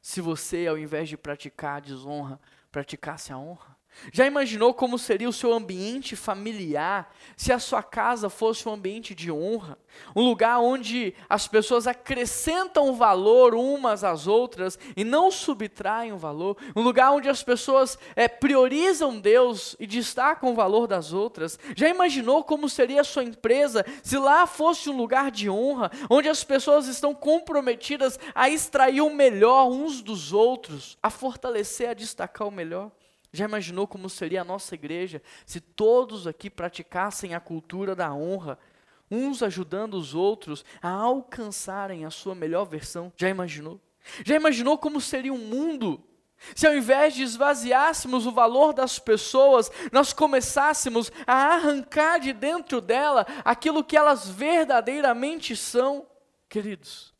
se 0.00 0.20
você, 0.20 0.66
ao 0.66 0.76
invés 0.76 1.08
de 1.08 1.16
praticar 1.16 1.76
a 1.76 1.80
desonra, 1.80 2.40
praticasse 2.72 3.32
a 3.32 3.38
honra? 3.38 3.76
Já 4.12 4.26
imaginou 4.26 4.74
como 4.74 4.98
seria 4.98 5.28
o 5.28 5.32
seu 5.32 5.52
ambiente 5.52 6.16
familiar 6.16 7.14
se 7.36 7.52
a 7.52 7.58
sua 7.58 7.82
casa 7.82 8.28
fosse 8.28 8.68
um 8.68 8.72
ambiente 8.72 9.14
de 9.14 9.30
honra? 9.30 9.78
Um 10.16 10.22
lugar 10.22 10.58
onde 10.58 11.14
as 11.28 11.46
pessoas 11.46 11.86
acrescentam 11.86 12.94
valor 12.94 13.54
umas 13.54 14.02
às 14.02 14.26
outras 14.26 14.78
e 14.96 15.04
não 15.04 15.30
subtraem 15.30 16.12
o 16.12 16.18
valor? 16.18 16.56
Um 16.74 16.82
lugar 16.82 17.12
onde 17.12 17.28
as 17.28 17.42
pessoas 17.42 17.98
é, 18.16 18.26
priorizam 18.26 19.20
Deus 19.20 19.76
e 19.78 19.86
destacam 19.86 20.50
o 20.50 20.54
valor 20.54 20.86
das 20.86 21.12
outras? 21.12 21.58
Já 21.76 21.88
imaginou 21.88 22.42
como 22.42 22.68
seria 22.68 23.02
a 23.02 23.04
sua 23.04 23.24
empresa 23.24 23.84
se 24.02 24.18
lá 24.18 24.46
fosse 24.46 24.90
um 24.90 24.96
lugar 24.96 25.30
de 25.30 25.48
honra, 25.48 25.90
onde 26.10 26.28
as 26.28 26.42
pessoas 26.42 26.86
estão 26.86 27.14
comprometidas 27.14 28.18
a 28.34 28.48
extrair 28.48 29.00
o 29.00 29.14
melhor 29.14 29.68
uns 29.68 30.02
dos 30.02 30.32
outros, 30.32 30.98
a 31.02 31.10
fortalecer, 31.10 31.90
a 31.90 31.94
destacar 31.94 32.48
o 32.48 32.50
melhor? 32.50 32.90
Já 33.32 33.46
imaginou 33.46 33.86
como 33.86 34.10
seria 34.10 34.42
a 34.42 34.44
nossa 34.44 34.74
igreja 34.74 35.22
se 35.46 35.60
todos 35.60 36.26
aqui 36.26 36.50
praticassem 36.50 37.34
a 37.34 37.40
cultura 37.40 37.94
da 37.94 38.12
honra, 38.12 38.58
uns 39.10 39.42
ajudando 39.42 39.94
os 39.94 40.14
outros 40.14 40.64
a 40.80 40.90
alcançarem 40.90 42.04
a 42.04 42.10
sua 42.10 42.34
melhor 42.34 42.64
versão? 42.64 43.12
Já 43.16 43.28
imaginou? 43.28 43.80
Já 44.24 44.36
imaginou 44.36 44.76
como 44.76 45.00
seria 45.00 45.32
um 45.32 45.38
mundo 45.38 46.04
se 46.54 46.66
ao 46.66 46.74
invés 46.74 47.14
de 47.14 47.22
esvaziássemos 47.22 48.26
o 48.26 48.32
valor 48.32 48.72
das 48.72 48.98
pessoas, 48.98 49.70
nós 49.92 50.12
começássemos 50.12 51.10
a 51.26 51.54
arrancar 51.54 52.18
de 52.18 52.32
dentro 52.32 52.80
dela 52.80 53.26
aquilo 53.44 53.84
que 53.84 53.96
elas 53.96 54.28
verdadeiramente 54.28 55.54
são? 55.54 56.06
Queridos, 56.48 57.14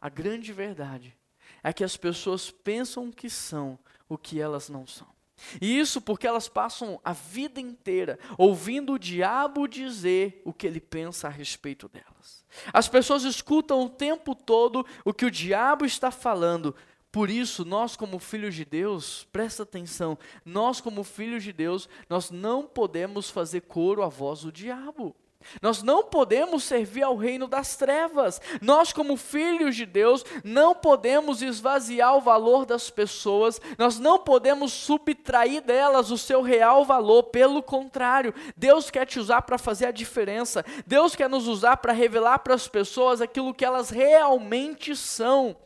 a 0.00 0.08
grande 0.08 0.52
verdade 0.52 1.16
é 1.62 1.72
que 1.72 1.84
as 1.84 1.96
pessoas 1.96 2.50
pensam 2.50 3.10
que 3.10 3.28
são 3.28 3.78
o 4.08 4.16
que 4.16 4.40
elas 4.40 4.68
não 4.68 4.86
são. 4.86 5.15
E 5.60 5.78
isso 5.78 6.00
porque 6.00 6.26
elas 6.26 6.48
passam 6.48 7.00
a 7.04 7.12
vida 7.12 7.60
inteira 7.60 8.18
ouvindo 8.38 8.94
o 8.94 8.98
diabo 8.98 9.66
dizer 9.68 10.40
o 10.44 10.52
que 10.52 10.66
ele 10.66 10.80
pensa 10.80 11.28
a 11.28 11.30
respeito 11.30 11.88
delas. 11.88 12.44
As 12.72 12.88
pessoas 12.88 13.22
escutam 13.24 13.84
o 13.84 13.90
tempo 13.90 14.34
todo 14.34 14.86
o 15.04 15.12
que 15.12 15.26
o 15.26 15.30
diabo 15.30 15.84
está 15.84 16.10
falando. 16.10 16.74
Por 17.12 17.30
isso, 17.30 17.64
nós 17.64 17.96
como 17.96 18.18
filhos 18.18 18.54
de 18.54 18.64
Deus, 18.64 19.26
presta 19.32 19.62
atenção, 19.62 20.18
nós 20.44 20.80
como 20.80 21.02
filhos 21.02 21.42
de 21.42 21.52
Deus, 21.52 21.88
nós 22.10 22.30
não 22.30 22.66
podemos 22.66 23.30
fazer 23.30 23.62
coro 23.62 24.02
à 24.02 24.08
voz 24.08 24.42
do 24.42 24.52
diabo. 24.52 25.16
Nós 25.60 25.82
não 25.82 26.04
podemos 26.04 26.64
servir 26.64 27.02
ao 27.02 27.16
reino 27.16 27.46
das 27.46 27.76
trevas. 27.76 28.40
Nós, 28.60 28.92
como 28.92 29.16
filhos 29.16 29.76
de 29.76 29.86
Deus, 29.86 30.24
não 30.44 30.74
podemos 30.74 31.42
esvaziar 31.42 32.16
o 32.16 32.20
valor 32.20 32.66
das 32.66 32.90
pessoas, 32.90 33.60
nós 33.78 33.98
não 33.98 34.18
podemos 34.18 34.72
subtrair 34.72 35.62
delas 35.62 36.10
o 36.10 36.18
seu 36.18 36.42
real 36.42 36.84
valor. 36.84 37.24
Pelo 37.24 37.62
contrário, 37.62 38.34
Deus 38.56 38.90
quer 38.90 39.06
te 39.06 39.18
usar 39.18 39.42
para 39.42 39.58
fazer 39.58 39.86
a 39.86 39.92
diferença. 39.92 40.64
Deus 40.86 41.14
quer 41.14 41.28
nos 41.28 41.46
usar 41.46 41.76
para 41.78 41.92
revelar 41.92 42.38
para 42.40 42.54
as 42.54 42.68
pessoas 42.68 43.20
aquilo 43.20 43.54
que 43.54 43.64
elas 43.64 43.90
realmente 43.90 44.94
são. 44.94 45.56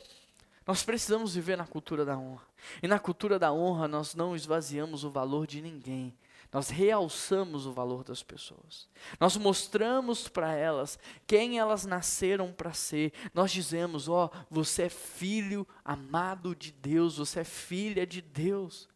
Nós 0.66 0.82
precisamos 0.82 1.34
viver 1.34 1.56
na 1.56 1.66
cultura 1.66 2.04
da 2.04 2.16
honra. 2.16 2.42
E 2.82 2.86
na 2.86 2.98
cultura 2.98 3.38
da 3.38 3.52
honra, 3.52 3.88
nós 3.88 4.14
não 4.14 4.36
esvaziamos 4.36 5.04
o 5.04 5.10
valor 5.10 5.46
de 5.46 5.60
ninguém 5.60 6.14
nós 6.52 6.68
realçamos 6.68 7.64
o 7.64 7.72
valor 7.72 8.02
das 8.02 8.22
pessoas. 8.22 8.88
Nós 9.20 9.36
mostramos 9.36 10.26
para 10.26 10.52
elas 10.52 10.98
quem 11.26 11.58
elas 11.58 11.86
nasceram 11.86 12.52
para 12.52 12.72
ser. 12.72 13.12
Nós 13.32 13.52
dizemos: 13.52 14.08
Ó, 14.08 14.26
oh, 14.26 14.38
você 14.50 14.84
é 14.84 14.88
filho 14.88 15.66
amado 15.84 16.54
de 16.54 16.72
Deus, 16.72 17.18
você 17.18 17.40
é 17.40 17.44
filha 17.44 18.04
de 18.04 18.20
Deus. 18.20 18.89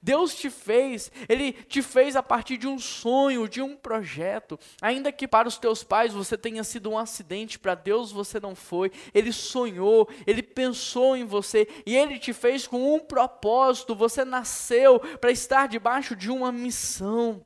Deus 0.00 0.34
te 0.34 0.48
fez, 0.48 1.10
Ele 1.28 1.52
te 1.52 1.82
fez 1.82 2.14
a 2.16 2.22
partir 2.22 2.56
de 2.56 2.66
um 2.66 2.78
sonho, 2.78 3.48
de 3.48 3.60
um 3.60 3.76
projeto. 3.76 4.58
Ainda 4.80 5.10
que 5.10 5.26
para 5.26 5.48
os 5.48 5.58
teus 5.58 5.82
pais 5.82 6.12
você 6.12 6.36
tenha 6.36 6.62
sido 6.62 6.90
um 6.90 6.98
acidente, 6.98 7.58
para 7.58 7.74
Deus 7.74 8.12
você 8.12 8.38
não 8.38 8.54
foi. 8.54 8.92
Ele 9.12 9.32
sonhou, 9.32 10.08
Ele 10.26 10.42
pensou 10.42 11.16
em 11.16 11.24
você 11.24 11.68
e 11.84 11.96
Ele 11.96 12.18
te 12.18 12.32
fez 12.32 12.66
com 12.66 12.94
um 12.94 13.00
propósito. 13.00 13.94
Você 13.94 14.24
nasceu 14.24 15.00
para 15.00 15.30
estar 15.30 15.66
debaixo 15.68 16.14
de 16.14 16.30
uma 16.30 16.52
missão. 16.52 17.44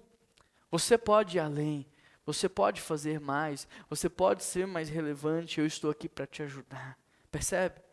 Você 0.71 0.97
pode 0.97 1.37
ir 1.37 1.41
além, 1.41 1.87
você 2.25 2.49
pode 2.49 2.81
fazer 2.81 3.21
mais, 3.21 3.69
você 3.89 4.09
pode 4.09 4.43
ser 4.45 4.67
mais 4.67 4.89
relevante. 4.89 5.61
Eu 5.61 5.67
estou 5.67 5.91
aqui 5.91 6.09
para 6.09 6.27
te 6.27 6.43
ajudar. 6.43 6.99
Percebe? 7.31 7.92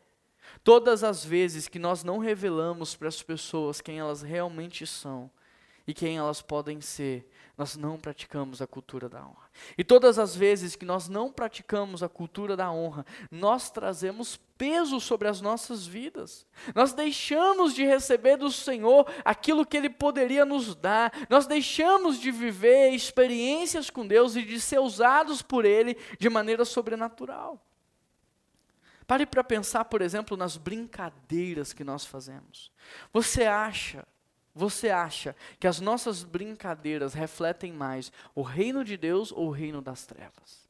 Todas 0.63 1.03
as 1.03 1.23
vezes 1.23 1.67
que 1.67 1.79
nós 1.79 2.03
não 2.03 2.17
revelamos 2.17 2.95
para 2.95 3.07
as 3.07 3.21
pessoas 3.21 3.81
quem 3.81 3.99
elas 3.99 4.21
realmente 4.21 4.85
são 4.85 5.29
e 5.89 5.93
quem 5.93 6.17
elas 6.17 6.39
podem 6.39 6.79
ser, 6.81 7.27
nós 7.57 7.75
não 7.75 7.97
praticamos 7.97 8.61
a 8.61 8.67
cultura 8.67 9.09
da 9.09 9.25
honra. 9.25 9.49
E 9.77 9.83
todas 9.83 10.19
as 10.19 10.35
vezes 10.35 10.75
que 10.75 10.85
nós 10.85 11.09
não 11.09 11.31
praticamos 11.31 12.03
a 12.03 12.07
cultura 12.07 12.55
da 12.55 12.71
honra, 12.71 13.05
nós 13.31 13.71
trazemos 13.71 14.39
peso 14.57 14.99
sobre 14.99 15.27
as 15.27 15.41
nossas 15.41 15.87
vidas. 15.87 16.45
Nós 16.75 16.93
deixamos 16.93 17.73
de 17.73 17.83
receber 17.83 18.37
do 18.37 18.51
Senhor 18.51 19.11
aquilo 19.25 19.65
que 19.65 19.75
Ele 19.75 19.89
poderia 19.89 20.45
nos 20.45 20.75
dar. 20.75 21.11
Nós 21.29 21.47
deixamos 21.47 22.19
de 22.19 22.29
viver 22.29 22.91
experiências 22.91 23.89
com 23.89 24.05
Deus 24.05 24.35
e 24.35 24.43
de 24.43 24.61
ser 24.61 24.79
usados 24.79 25.41
por 25.41 25.65
Ele 25.65 25.97
de 26.19 26.29
maneira 26.29 26.63
sobrenatural. 26.63 27.59
Pare 29.09 29.25
para 29.25 29.43
pensar, 29.43 29.85
por 29.85 30.03
exemplo, 30.03 30.37
nas 30.37 30.55
brincadeiras 30.55 31.73
que 31.73 31.83
nós 31.83 32.05
fazemos. 32.05 32.71
Você 33.11 33.43
acha, 33.43 34.07
você 34.53 34.91
acha 34.91 35.35
que 35.59 35.65
as 35.65 35.79
nossas 35.79 36.23
brincadeiras 36.23 37.15
refletem 37.15 37.73
mais 37.73 38.11
o 38.35 38.43
reino 38.43 38.85
de 38.85 38.95
Deus 38.95 39.31
ou 39.31 39.47
o 39.47 39.51
reino 39.51 39.81
das 39.81 40.05
trevas? 40.05 40.69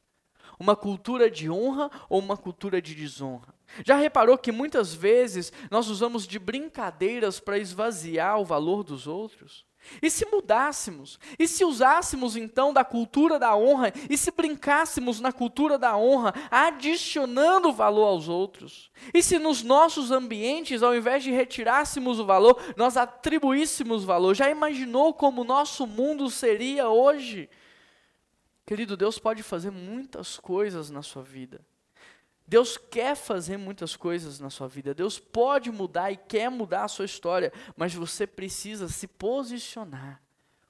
Uma 0.58 0.74
cultura 0.74 1.30
de 1.30 1.50
honra 1.50 1.90
ou 2.08 2.18
uma 2.18 2.34
cultura 2.34 2.80
de 2.80 2.94
desonra? 2.94 3.52
Já 3.84 3.96
reparou 3.96 4.38
que 4.38 4.50
muitas 4.50 4.94
vezes 4.94 5.52
nós 5.70 5.88
usamos 5.88 6.26
de 6.26 6.38
brincadeiras 6.38 7.38
para 7.38 7.58
esvaziar 7.58 8.40
o 8.40 8.44
valor 8.46 8.82
dos 8.82 9.06
outros? 9.06 9.66
E 10.02 10.10
se 10.10 10.26
mudássemos? 10.26 11.18
E 11.38 11.48
se 11.48 11.64
usássemos 11.64 12.36
então 12.36 12.72
da 12.72 12.84
cultura 12.84 13.38
da 13.38 13.56
honra? 13.56 13.92
E 14.08 14.16
se 14.16 14.30
brincássemos 14.30 15.20
na 15.20 15.32
cultura 15.32 15.78
da 15.78 15.96
honra, 15.96 16.34
adicionando 16.50 17.72
valor 17.72 18.06
aos 18.06 18.28
outros? 18.28 18.90
E 19.12 19.22
se 19.22 19.38
nos 19.38 19.62
nossos 19.62 20.10
ambientes, 20.10 20.82
ao 20.82 20.94
invés 20.94 21.22
de 21.22 21.30
retirássemos 21.30 22.20
o 22.20 22.26
valor, 22.26 22.60
nós 22.76 22.96
atribuíssemos 22.96 24.04
valor? 24.04 24.34
Já 24.34 24.50
imaginou 24.50 25.12
como 25.14 25.42
o 25.42 25.44
nosso 25.44 25.86
mundo 25.86 26.30
seria 26.30 26.88
hoje? 26.88 27.48
Querido, 28.66 28.96
Deus 28.96 29.18
pode 29.18 29.42
fazer 29.42 29.70
muitas 29.70 30.38
coisas 30.38 30.90
na 30.90 31.02
sua 31.02 31.22
vida. 31.22 31.60
Deus 32.50 32.76
quer 32.76 33.14
fazer 33.14 33.56
muitas 33.56 33.94
coisas 33.94 34.40
na 34.40 34.50
sua 34.50 34.66
vida. 34.66 34.92
Deus 34.92 35.20
pode 35.20 35.70
mudar 35.70 36.10
e 36.10 36.16
quer 36.16 36.50
mudar 36.50 36.82
a 36.82 36.88
sua 36.88 37.04
história, 37.04 37.52
mas 37.76 37.94
você 37.94 38.26
precisa 38.26 38.88
se 38.88 39.06
posicionar 39.06 40.20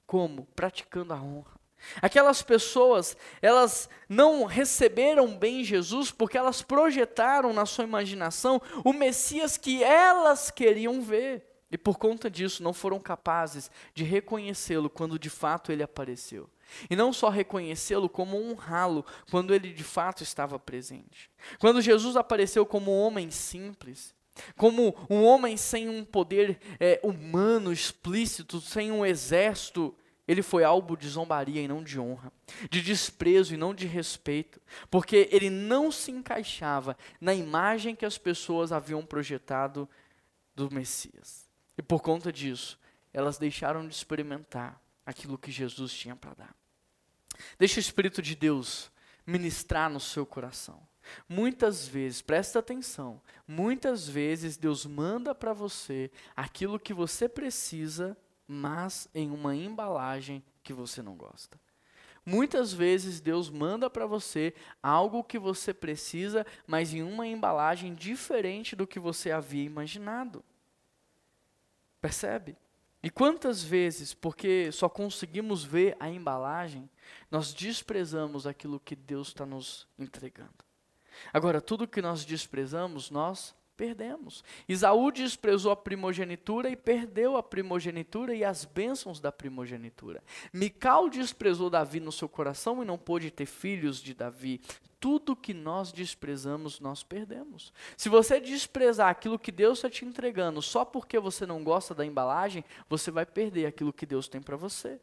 como 0.05 0.45
praticando 0.55 1.11
a 1.11 1.19
honra. 1.19 1.59
Aquelas 1.99 2.43
pessoas, 2.43 3.17
elas 3.41 3.89
não 4.07 4.45
receberam 4.45 5.35
bem 5.35 5.63
Jesus 5.63 6.11
porque 6.11 6.37
elas 6.37 6.61
projetaram 6.61 7.51
na 7.51 7.65
sua 7.65 7.83
imaginação 7.83 8.61
o 8.85 8.93
Messias 8.93 9.57
que 9.57 9.83
elas 9.83 10.51
queriam 10.51 11.01
ver. 11.01 11.43
E 11.71 11.79
por 11.79 11.97
conta 11.97 12.29
disso 12.29 12.61
não 12.61 12.73
foram 12.73 12.99
capazes 12.99 13.71
de 13.95 14.03
reconhecê-lo 14.03 14.87
quando 14.87 15.17
de 15.17 15.31
fato 15.31 15.71
ele 15.71 15.81
apareceu. 15.81 16.47
E 16.89 16.95
não 16.95 17.11
só 17.11 17.29
reconhecê-lo, 17.29 18.09
como 18.09 18.37
honrá-lo 18.37 19.05
quando 19.29 19.53
ele 19.53 19.71
de 19.73 19.83
fato 19.83 20.23
estava 20.23 20.57
presente. 20.59 21.29
Quando 21.59 21.81
Jesus 21.81 22.15
apareceu 22.15 22.65
como 22.65 22.91
um 22.91 22.99
homem 22.99 23.29
simples, 23.31 24.13
como 24.55 24.95
um 25.09 25.23
homem 25.23 25.57
sem 25.57 25.89
um 25.89 26.03
poder 26.03 26.59
é, 26.79 26.99
humano 27.03 27.71
explícito, 27.71 28.61
sem 28.61 28.91
um 28.91 29.05
exército, 29.05 29.95
ele 30.27 30.41
foi 30.41 30.63
alvo 30.63 30.95
de 30.95 31.09
zombaria 31.09 31.61
e 31.61 31.67
não 31.67 31.83
de 31.83 31.99
honra, 31.99 32.31
de 32.69 32.81
desprezo 32.81 33.53
e 33.53 33.57
não 33.57 33.73
de 33.73 33.85
respeito, 33.85 34.61
porque 34.89 35.27
ele 35.31 35.49
não 35.49 35.91
se 35.91 36.11
encaixava 36.11 36.97
na 37.19 37.33
imagem 37.33 37.95
que 37.95 38.05
as 38.05 38.17
pessoas 38.17 38.71
haviam 38.71 39.05
projetado 39.05 39.89
do 40.55 40.71
Messias. 40.71 41.49
E 41.77 41.81
por 41.81 42.01
conta 42.01 42.31
disso, 42.31 42.79
elas 43.13 43.37
deixaram 43.37 43.85
de 43.87 43.93
experimentar 43.93 44.81
aquilo 45.05 45.37
que 45.37 45.51
Jesus 45.51 45.91
tinha 45.93 46.15
para 46.15 46.33
dar. 46.33 46.60
Deixe 47.57 47.79
o 47.79 47.81
Espírito 47.81 48.21
de 48.21 48.35
Deus 48.35 48.91
ministrar 49.25 49.89
no 49.89 49.99
seu 49.99 50.25
coração. 50.25 50.81
Muitas 51.27 51.87
vezes, 51.87 52.21
presta 52.21 52.59
atenção, 52.59 53.21
muitas 53.47 54.07
vezes 54.07 54.57
Deus 54.57 54.85
manda 54.85 55.33
para 55.33 55.53
você 55.53 56.11
aquilo 56.35 56.79
que 56.79 56.93
você 56.93 57.27
precisa, 57.27 58.15
mas 58.47 59.09
em 59.13 59.31
uma 59.31 59.55
embalagem 59.55 60.43
que 60.63 60.73
você 60.73 61.01
não 61.01 61.15
gosta. 61.15 61.59
Muitas 62.23 62.71
vezes 62.71 63.19
Deus 63.19 63.49
manda 63.49 63.89
para 63.89 64.05
você 64.05 64.53
algo 64.81 65.23
que 65.23 65.39
você 65.39 65.73
precisa, 65.73 66.45
mas 66.67 66.93
em 66.93 67.01
uma 67.01 67.25
embalagem 67.25 67.95
diferente 67.95 68.75
do 68.75 68.85
que 68.85 68.99
você 68.99 69.31
havia 69.31 69.63
imaginado. 69.63 70.43
Percebe? 71.99 72.55
E 73.03 73.09
quantas 73.09 73.63
vezes, 73.63 74.13
porque 74.13 74.71
só 74.71 74.87
conseguimos 74.87 75.63
ver 75.63 75.97
a 75.99 76.09
embalagem, 76.09 76.89
nós 77.31 77.53
desprezamos 77.53 78.45
aquilo 78.45 78.79
que 78.79 78.95
Deus 78.95 79.29
está 79.29 79.45
nos 79.45 79.87
entregando. 79.97 80.53
Agora, 81.33 81.59
tudo 81.59 81.87
que 81.87 82.01
nós 82.01 82.23
desprezamos, 82.23 83.09
nós 83.09 83.55
perdemos. 83.71 84.43
Isaú 84.67 85.11
desprezou 85.11 85.71
a 85.71 85.75
primogenitura 85.75 86.69
e 86.69 86.75
perdeu 86.75 87.37
a 87.37 87.43
primogenitura 87.43 88.35
e 88.35 88.43
as 88.43 88.65
bênçãos 88.65 89.19
da 89.19 89.31
primogenitura. 89.31 90.23
Mical 90.53 91.09
desprezou 91.09 91.69
Davi 91.69 91.99
no 91.99 92.11
seu 92.11 92.29
coração 92.29 92.81
e 92.81 92.85
não 92.85 92.97
pôde 92.97 93.31
ter 93.31 93.45
filhos 93.45 94.01
de 94.01 94.13
Davi. 94.13 94.61
Tudo 94.99 95.35
que 95.35 95.53
nós 95.53 95.91
desprezamos, 95.91 96.79
nós 96.79 97.01
perdemos. 97.01 97.73
Se 97.97 98.07
você 98.07 98.39
desprezar 98.39 99.09
aquilo 99.09 99.39
que 99.39 99.51
Deus 99.51 99.79
está 99.79 99.89
te 99.89 100.05
entregando 100.05 100.61
só 100.61 100.85
porque 100.85 101.19
você 101.19 101.45
não 101.45 101.63
gosta 101.63 101.95
da 101.95 102.05
embalagem, 102.05 102.63
você 102.87 103.09
vai 103.09 103.25
perder 103.25 103.65
aquilo 103.65 103.91
que 103.91 104.05
Deus 104.05 104.27
tem 104.27 104.41
para 104.41 104.55
você. 104.55 104.99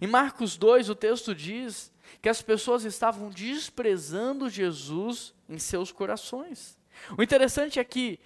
Em 0.00 0.06
Marcos 0.06 0.56
2, 0.56 0.88
o 0.88 0.94
texto 0.94 1.34
diz 1.34 1.92
que 2.20 2.28
as 2.28 2.42
pessoas 2.42 2.84
estavam 2.84 3.28
desprezando 3.28 4.48
Jesus 4.48 5.34
em 5.48 5.58
seus 5.58 5.92
corações. 5.92 6.78
O 7.16 7.22
interessante 7.22 7.78
é 7.78 7.84
que, 7.84 8.18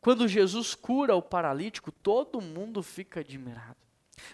quando 0.00 0.28
Jesus 0.28 0.74
cura 0.74 1.14
o 1.14 1.22
paralítico, 1.22 1.90
todo 1.90 2.40
mundo 2.40 2.82
fica 2.82 3.20
admirado. 3.20 3.76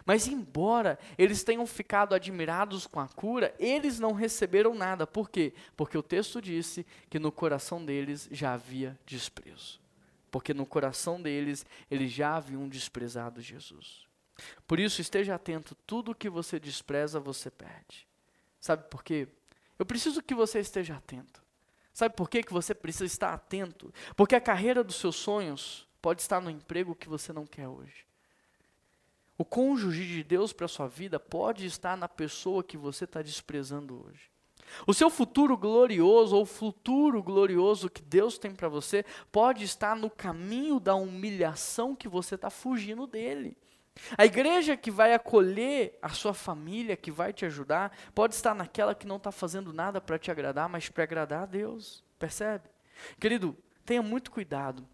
Mas, 0.05 0.27
embora 0.27 0.99
eles 1.19 1.43
tenham 1.43 1.67
ficado 1.67 2.15
admirados 2.15 2.87
com 2.87 3.01
a 3.01 3.09
cura, 3.09 3.55
eles 3.59 3.99
não 3.99 4.13
receberam 4.13 4.75
nada. 4.75 5.07
Por 5.07 5.29
quê? 5.29 5.53
Porque 5.77 5.99
o 5.99 6.03
texto 6.03 6.41
disse 6.41 6.87
que 7.11 7.19
no 7.19 7.33
coração 7.33 7.85
deles 7.85 8.29
já 8.31 8.55
havia 8.55 8.99
desprezo. 9.05 9.81
Porque 10.31 10.55
no 10.55 10.65
coração 10.65 11.21
deles 11.21 11.67
eles 11.91 12.11
já 12.11 12.37
haviam 12.37 12.69
desprezado 12.69 13.41
Jesus. 13.41 14.07
Por 14.67 14.81
isso, 14.81 15.01
esteja 15.01 15.35
atento: 15.35 15.75
tudo 15.87 16.15
que 16.15 16.31
você 16.31 16.59
despreza, 16.59 17.21
você 17.21 17.51
perde. 17.51 18.07
Sabe 18.61 18.89
por 18.89 19.03
quê? 19.03 19.29
Eu 19.79 19.85
preciso 19.85 20.23
que 20.23 20.35
você 20.35 20.61
esteja 20.61 20.97
atento. 20.97 21.42
Sabe 21.93 22.15
por 22.17 22.29
quê 22.31 22.43
que 22.43 22.53
você 22.53 22.75
precisa 22.75 23.05
estar 23.05 23.35
atento? 23.35 23.93
Porque 24.17 24.35
a 24.35 24.41
carreira 24.41 24.83
dos 24.83 24.97
seus 24.97 25.17
sonhos 25.17 25.87
pode 26.01 26.23
estar 26.23 26.41
no 26.41 26.51
emprego 26.51 26.95
que 26.95 27.09
você 27.09 27.33
não 27.33 27.47
quer 27.47 27.69
hoje. 27.69 28.07
O 29.37 29.45
cônjuge 29.45 30.07
de 30.07 30.23
Deus 30.23 30.53
para 30.53 30.67
a 30.67 30.69
sua 30.69 30.89
vida 30.89 31.19
pode 31.19 31.67
estar 31.67 31.97
na 31.97 32.09
pessoa 32.09 32.63
que 32.63 32.77
você 32.77 33.05
está 33.05 33.23
desprezando 33.23 34.07
hoje. 34.07 34.31
O 34.87 34.95
seu 34.95 35.11
futuro 35.11 35.57
glorioso 35.57 36.37
ou 36.37 36.47
futuro 36.47 37.23
glorioso 37.23 37.91
que 37.91 38.03
Deus 38.03 38.39
tem 38.39 38.55
para 38.55 38.69
você 38.69 39.05
pode 39.31 39.65
estar 39.65 39.95
no 39.95 40.09
caminho 40.09 40.81
da 40.81 40.95
humilhação 40.95 41.95
que 41.95 42.09
você 42.09 42.37
está 42.37 42.49
fugindo 42.49 43.07
dele. 43.07 43.57
A 44.17 44.25
igreja 44.25 44.77
que 44.77 44.91
vai 44.91 45.13
acolher 45.13 45.99
a 46.01 46.09
sua 46.09 46.33
família, 46.33 46.97
que 46.97 47.11
vai 47.11 47.33
te 47.33 47.45
ajudar, 47.45 47.97
pode 48.15 48.35
estar 48.35 48.55
naquela 48.55 48.95
que 48.95 49.07
não 49.07 49.17
está 49.17 49.31
fazendo 49.31 49.73
nada 49.73 50.01
para 50.01 50.19
te 50.19 50.31
agradar, 50.31 50.69
mas 50.69 50.89
para 50.89 51.05
agradar 51.05 51.43
a 51.43 51.47
Deus. 51.47 52.03
Percebe? 52.19 52.69
Querido, 53.21 53.57
tenha 53.85 54.03
muito 54.03 54.31
cuidado 54.31 54.87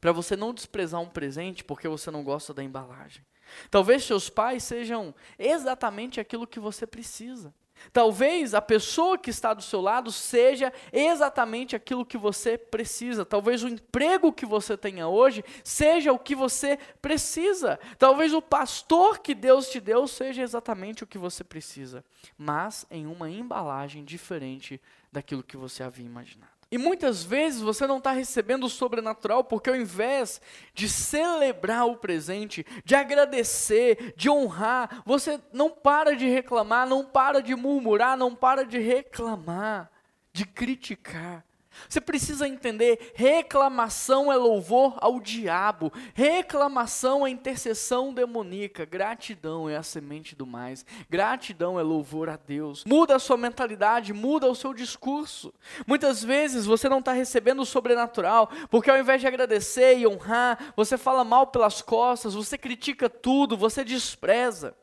para 0.00 0.12
você 0.12 0.36
não 0.36 0.54
desprezar 0.54 1.00
um 1.00 1.08
presente 1.08 1.64
porque 1.64 1.88
você 1.88 2.10
não 2.10 2.24
gosta 2.24 2.54
da 2.54 2.62
embalagem. 2.62 3.24
Talvez 3.70 4.04
seus 4.04 4.30
pais 4.30 4.62
sejam 4.62 5.14
exatamente 5.38 6.20
aquilo 6.20 6.46
que 6.46 6.60
você 6.60 6.86
precisa. 6.86 7.52
Talvez 7.92 8.54
a 8.54 8.62
pessoa 8.62 9.18
que 9.18 9.30
está 9.30 9.52
do 9.54 9.62
seu 9.62 9.80
lado 9.80 10.12
seja 10.12 10.72
exatamente 10.92 11.74
aquilo 11.74 12.06
que 12.06 12.18
você 12.18 12.56
precisa. 12.56 13.24
Talvez 13.24 13.62
o 13.62 13.68
emprego 13.68 14.32
que 14.32 14.46
você 14.46 14.76
tenha 14.76 15.08
hoje 15.08 15.44
seja 15.64 16.12
o 16.12 16.18
que 16.18 16.34
você 16.34 16.78
precisa. 17.00 17.78
Talvez 17.98 18.32
o 18.32 18.42
pastor 18.42 19.18
que 19.18 19.34
Deus 19.34 19.68
te 19.68 19.80
deu 19.80 20.06
seja 20.06 20.42
exatamente 20.42 21.04
o 21.04 21.06
que 21.06 21.18
você 21.18 21.42
precisa, 21.42 22.04
mas 22.36 22.86
em 22.90 23.06
uma 23.06 23.30
embalagem 23.30 24.04
diferente 24.04 24.80
daquilo 25.12 25.42
que 25.42 25.56
você 25.56 25.82
havia 25.82 26.06
imaginado. 26.06 26.59
E 26.70 26.78
muitas 26.78 27.24
vezes 27.24 27.60
você 27.60 27.84
não 27.84 27.98
está 27.98 28.12
recebendo 28.12 28.64
o 28.64 28.70
sobrenatural 28.70 29.42
porque 29.42 29.68
ao 29.68 29.74
invés 29.74 30.40
de 30.72 30.88
celebrar 30.88 31.86
o 31.86 31.96
presente, 31.96 32.64
de 32.84 32.94
agradecer, 32.94 34.14
de 34.16 34.30
honrar, 34.30 35.02
você 35.04 35.40
não 35.52 35.68
para 35.68 36.14
de 36.14 36.28
reclamar, 36.28 36.86
não 36.86 37.04
para 37.04 37.42
de 37.42 37.56
murmurar, 37.56 38.16
não 38.16 38.36
para 38.36 38.64
de 38.64 38.78
reclamar, 38.78 39.90
de 40.32 40.46
criticar. 40.46 41.44
Você 41.88 42.00
precisa 42.00 42.48
entender: 42.48 43.12
reclamação 43.14 44.32
é 44.32 44.36
louvor 44.36 44.96
ao 45.00 45.20
diabo, 45.20 45.92
reclamação 46.14 47.26
é 47.26 47.30
intercessão 47.30 48.12
demoníaca, 48.12 48.84
gratidão 48.84 49.68
é 49.68 49.76
a 49.76 49.82
semente 49.82 50.34
do 50.34 50.46
mais, 50.46 50.84
gratidão 51.08 51.78
é 51.78 51.82
louvor 51.82 52.28
a 52.28 52.36
Deus. 52.36 52.84
Muda 52.84 53.16
a 53.16 53.18
sua 53.18 53.36
mentalidade, 53.36 54.12
muda 54.12 54.46
o 54.48 54.54
seu 54.54 54.74
discurso. 54.74 55.52
Muitas 55.86 56.22
vezes 56.22 56.66
você 56.66 56.88
não 56.88 56.98
está 56.98 57.12
recebendo 57.12 57.62
o 57.62 57.66
sobrenatural, 57.66 58.50
porque 58.70 58.90
ao 58.90 58.98
invés 58.98 59.20
de 59.20 59.26
agradecer 59.26 59.98
e 59.98 60.06
honrar, 60.06 60.72
você 60.76 60.98
fala 60.98 61.24
mal 61.24 61.46
pelas 61.46 61.80
costas, 61.80 62.34
você 62.34 62.58
critica 62.58 63.08
tudo, 63.08 63.56
você 63.56 63.84
despreza. 63.84 64.74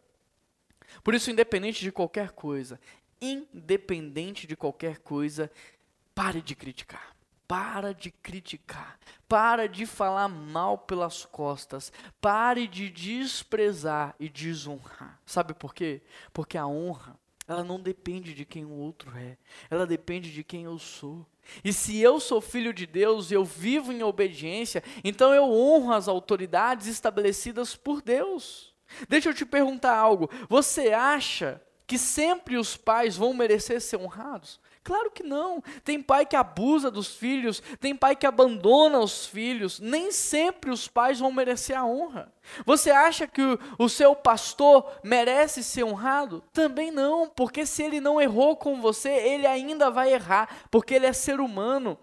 Por 1.04 1.14
isso, 1.14 1.32
independente 1.32 1.82
de 1.82 1.92
qualquer 1.92 2.32
coisa, 2.32 2.80
independente 3.22 4.46
de 4.46 4.56
qualquer 4.56 5.00
coisa, 5.00 5.52
Pare 6.18 6.42
de 6.42 6.56
criticar. 6.56 7.16
para 7.48 7.94
de 7.94 8.10
criticar, 8.10 9.00
para 9.30 9.70
de 9.70 9.86
falar 9.86 10.28
mal 10.28 10.80
pelas 10.80 11.24
costas, 11.26 11.94
pare 12.20 12.68
de 12.68 12.90
desprezar 12.90 14.16
e 14.20 14.28
desonrar. 14.28 15.22
Sabe 15.26 15.54
por 15.54 15.76
quê? 15.76 16.02
Porque 16.34 16.58
a 16.58 16.66
honra, 16.66 17.18
ela 17.48 17.64
não 17.64 17.80
depende 17.80 18.34
de 18.34 18.44
quem 18.46 18.66
o 18.66 18.72
outro 18.72 19.16
é, 19.16 19.38
ela 19.70 19.86
depende 19.86 20.34
de 20.34 20.44
quem 20.44 20.64
eu 20.64 20.80
sou. 20.80 21.24
E 21.64 21.72
se 21.72 22.00
eu 22.00 22.20
sou 22.20 22.42
filho 22.42 22.74
de 22.74 22.88
Deus 22.88 23.30
e 23.30 23.36
eu 23.36 23.46
vivo 23.46 23.94
em 23.94 24.02
obediência, 24.02 24.84
então 25.04 25.34
eu 25.36 25.44
honro 25.44 25.94
as 25.94 26.08
autoridades 26.08 26.88
estabelecidas 26.88 27.76
por 27.76 28.02
Deus. 28.02 28.74
Deixa 29.08 29.30
eu 29.30 29.36
te 29.36 29.46
perguntar 29.46 29.96
algo: 29.96 30.30
você 30.50 30.92
acha 30.92 31.62
que 31.86 31.98
sempre 31.98 32.58
os 32.58 32.76
pais 32.76 33.16
vão 33.16 33.36
merecer 33.36 33.80
ser 33.80 33.98
honrados? 33.98 34.60
Claro 34.88 35.12
que 35.12 35.22
não. 35.22 35.62
Tem 35.84 36.02
pai 36.02 36.26
que 36.26 36.38
abusa 36.38 36.90
dos 36.90 37.14
filhos, 37.14 37.62
tem 37.78 37.94
pai 37.94 38.16
que 38.16 38.26
abandona 38.26 39.00
os 39.00 39.26
filhos. 39.26 39.82
Nem 39.82 40.14
sempre 40.14 40.72
os 40.72 40.88
pais 40.88 41.20
vão 41.20 41.30
merecer 41.30 41.78
a 41.78 41.86
honra. 41.86 42.32
Você 42.66 42.90
acha 42.90 43.28
que 43.28 43.42
o, 43.42 43.60
o, 43.78 43.90
seu 43.90 44.16
pastor 44.16 44.90
merece 45.04 45.62
ser 45.62 45.84
honrado? 45.84 46.42
Também 46.54 46.90
não, 46.90 47.28
porque 47.28 47.66
se 47.66 47.84
ele 47.84 48.00
não 48.00 48.22
errou 48.22 48.56
com 48.56 48.80
você, 48.80 49.10
ele 49.10 49.46
ainda 49.46 49.92
vai 49.92 50.14
errar, 50.14 50.48
porque 50.72 50.94
ele 50.94 51.06
é 51.06 51.12
ser 51.12 51.42
humano. 51.42 52.00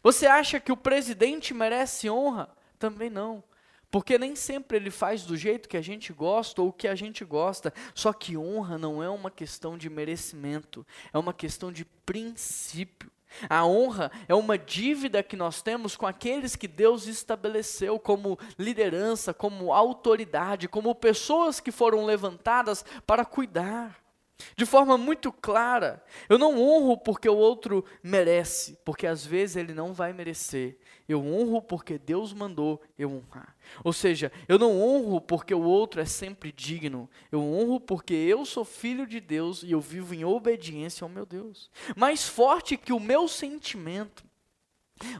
Você 0.00 0.28
acha 0.28 0.60
que 0.60 0.70
o 0.70 0.76
presidente 0.76 1.52
merece 1.52 2.08
honra? 2.08 2.48
Também 2.78 3.10
não. 3.10 3.42
Porque 3.90 4.18
nem 4.18 4.36
sempre 4.36 4.76
ele 4.76 4.90
faz 4.90 5.24
do 5.24 5.36
jeito 5.36 5.68
que 5.68 5.76
a 5.76 5.82
gente 5.82 6.12
gosta 6.12 6.60
ou 6.60 6.72
que 6.72 6.86
a 6.86 6.94
gente 6.94 7.24
gosta. 7.24 7.72
Só 7.94 8.12
que 8.12 8.36
honra 8.36 8.76
não 8.76 9.02
é 9.02 9.08
uma 9.08 9.30
questão 9.30 9.78
de 9.78 9.88
merecimento, 9.88 10.86
é 11.12 11.18
uma 11.18 11.32
questão 11.32 11.72
de 11.72 11.84
princípio. 11.84 13.10
A 13.48 13.64
honra 13.66 14.10
é 14.26 14.34
uma 14.34 14.56
dívida 14.56 15.22
que 15.22 15.36
nós 15.36 15.60
temos 15.62 15.96
com 15.96 16.06
aqueles 16.06 16.56
que 16.56 16.66
Deus 16.66 17.06
estabeleceu 17.06 17.98
como 17.98 18.38
liderança, 18.58 19.34
como 19.34 19.72
autoridade, 19.72 20.68
como 20.68 20.94
pessoas 20.94 21.60
que 21.60 21.70
foram 21.70 22.04
levantadas 22.04 22.84
para 23.06 23.24
cuidar. 23.24 24.07
De 24.56 24.64
forma 24.64 24.96
muito 24.96 25.32
clara, 25.32 26.02
eu 26.28 26.38
não 26.38 26.60
honro 26.60 26.96
porque 26.96 27.28
o 27.28 27.36
outro 27.36 27.84
merece, 28.02 28.78
porque 28.84 29.06
às 29.06 29.26
vezes 29.26 29.56
ele 29.56 29.74
não 29.74 29.92
vai 29.92 30.12
merecer. 30.12 30.78
Eu 31.08 31.24
honro 31.24 31.60
porque 31.60 31.98
Deus 31.98 32.32
mandou 32.32 32.80
eu 32.96 33.10
honrar. 33.10 33.56
Ou 33.82 33.92
seja, 33.92 34.30
eu 34.46 34.58
não 34.58 34.80
honro 34.80 35.20
porque 35.20 35.54
o 35.54 35.62
outro 35.62 36.00
é 36.00 36.04
sempre 36.04 36.52
digno. 36.52 37.10
Eu 37.32 37.40
honro 37.40 37.80
porque 37.80 38.14
eu 38.14 38.44
sou 38.44 38.64
filho 38.64 39.06
de 39.06 39.18
Deus 39.18 39.62
e 39.62 39.72
eu 39.72 39.80
vivo 39.80 40.14
em 40.14 40.24
obediência 40.24 41.04
ao 41.04 41.08
meu 41.08 41.26
Deus. 41.26 41.70
Mais 41.96 42.28
forte 42.28 42.76
que 42.76 42.92
o 42.92 43.00
meu 43.00 43.26
sentimento, 43.26 44.24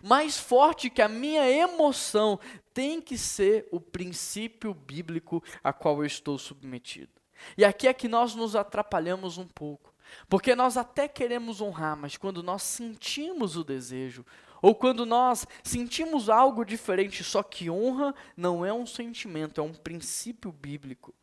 mais 0.03 0.39
forte 0.39 0.91
que 0.91 1.03
a 1.03 1.09
minha 1.09 1.51
emoção, 1.51 2.39
tem 2.73 3.01
que 3.01 3.19
ser 3.19 3.67
o 3.73 3.81
princípio 3.81 4.73
bíblico 4.73 5.43
a 5.65 5.73
qual 5.73 5.97
eu 5.99 6.07
estou 6.07 6.39
submetido. 6.39 7.18
E 7.57 7.65
aqui 7.65 7.89
é 7.89 7.95
que 7.95 8.09
nós 8.09 8.35
nos 8.35 8.57
atrapalhamos 8.57 9.39
um 9.39 9.47
pouco. 9.47 9.95
Porque 10.29 10.55
nós 10.55 10.77
até 10.77 11.07
queremos 11.07 11.61
honrar, 11.61 11.97
mas 11.97 12.17
quando 12.17 12.43
nós 12.43 12.63
sentimos 12.63 13.57
o 13.57 13.65
desejo, 13.65 14.25
ou 14.61 14.75
quando 14.75 15.07
nós 15.07 15.47
sentimos 15.63 16.29
algo 16.29 16.65
diferente, 16.65 17.23
só 17.23 17.43
que 17.43 17.71
honra 17.71 18.15
não 18.37 18.65
é 18.65 18.73
um 18.73 18.87
sentimento, 18.87 19.61
é 19.61 19.65
um 19.65 19.75
princípio 19.75 20.51
bíblico. 20.51 21.15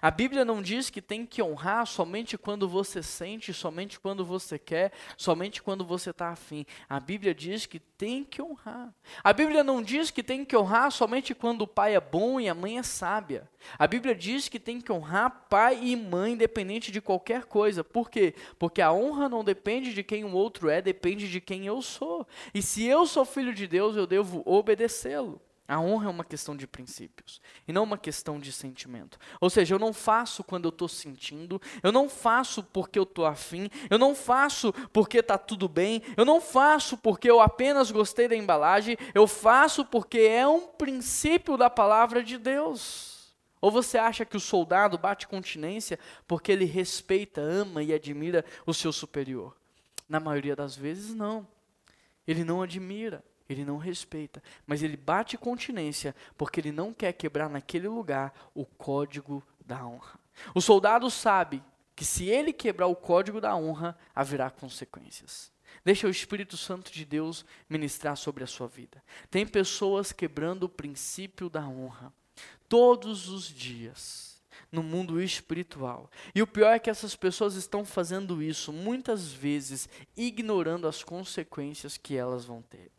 A 0.00 0.10
Bíblia 0.10 0.44
não 0.44 0.62
diz 0.62 0.90
que 0.90 1.00
tem 1.00 1.24
que 1.26 1.42
honrar 1.42 1.86
somente 1.86 2.36
quando 2.36 2.68
você 2.68 3.02
sente, 3.02 3.52
somente 3.52 3.98
quando 4.00 4.24
você 4.24 4.58
quer, 4.58 4.92
somente 5.16 5.62
quando 5.62 5.84
você 5.84 6.10
está 6.10 6.30
afim. 6.30 6.66
A 6.88 6.98
Bíblia 6.98 7.34
diz 7.34 7.66
que 7.66 7.78
tem 7.78 8.24
que 8.24 8.42
honrar. 8.42 8.92
A 9.22 9.32
Bíblia 9.32 9.62
não 9.62 9.82
diz 9.82 10.10
que 10.10 10.22
tem 10.22 10.44
que 10.44 10.56
honrar 10.56 10.90
somente 10.90 11.34
quando 11.34 11.62
o 11.62 11.66
pai 11.66 11.94
é 11.94 12.00
bom 12.00 12.40
e 12.40 12.48
a 12.48 12.54
mãe 12.54 12.78
é 12.78 12.82
sábia. 12.82 13.48
A 13.78 13.86
Bíblia 13.86 14.14
diz 14.14 14.48
que 14.48 14.58
tem 14.58 14.80
que 14.80 14.92
honrar 14.92 15.46
pai 15.48 15.78
e 15.82 15.96
mãe, 15.96 16.32
independente 16.32 16.90
de 16.90 17.00
qualquer 17.00 17.44
coisa. 17.44 17.82
Por 17.82 18.10
quê? 18.10 18.34
Porque 18.58 18.82
a 18.82 18.92
honra 18.92 19.28
não 19.28 19.44
depende 19.44 19.94
de 19.94 20.02
quem 20.02 20.24
o 20.24 20.32
outro 20.32 20.68
é, 20.68 20.82
depende 20.82 21.30
de 21.30 21.40
quem 21.40 21.66
eu 21.66 21.80
sou. 21.80 22.26
E 22.52 22.60
se 22.60 22.84
eu 22.84 23.06
sou 23.06 23.24
filho 23.24 23.54
de 23.54 23.66
Deus, 23.66 23.96
eu 23.96 24.06
devo 24.06 24.42
obedecê-lo. 24.44 25.40
A 25.66 25.80
honra 25.80 26.08
é 26.08 26.10
uma 26.10 26.24
questão 26.24 26.54
de 26.54 26.66
princípios 26.66 27.40
e 27.66 27.72
não 27.72 27.84
uma 27.84 27.96
questão 27.96 28.38
de 28.38 28.52
sentimento. 28.52 29.18
Ou 29.40 29.48
seja, 29.48 29.74
eu 29.74 29.78
não 29.78 29.94
faço 29.94 30.44
quando 30.44 30.66
eu 30.66 30.68
estou 30.68 30.88
sentindo, 30.88 31.60
eu 31.82 31.90
não 31.90 32.06
faço 32.06 32.62
porque 32.62 32.98
eu 32.98 33.04
estou 33.04 33.24
afim, 33.24 33.70
eu 33.88 33.98
não 33.98 34.14
faço 34.14 34.74
porque 34.92 35.18
está 35.20 35.38
tudo 35.38 35.66
bem, 35.66 36.02
eu 36.18 36.24
não 36.26 36.38
faço 36.38 36.98
porque 36.98 37.30
eu 37.30 37.40
apenas 37.40 37.90
gostei 37.90 38.28
da 38.28 38.36
embalagem, 38.36 38.98
eu 39.14 39.26
faço 39.26 39.86
porque 39.86 40.18
é 40.18 40.46
um 40.46 40.66
princípio 40.66 41.56
da 41.56 41.70
palavra 41.70 42.22
de 42.22 42.36
Deus. 42.36 43.34
Ou 43.58 43.70
você 43.70 43.96
acha 43.96 44.26
que 44.26 44.36
o 44.36 44.40
soldado 44.40 44.98
bate 44.98 45.26
continência 45.26 45.98
porque 46.28 46.52
ele 46.52 46.66
respeita, 46.66 47.40
ama 47.40 47.82
e 47.82 47.94
admira 47.94 48.44
o 48.66 48.74
seu 48.74 48.92
superior? 48.92 49.56
Na 50.06 50.20
maioria 50.20 50.54
das 50.54 50.76
vezes, 50.76 51.14
não. 51.14 51.48
Ele 52.26 52.44
não 52.44 52.60
admira 52.60 53.24
ele 53.48 53.64
não 53.64 53.76
respeita, 53.76 54.42
mas 54.66 54.82
ele 54.82 54.96
bate 54.96 55.36
continência 55.36 56.14
porque 56.36 56.60
ele 56.60 56.72
não 56.72 56.92
quer 56.92 57.12
quebrar 57.12 57.48
naquele 57.48 57.88
lugar 57.88 58.32
o 58.54 58.64
código 58.64 59.42
da 59.64 59.86
honra. 59.86 60.18
O 60.54 60.60
soldado 60.60 61.10
sabe 61.10 61.62
que 61.94 62.04
se 62.04 62.26
ele 62.28 62.52
quebrar 62.52 62.86
o 62.86 62.96
código 62.96 63.40
da 63.40 63.54
honra, 63.54 63.96
haverá 64.14 64.50
consequências. 64.50 65.52
Deixa 65.84 66.06
o 66.06 66.10
Espírito 66.10 66.56
Santo 66.56 66.92
de 66.92 67.04
Deus 67.04 67.44
ministrar 67.68 68.16
sobre 68.16 68.42
a 68.44 68.46
sua 68.46 68.66
vida. 68.66 69.02
Tem 69.30 69.46
pessoas 69.46 70.12
quebrando 70.12 70.64
o 70.64 70.68
princípio 70.68 71.48
da 71.48 71.66
honra 71.66 72.12
todos 72.68 73.28
os 73.28 73.44
dias 73.44 74.42
no 74.70 74.82
mundo 74.82 75.20
espiritual. 75.20 76.10
E 76.34 76.42
o 76.42 76.46
pior 76.46 76.72
é 76.72 76.78
que 76.78 76.90
essas 76.90 77.14
pessoas 77.14 77.54
estão 77.54 77.84
fazendo 77.84 78.42
isso 78.42 78.72
muitas 78.72 79.30
vezes 79.30 79.88
ignorando 80.16 80.88
as 80.88 81.02
consequências 81.02 81.96
que 81.96 82.16
elas 82.16 82.44
vão 82.44 82.62
ter. 82.62 82.90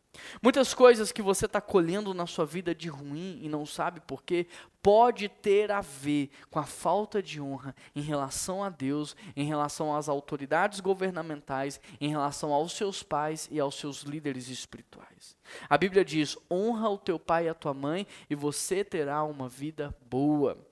Muitas 0.42 0.74
coisas 0.74 1.12
que 1.12 1.22
você 1.22 1.46
está 1.46 1.62
colhendo 1.62 2.14
na 2.14 2.26
sua 2.28 2.46
vida 2.46 2.74
de 2.74 2.90
ruim 2.90 3.40
e 3.42 3.50
não 3.50 3.66
sabe 3.66 4.00
por 4.00 4.24
quê, 4.24 4.48
pode 4.82 5.28
ter 5.28 5.72
a 5.72 5.82
ver 5.82 6.30
com 6.50 6.60
a 6.60 6.64
falta 6.64 7.22
de 7.22 7.42
honra 7.42 7.76
em 7.96 8.02
relação 8.02 8.64
a 8.64 8.70
Deus, 8.70 9.16
em 9.36 9.46
relação 9.46 9.96
às 9.96 10.08
autoridades 10.08 10.80
governamentais, 10.80 11.80
em 12.00 12.10
relação 12.10 12.54
aos 12.54 12.74
seus 12.74 13.02
pais 13.02 13.48
e 13.52 13.60
aos 13.60 13.76
seus 13.76 14.02
líderes 14.04 14.48
espirituais. 14.48 15.36
A 15.70 15.78
Bíblia 15.78 16.06
diz: 16.06 16.38
honra 16.50 16.90
o 16.90 16.98
teu 16.98 17.20
pai 17.20 17.46
e 17.46 17.50
a 17.50 17.54
tua 17.54 17.74
mãe, 17.74 18.06
e 18.30 18.36
você 18.36 18.84
terá 18.84 19.24
uma 19.24 19.50
vida 19.50 19.96
boa. 20.10 20.65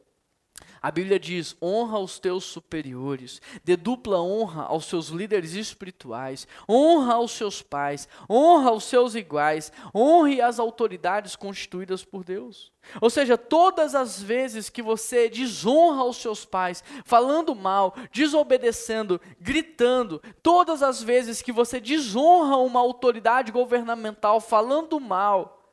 A 0.82 0.91
Bíblia 0.91 1.19
diz: 1.19 1.56
honra 1.62 1.99
os 1.99 2.19
teus 2.19 2.43
superiores, 2.43 3.41
dê 3.63 3.76
dupla 3.76 4.21
honra 4.21 4.63
aos 4.63 4.86
seus 4.86 5.08
líderes 5.10 5.54
espirituais, 5.54 6.47
honra 6.69 7.15
aos 7.15 7.32
seus 7.32 7.62
pais, 7.62 8.08
honra 8.30 8.69
aos 8.69 8.84
seus 8.84 9.15
iguais, 9.15 9.71
honre 9.93 10.41
as 10.41 10.60
autoridades 10.60 11.36
constituídas 11.36 12.04
por 12.04 12.23
Deus. 12.23 12.71
Ou 12.99 13.10
seja, 13.10 13.38
todas 13.38 13.95
as 13.95 14.21
vezes 14.21 14.69
que 14.69 14.82
você 14.82 15.30
desonra 15.30 16.04
os 16.04 16.17
seus 16.17 16.43
pais, 16.45 16.84
falando 17.06 17.56
mal, 17.56 17.95
desobedecendo, 18.12 19.21
gritando, 19.39 20.21
todas 20.41 20.84
as 20.84 21.02
vezes 21.02 21.41
que 21.41 21.52
você 21.52 21.80
desonra 21.80 22.58
uma 22.58 22.80
autoridade 22.80 23.52
governamental, 23.52 24.41
falando 24.41 24.99
mal, 24.99 25.63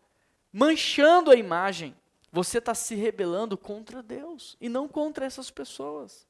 manchando 0.52 1.30
a 1.30 1.36
imagem, 1.36 1.94
você 2.32 2.58
está 2.58 2.74
se 2.74 2.94
rebelando 2.94 3.56
contra 3.56 4.02
Deus 4.02 4.56
e 4.60 4.68
não 4.68 4.86
contra 4.86 5.26
essas 5.26 5.50
pessoas. 5.50 6.28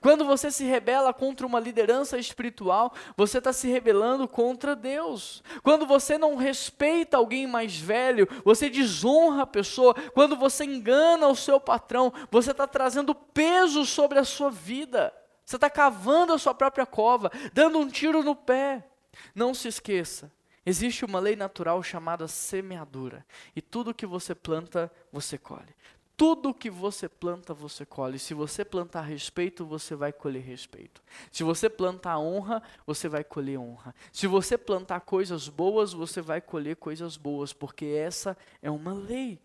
Quando 0.00 0.24
você 0.24 0.50
se 0.50 0.64
rebela 0.64 1.12
contra 1.12 1.46
uma 1.46 1.58
liderança 1.58 2.18
espiritual, 2.18 2.92
você 3.16 3.38
está 3.38 3.52
se 3.52 3.68
rebelando 3.68 4.28
contra 4.28 4.76
Deus. 4.76 5.42
Quando 5.62 5.86
você 5.86 6.18
não 6.18 6.36
respeita 6.36 7.16
alguém 7.16 7.46
mais 7.46 7.78
velho, 7.78 8.28
você 8.44 8.68
desonra 8.68 9.42
a 9.42 9.46
pessoa. 9.46 9.94
Quando 10.12 10.36
você 10.36 10.64
engana 10.64 11.26
o 11.28 11.36
seu 11.36 11.58
patrão, 11.58 12.12
você 12.30 12.50
está 12.50 12.66
trazendo 12.66 13.14
peso 13.14 13.84
sobre 13.84 14.18
a 14.18 14.24
sua 14.24 14.50
vida. 14.50 15.12
Você 15.44 15.56
está 15.56 15.70
cavando 15.70 16.32
a 16.32 16.38
sua 16.38 16.54
própria 16.54 16.86
cova, 16.86 17.30
dando 17.52 17.78
um 17.78 17.88
tiro 17.88 18.22
no 18.22 18.36
pé. 18.36 18.86
Não 19.34 19.52
se 19.52 19.68
esqueça, 19.68 20.30
Existe 20.64 21.04
uma 21.04 21.18
lei 21.18 21.36
natural 21.36 21.82
chamada 21.82 22.28
semeadura. 22.28 23.24
E 23.56 23.62
tudo 23.62 23.94
que 23.94 24.06
você 24.06 24.34
planta, 24.34 24.92
você 25.10 25.38
colhe. 25.38 25.74
Tudo 26.16 26.52
que 26.52 26.68
você 26.68 27.08
planta, 27.08 27.54
você 27.54 27.86
colhe. 27.86 28.18
Se 28.18 28.34
você 28.34 28.62
plantar 28.62 29.00
respeito, 29.00 29.64
você 29.64 29.94
vai 29.94 30.12
colher 30.12 30.42
respeito. 30.42 31.02
Se 31.32 31.42
você 31.42 31.70
plantar 31.70 32.18
honra, 32.18 32.62
você 32.86 33.08
vai 33.08 33.24
colher 33.24 33.58
honra. 33.58 33.94
Se 34.12 34.26
você 34.26 34.58
plantar 34.58 35.00
coisas 35.00 35.48
boas, 35.48 35.94
você 35.94 36.20
vai 36.20 36.42
colher 36.42 36.76
coisas 36.76 37.16
boas, 37.16 37.54
porque 37.54 37.86
essa 37.86 38.36
é 38.60 38.70
uma 38.70 38.92
lei. 38.92 39.40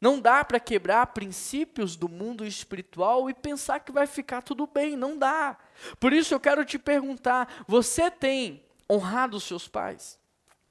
Não 0.00 0.20
dá 0.20 0.44
para 0.44 0.58
quebrar 0.58 1.06
princípios 1.06 1.94
do 1.94 2.08
mundo 2.08 2.44
espiritual 2.44 3.30
e 3.30 3.34
pensar 3.34 3.78
que 3.78 3.92
vai 3.92 4.08
ficar 4.08 4.42
tudo 4.42 4.66
bem, 4.66 4.96
não 4.96 5.16
dá. 5.16 5.56
Por 6.00 6.12
isso 6.12 6.34
eu 6.34 6.40
quero 6.40 6.64
te 6.64 6.80
perguntar: 6.80 7.62
você 7.68 8.10
tem 8.10 8.64
honrado 8.90 9.36
os 9.36 9.44
seus 9.44 9.68
pais? 9.68 10.20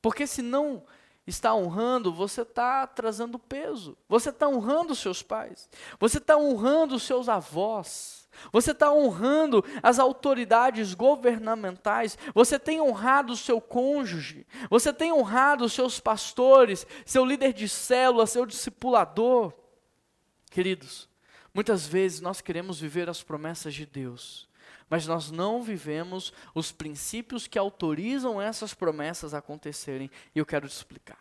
Porque 0.01 0.25
se 0.25 0.41
não 0.41 0.83
está 1.25 1.53
honrando, 1.53 2.11
você 2.11 2.41
está 2.41 2.87
trazendo 2.87 3.37
peso. 3.37 3.97
Você 4.09 4.29
está 4.29 4.47
honrando 4.47 4.95
seus 4.95 5.21
pais. 5.21 5.69
Você 5.99 6.17
está 6.17 6.37
honrando 6.37 6.99
seus 6.99 7.29
avós. 7.29 8.27
Você 8.51 8.71
está 8.71 8.91
honrando 8.91 9.63
as 9.83 9.99
autoridades 9.99 10.93
governamentais. 10.93 12.17
Você 12.33 12.57
tem 12.57 12.81
honrado 12.81 13.33
o 13.33 13.37
seu 13.37 13.61
cônjuge. 13.61 14.47
Você 14.69 14.91
tem 14.93 15.11
honrado 15.11 15.65
os 15.65 15.73
seus 15.73 15.99
pastores, 15.99 16.87
seu 17.05 17.25
líder 17.25 17.53
de 17.53 17.67
célula, 17.67 18.25
seu 18.25 18.45
discipulador. 18.45 19.53
Queridos, 20.49 21.07
muitas 21.53 21.85
vezes 21.85 22.19
nós 22.19 22.41
queremos 22.41 22.79
viver 22.79 23.09
as 23.09 23.21
promessas 23.21 23.73
de 23.73 23.85
Deus, 23.85 24.49
mas 24.91 25.07
nós 25.07 25.31
não 25.31 25.63
vivemos 25.63 26.33
os 26.53 26.69
princípios 26.69 27.47
que 27.47 27.57
autorizam 27.57 28.41
essas 28.41 28.73
promessas 28.73 29.33
a 29.33 29.37
acontecerem, 29.37 30.11
e 30.35 30.39
eu 30.39 30.45
quero 30.45 30.67
te 30.67 30.75
explicar. 30.75 31.17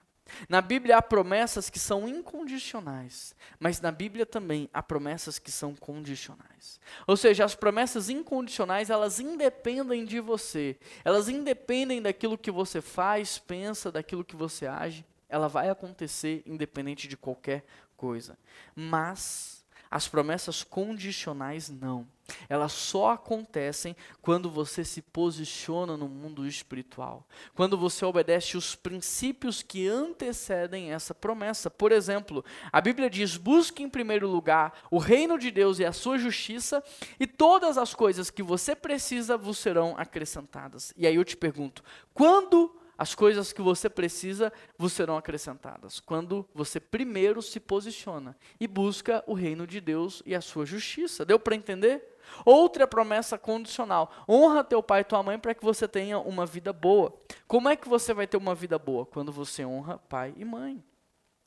Na 0.48 0.60
Bíblia 0.60 0.96
há 0.96 1.02
promessas 1.02 1.70
que 1.70 1.78
são 1.78 2.08
incondicionais, 2.08 3.34
mas 3.60 3.80
na 3.80 3.92
Bíblia 3.92 4.26
também 4.26 4.68
há 4.72 4.82
promessas 4.82 5.38
que 5.38 5.52
são 5.52 5.74
condicionais. 5.76 6.80
Ou 7.06 7.16
seja, 7.16 7.44
as 7.44 7.54
promessas 7.54 8.08
incondicionais, 8.08 8.90
elas 8.90 9.20
independem 9.20 10.04
de 10.04 10.18
você. 10.18 10.76
Elas 11.04 11.28
independem 11.28 12.02
daquilo 12.02 12.38
que 12.38 12.50
você 12.50 12.80
faz, 12.80 13.38
pensa, 13.38 13.92
daquilo 13.92 14.24
que 14.24 14.36
você 14.36 14.66
age. 14.66 15.04
Ela 15.28 15.48
vai 15.48 15.70
acontecer 15.70 16.42
independente 16.44 17.06
de 17.06 17.16
qualquer 17.16 17.64
coisa. 17.96 18.36
Mas 18.74 19.64
as 19.90 20.06
promessas 20.06 20.62
condicionais 20.62 21.68
não. 21.68 22.06
Elas 22.48 22.72
só 22.72 23.10
acontecem 23.10 23.96
quando 24.20 24.50
você 24.50 24.84
se 24.84 25.02
posiciona 25.02 25.96
no 25.96 26.08
mundo 26.08 26.46
espiritual. 26.46 27.26
Quando 27.54 27.76
você 27.76 28.04
obedece 28.04 28.56
os 28.56 28.74
princípios 28.74 29.62
que 29.62 29.88
antecedem 29.88 30.92
essa 30.92 31.14
promessa. 31.14 31.70
Por 31.70 31.92
exemplo, 31.92 32.44
a 32.72 32.80
Bíblia 32.80 33.10
diz: 33.10 33.36
busque 33.36 33.82
em 33.82 33.88
primeiro 33.88 34.28
lugar 34.28 34.72
o 34.90 34.98
reino 34.98 35.38
de 35.38 35.50
Deus 35.50 35.78
e 35.78 35.84
a 35.84 35.92
sua 35.92 36.18
justiça, 36.18 36.82
e 37.18 37.26
todas 37.26 37.78
as 37.78 37.94
coisas 37.94 38.30
que 38.30 38.42
você 38.42 38.74
precisa 38.74 39.36
vos 39.36 39.58
serão 39.58 39.94
acrescentadas. 39.96 40.92
E 40.96 41.06
aí 41.06 41.14
eu 41.14 41.24
te 41.24 41.36
pergunto: 41.36 41.82
quando 42.12 42.80
as 43.00 43.14
coisas 43.14 43.50
que 43.50 43.62
você 43.62 43.88
precisa 43.88 44.52
vos 44.76 44.92
serão 44.92 45.16
acrescentadas. 45.16 46.00
Quando 46.00 46.46
você 46.54 46.78
primeiro 46.78 47.40
se 47.40 47.58
posiciona 47.58 48.36
e 48.60 48.68
busca 48.68 49.24
o 49.26 49.32
reino 49.32 49.66
de 49.66 49.80
Deus 49.80 50.22
e 50.26 50.34
a 50.34 50.40
sua 50.42 50.66
justiça. 50.66 51.24
Deu 51.24 51.38
para 51.38 51.56
entender? 51.56 52.18
Outra 52.44 52.86
promessa 52.86 53.38
condicional: 53.38 54.10
honra 54.28 54.64
teu 54.64 54.82
pai 54.82 55.00
e 55.00 55.04
tua 55.04 55.22
mãe 55.22 55.38
para 55.38 55.54
que 55.54 55.64
você 55.64 55.86
tenha 55.86 56.18
uma 56.18 56.46
vida 56.46 56.72
boa. 56.72 57.12
Como 57.46 57.68
é 57.68 57.76
que 57.76 57.88
você 57.88 58.12
vai 58.12 58.26
ter 58.26 58.36
uma 58.36 58.54
vida 58.54 58.78
boa? 58.78 59.06
Quando 59.06 59.32
você 59.32 59.64
honra 59.64 59.98
pai 59.98 60.34
e 60.36 60.44
mãe. 60.44 60.82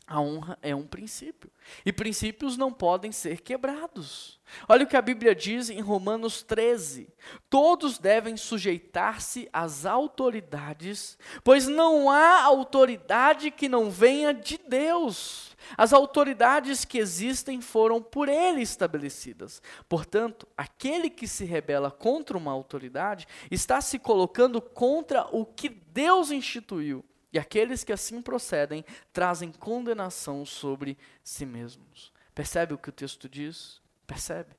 A 0.05 0.19
honra 0.19 0.59
é 0.61 0.75
um 0.75 0.85
princípio. 0.85 1.49
E 1.85 1.93
princípios 1.93 2.57
não 2.57 2.73
podem 2.73 3.11
ser 3.11 3.39
quebrados. 3.41 4.37
Olha 4.67 4.83
o 4.83 4.87
que 4.87 4.97
a 4.97 5.01
Bíblia 5.01 5.33
diz 5.33 5.69
em 5.69 5.79
Romanos 5.79 6.43
13: 6.43 7.07
Todos 7.49 7.97
devem 7.97 8.35
sujeitar-se 8.35 9.49
às 9.51 9.85
autoridades, 9.85 11.17
pois 11.41 11.67
não 11.67 12.09
há 12.09 12.43
autoridade 12.43 13.49
que 13.49 13.69
não 13.69 13.89
venha 13.89 14.33
de 14.33 14.59
Deus. 14.67 15.55
As 15.77 15.93
autoridades 15.93 16.83
que 16.83 16.97
existem 16.97 17.61
foram 17.61 18.01
por 18.01 18.27
ele 18.27 18.61
estabelecidas. 18.61 19.61
Portanto, 19.87 20.45
aquele 20.57 21.09
que 21.09 21.27
se 21.27 21.45
rebela 21.45 21.89
contra 21.89 22.37
uma 22.37 22.51
autoridade 22.51 23.25
está 23.49 23.79
se 23.79 23.97
colocando 23.97 24.61
contra 24.61 25.25
o 25.31 25.45
que 25.45 25.69
Deus 25.69 26.29
instituiu. 26.29 27.05
E 27.33 27.39
aqueles 27.39 27.83
que 27.83 27.91
assim 27.91 28.21
procedem 28.21 28.85
trazem 29.11 29.51
condenação 29.51 30.45
sobre 30.45 30.95
si 31.23 31.45
mesmos. 31.45 32.13
Percebe 32.35 32.75
o 32.75 32.77
que 32.77 32.89
o 32.89 32.93
texto 32.93 33.27
diz? 33.27 33.81
Percebe? 34.05 34.55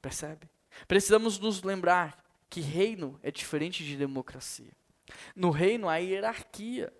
Percebe? 0.00 0.48
Precisamos 0.86 1.38
nos 1.40 1.64
lembrar 1.64 2.24
que 2.48 2.60
reino 2.60 3.18
é 3.22 3.30
diferente 3.30 3.84
de 3.84 3.96
democracia. 3.96 4.72
No 5.34 5.50
reino 5.50 5.88
há 5.88 5.96
hierarquia. 5.96 6.92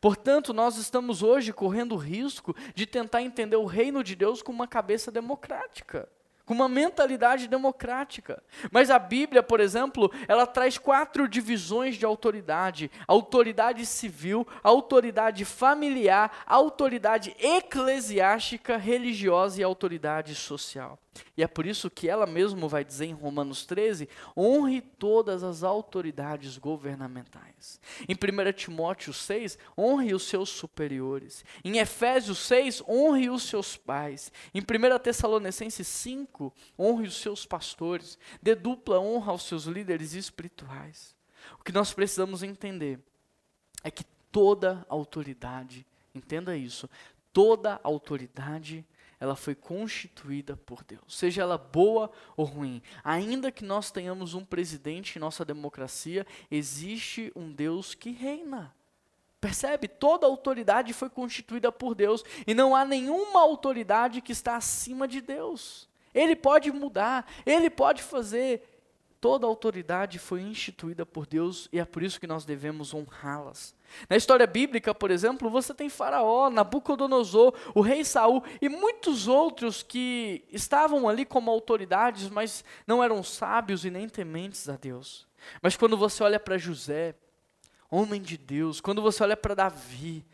Portanto, 0.00 0.52
nós 0.52 0.76
estamos 0.76 1.22
hoje 1.22 1.52
correndo 1.52 1.92
o 1.92 1.98
risco 1.98 2.54
de 2.74 2.86
tentar 2.86 3.22
entender 3.22 3.56
o 3.56 3.64
reino 3.66 4.02
de 4.02 4.14
Deus 4.14 4.42
com 4.42 4.52
uma 4.52 4.68
cabeça 4.68 5.10
democrática 5.10 6.08
com 6.46 6.54
uma 6.54 6.68
mentalidade 6.68 7.48
democrática. 7.48 8.42
Mas 8.70 8.88
a 8.88 8.98
Bíblia, 8.98 9.42
por 9.42 9.58
exemplo, 9.58 10.10
ela 10.28 10.46
traz 10.46 10.78
quatro 10.78 11.28
divisões 11.28 11.96
de 11.96 12.06
autoridade: 12.06 12.90
autoridade 13.06 13.84
civil, 13.84 14.46
autoridade 14.62 15.44
familiar, 15.44 16.44
autoridade 16.46 17.34
eclesiástica, 17.38 18.76
religiosa 18.76 19.60
e 19.60 19.64
autoridade 19.64 20.34
social. 20.36 20.98
E 21.36 21.42
é 21.42 21.46
por 21.46 21.66
isso 21.66 21.90
que 21.90 22.08
ela 22.08 22.26
mesma 22.26 22.68
vai 22.68 22.84
dizer 22.84 23.06
em 23.06 23.12
Romanos 23.12 23.64
13: 23.66 24.08
honre 24.36 24.80
todas 24.80 25.42
as 25.42 25.62
autoridades 25.62 26.58
governamentais. 26.58 27.80
Em 28.08 28.14
1 28.14 28.52
Timóteo 28.52 29.12
6, 29.12 29.58
honre 29.76 30.14
os 30.14 30.24
seus 30.24 30.48
superiores. 30.48 31.44
Em 31.64 31.78
Efésios 31.78 32.38
6, 32.38 32.82
honre 32.88 33.30
os 33.30 33.42
seus 33.44 33.76
pais. 33.76 34.32
Em 34.54 34.60
1 34.60 34.98
Tessalonicenses 34.98 35.86
5, 35.86 36.52
honre 36.78 37.06
os 37.06 37.16
seus 37.16 37.46
pastores. 37.46 38.18
Dê 38.42 38.54
dupla 38.54 39.00
honra 39.00 39.32
aos 39.32 39.44
seus 39.44 39.64
líderes 39.64 40.14
espirituais. 40.14 41.14
O 41.58 41.64
que 41.64 41.72
nós 41.72 41.92
precisamos 41.92 42.42
entender 42.42 42.98
é 43.82 43.90
que 43.90 44.04
toda 44.32 44.84
autoridade, 44.88 45.86
entenda 46.14 46.56
isso, 46.56 46.90
toda 47.32 47.80
autoridade 47.82 48.84
ela 49.18 49.34
foi 49.34 49.54
constituída 49.54 50.56
por 50.56 50.84
Deus, 50.84 51.16
seja 51.16 51.42
ela 51.42 51.56
boa 51.56 52.10
ou 52.36 52.44
ruim. 52.44 52.82
Ainda 53.02 53.50
que 53.50 53.64
nós 53.64 53.90
tenhamos 53.90 54.34
um 54.34 54.44
presidente 54.44 55.16
em 55.16 55.20
nossa 55.20 55.44
democracia, 55.44 56.26
existe 56.50 57.32
um 57.34 57.50
Deus 57.52 57.94
que 57.94 58.10
reina. 58.10 58.74
Percebe? 59.40 59.88
Toda 59.88 60.26
autoridade 60.26 60.92
foi 60.92 61.08
constituída 61.08 61.70
por 61.70 61.94
Deus 61.94 62.24
e 62.46 62.54
não 62.54 62.74
há 62.74 62.84
nenhuma 62.84 63.40
autoridade 63.40 64.20
que 64.20 64.32
está 64.32 64.56
acima 64.56 65.06
de 65.06 65.20
Deus. 65.20 65.88
Ele 66.14 66.34
pode 66.34 66.72
mudar, 66.72 67.30
ele 67.44 67.70
pode 67.70 68.02
fazer. 68.02 68.75
Toda 69.20 69.46
autoridade 69.46 70.18
foi 70.18 70.42
instituída 70.42 71.06
por 71.06 71.26
Deus 71.26 71.68
e 71.72 71.78
é 71.78 71.84
por 71.84 72.02
isso 72.02 72.20
que 72.20 72.26
nós 72.26 72.44
devemos 72.44 72.92
honrá-las. 72.92 73.74
Na 74.08 74.16
história 74.16 74.46
bíblica, 74.46 74.94
por 74.94 75.10
exemplo, 75.10 75.48
você 75.48 75.72
tem 75.72 75.88
Faraó, 75.88 76.50
Nabucodonosor, 76.50 77.54
o 77.74 77.80
rei 77.80 78.04
Saul 78.04 78.42
e 78.60 78.68
muitos 78.68 79.26
outros 79.26 79.82
que 79.82 80.44
estavam 80.52 81.08
ali 81.08 81.24
como 81.24 81.50
autoridades, 81.50 82.28
mas 82.28 82.64
não 82.86 83.02
eram 83.02 83.22
sábios 83.22 83.84
e 83.84 83.90
nem 83.90 84.08
tementes 84.08 84.68
a 84.68 84.76
Deus. 84.76 85.26
Mas 85.62 85.76
quando 85.76 85.96
você 85.96 86.22
olha 86.22 86.38
para 86.38 86.58
José, 86.58 87.14
homem 87.90 88.20
de 88.20 88.36
Deus, 88.36 88.80
quando 88.80 89.00
você 89.00 89.22
olha 89.22 89.36
para 89.36 89.54
Davi, 89.54 90.24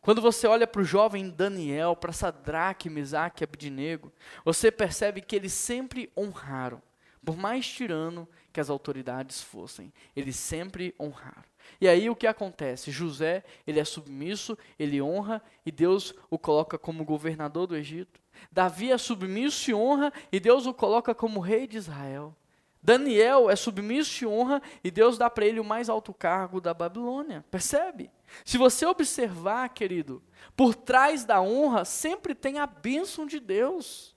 quando 0.00 0.22
você 0.22 0.46
olha 0.46 0.66
para 0.66 0.80
o 0.80 0.84
jovem 0.84 1.28
Daniel, 1.28 1.94
para 1.94 2.12
Sadraque, 2.12 2.88
Mesaque 2.88 3.42
e 3.42 3.44
Abdinego, 3.44 4.10
você 4.44 4.70
percebe 4.70 5.20
que 5.20 5.36
eles 5.36 5.52
sempre 5.52 6.10
honraram, 6.16 6.80
por 7.24 7.36
mais 7.36 7.66
tirano 7.68 8.28
que 8.52 8.60
as 8.60 8.70
autoridades 8.70 9.42
fossem, 9.42 9.92
eles 10.14 10.36
sempre 10.36 10.94
honraram. 10.98 11.50
E 11.80 11.88
aí 11.88 12.08
o 12.10 12.16
que 12.16 12.26
acontece? 12.26 12.90
José, 12.90 13.44
ele 13.66 13.78
é 13.78 13.84
submisso, 13.84 14.56
ele 14.78 15.00
honra 15.00 15.42
e 15.64 15.70
Deus 15.70 16.14
o 16.28 16.38
coloca 16.38 16.78
como 16.78 17.04
governador 17.04 17.66
do 17.66 17.76
Egito. 17.76 18.20
Davi 18.50 18.90
é 18.90 18.98
submisso 18.98 19.70
e 19.70 19.74
honra 19.74 20.12
e 20.32 20.40
Deus 20.40 20.66
o 20.66 20.74
coloca 20.74 21.14
como 21.14 21.40
rei 21.40 21.66
de 21.66 21.76
Israel. 21.76 22.34
Daniel 22.82 23.50
é 23.50 23.56
submisso 23.56 24.24
e 24.24 24.26
honra 24.26 24.62
e 24.82 24.90
Deus 24.90 25.18
dá 25.18 25.28
para 25.28 25.44
ele 25.44 25.60
o 25.60 25.64
mais 25.64 25.88
alto 25.88 26.14
cargo 26.14 26.60
da 26.60 26.72
Babilônia. 26.72 27.44
Percebe? 27.50 28.10
Se 28.44 28.56
você 28.56 28.86
observar, 28.86 29.68
querido, 29.68 30.22
por 30.56 30.74
trás 30.74 31.24
da 31.24 31.40
honra 31.42 31.84
sempre 31.84 32.34
tem 32.34 32.58
a 32.58 32.66
bênção 32.66 33.26
de 33.26 33.38
Deus. 33.38 34.16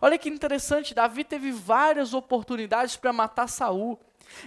Olha 0.00 0.18
que 0.18 0.28
interessante, 0.28 0.94
Davi 0.94 1.24
teve 1.24 1.50
várias 1.52 2.14
oportunidades 2.14 2.96
para 2.96 3.12
matar 3.12 3.48
Saul. 3.48 3.98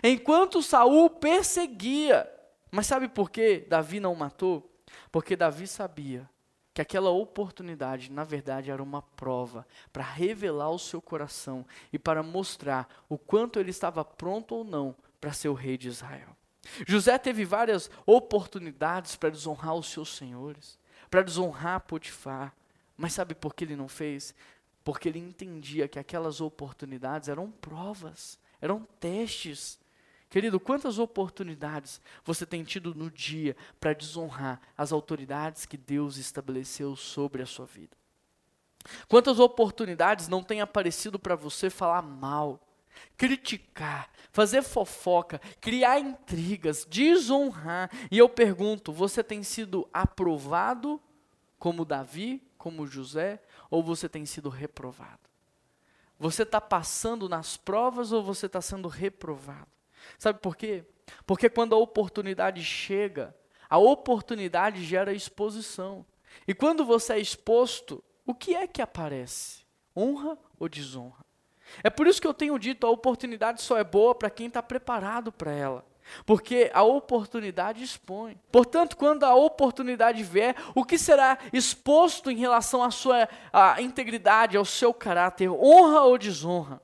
Enquanto 0.04 0.62
Saul 0.62 1.10
perseguia, 1.10 2.30
mas 2.72 2.88
sabe 2.88 3.08
por 3.08 3.30
que 3.30 3.66
Davi 3.68 4.00
não 4.00 4.16
matou? 4.16 4.70
Porque 5.12 5.36
Davi 5.36 5.68
sabia 5.68 6.30
que 6.74 6.82
aquela 6.82 7.12
oportunidade, 7.12 8.12
na 8.12 8.24
verdade, 8.24 8.72
era 8.72 8.82
uma 8.82 9.02
prova 9.02 9.68
para 9.92 10.04
revelar 10.04 10.72
o 10.72 10.80
seu 10.80 11.02
coração 11.02 11.66
e 11.92 12.00
para 12.00 12.24
mostrar 12.24 12.88
o 13.08 13.18
quanto 13.18 13.60
ele 13.60 13.70
estava 13.70 14.04
pronto 14.04 14.56
ou 14.56 14.64
não 14.64 14.96
para 15.22 15.34
ser 15.34 15.50
o 15.50 15.54
rei 15.54 15.78
de 15.78 15.88
Israel. 15.88 16.36
José 16.88 17.18
teve 17.18 17.46
várias 17.46 17.92
oportunidades 18.06 19.16
para 19.16 19.30
desonrar 19.30 19.76
os 19.76 19.88
seus 19.88 20.16
senhores, 20.16 20.80
para 21.10 21.22
desonrar 21.22 21.82
Potifar, 21.82 22.54
mas 22.98 23.14
sabe 23.14 23.36
por 23.36 23.54
que 23.54 23.66
ele 23.66 23.76
não 23.76 23.88
fez? 23.88 24.34
Porque 24.84 25.10
ele 25.10 25.20
entendia 25.20 25.88
que 25.88 26.00
aquelas 26.00 26.42
oportunidades 26.42 27.30
eram 27.30 27.50
provas, 27.50 28.40
eram 28.62 28.88
testes 29.00 29.80
Querido, 30.34 30.60
quantas 30.60 30.98
oportunidades 30.98 32.02
você 32.26 32.44
tem 32.44 32.64
tido 32.64 32.96
no 32.96 33.12
dia 33.12 33.56
para 33.80 33.94
desonrar 33.94 34.60
as 34.76 34.92
autoridades 34.92 35.64
que 35.64 35.78
Deus 35.78 36.18
estabeleceu 36.18 36.96
sobre 36.96 37.44
a 37.44 37.46
sua 37.46 37.68
vida? 37.68 37.96
Quantas 39.08 39.38
oportunidades 39.38 40.28
não 40.28 40.42
tem 40.42 40.60
aparecido 40.60 41.20
para 41.20 41.36
você 41.36 41.70
falar 41.70 42.02
mal, 42.02 42.68
criticar, 43.16 44.10
fazer 44.32 44.64
fofoca, 44.64 45.40
criar 45.62 46.00
intrigas, 46.00 46.84
desonrar? 46.84 47.92
E 48.10 48.18
eu 48.18 48.28
pergunto: 48.28 48.92
você 48.92 49.24
tem 49.24 49.44
sido 49.44 49.88
aprovado 49.94 51.00
como 51.64 51.86
Davi, 51.86 52.46
como 52.58 52.86
José, 52.86 53.42
ou 53.72 53.82
você 53.82 54.10
tem 54.10 54.26
sido 54.26 54.50
reprovado? 54.50 55.30
Você 56.20 56.44
está 56.44 56.60
passando 56.60 57.30
nas 57.30 57.56
provas 57.56 58.12
ou 58.12 58.22
você 58.22 58.48
está 58.48 58.62
sendo 58.62 58.90
reprovado? 58.90 59.72
Sabe 60.20 60.40
por 60.42 60.58
quê? 60.58 60.84
Porque 61.26 61.50
quando 61.50 61.74
a 61.74 61.78
oportunidade 61.78 62.62
chega, 62.62 63.34
a 63.70 63.78
oportunidade 63.78 64.84
gera 64.84 65.14
exposição. 65.14 66.06
E 66.46 66.54
quando 66.54 66.84
você 66.84 67.14
é 67.14 67.20
exposto, 67.20 68.04
o 68.26 68.36
que 68.36 68.54
é 68.54 68.68
que 68.68 68.82
aparece? 68.82 69.64
Honra 69.96 70.38
ou 70.60 70.68
desonra? 70.68 71.26
É 71.82 71.90
por 71.90 72.08
isso 72.08 72.20
que 72.20 72.28
eu 72.28 72.34
tenho 72.34 72.60
dito: 72.60 72.86
a 72.86 72.90
oportunidade 72.90 73.62
só 73.62 73.78
é 73.78 73.86
boa 73.86 74.14
para 74.14 74.30
quem 74.30 74.48
está 74.48 74.62
preparado 74.62 75.32
para 75.32 75.54
ela. 75.54 75.86
Porque 76.26 76.72
a 76.74 76.84
oportunidade 76.84 77.84
expõe. 77.84 78.40
Portanto, 78.52 78.98
quando 78.98 79.24
a 79.24 79.36
oportunidade 79.36 80.24
vier, 80.24 80.56
o 80.76 80.84
que 80.84 80.98
será 80.98 81.38
exposto 81.52 82.30
em 82.30 82.38
relação 82.38 82.84
à 82.84 82.92
sua 82.92 83.28
à 83.52 83.82
integridade, 83.82 84.58
ao 84.58 84.66
seu 84.66 84.94
caráter? 84.94 85.50
Honra 85.50 86.02
ou 86.02 86.18
desonra? 86.18 86.82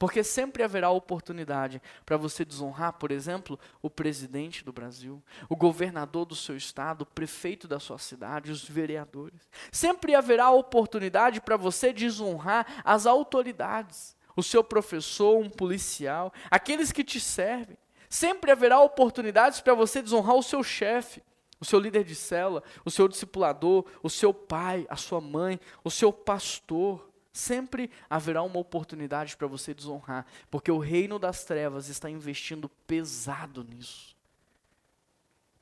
Porque 0.00 0.24
sempre 0.24 0.62
haverá 0.62 0.88
oportunidade 0.88 1.82
para 2.06 2.16
você 2.16 2.42
desonrar, 2.42 2.94
por 2.94 3.10
exemplo, 3.10 3.60
o 3.82 3.90
presidente 3.90 4.64
do 4.64 4.72
Brasil, 4.72 5.22
o 5.46 5.54
governador 5.54 6.24
do 6.24 6.34
seu 6.34 6.56
estado, 6.56 7.02
o 7.02 7.06
prefeito 7.06 7.68
da 7.68 7.78
sua 7.78 7.98
cidade, 7.98 8.50
os 8.50 8.66
vereadores. 8.66 9.46
Sempre 9.70 10.14
haverá 10.14 10.50
oportunidade 10.50 11.38
para 11.42 11.58
você 11.58 11.92
desonrar 11.92 12.80
as 12.82 13.04
autoridades, 13.04 14.16
o 14.34 14.42
seu 14.42 14.64
professor, 14.64 15.36
um 15.36 15.50
policial, 15.50 16.32
aqueles 16.50 16.92
que 16.92 17.04
te 17.04 17.20
servem. 17.20 17.76
Sempre 18.10 18.50
haverá 18.50 18.80
oportunidades 18.80 19.60
para 19.60 19.72
você 19.72 20.02
desonrar 20.02 20.34
o 20.34 20.42
seu 20.42 20.64
chefe, 20.64 21.22
o 21.60 21.64
seu 21.64 21.78
líder 21.78 22.02
de 22.02 22.16
cela, 22.16 22.60
o 22.84 22.90
seu 22.90 23.06
discipulador, 23.06 23.86
o 24.02 24.10
seu 24.10 24.34
pai, 24.34 24.84
a 24.90 24.96
sua 24.96 25.20
mãe, 25.20 25.60
o 25.84 25.90
seu 25.92 26.12
pastor. 26.12 27.08
Sempre 27.32 27.88
haverá 28.10 28.42
uma 28.42 28.58
oportunidade 28.58 29.36
para 29.36 29.46
você 29.46 29.72
desonrar, 29.72 30.26
porque 30.50 30.72
o 30.72 30.78
reino 30.78 31.20
das 31.20 31.44
trevas 31.44 31.88
está 31.88 32.10
investindo 32.10 32.68
pesado 32.68 33.62
nisso. 33.62 34.16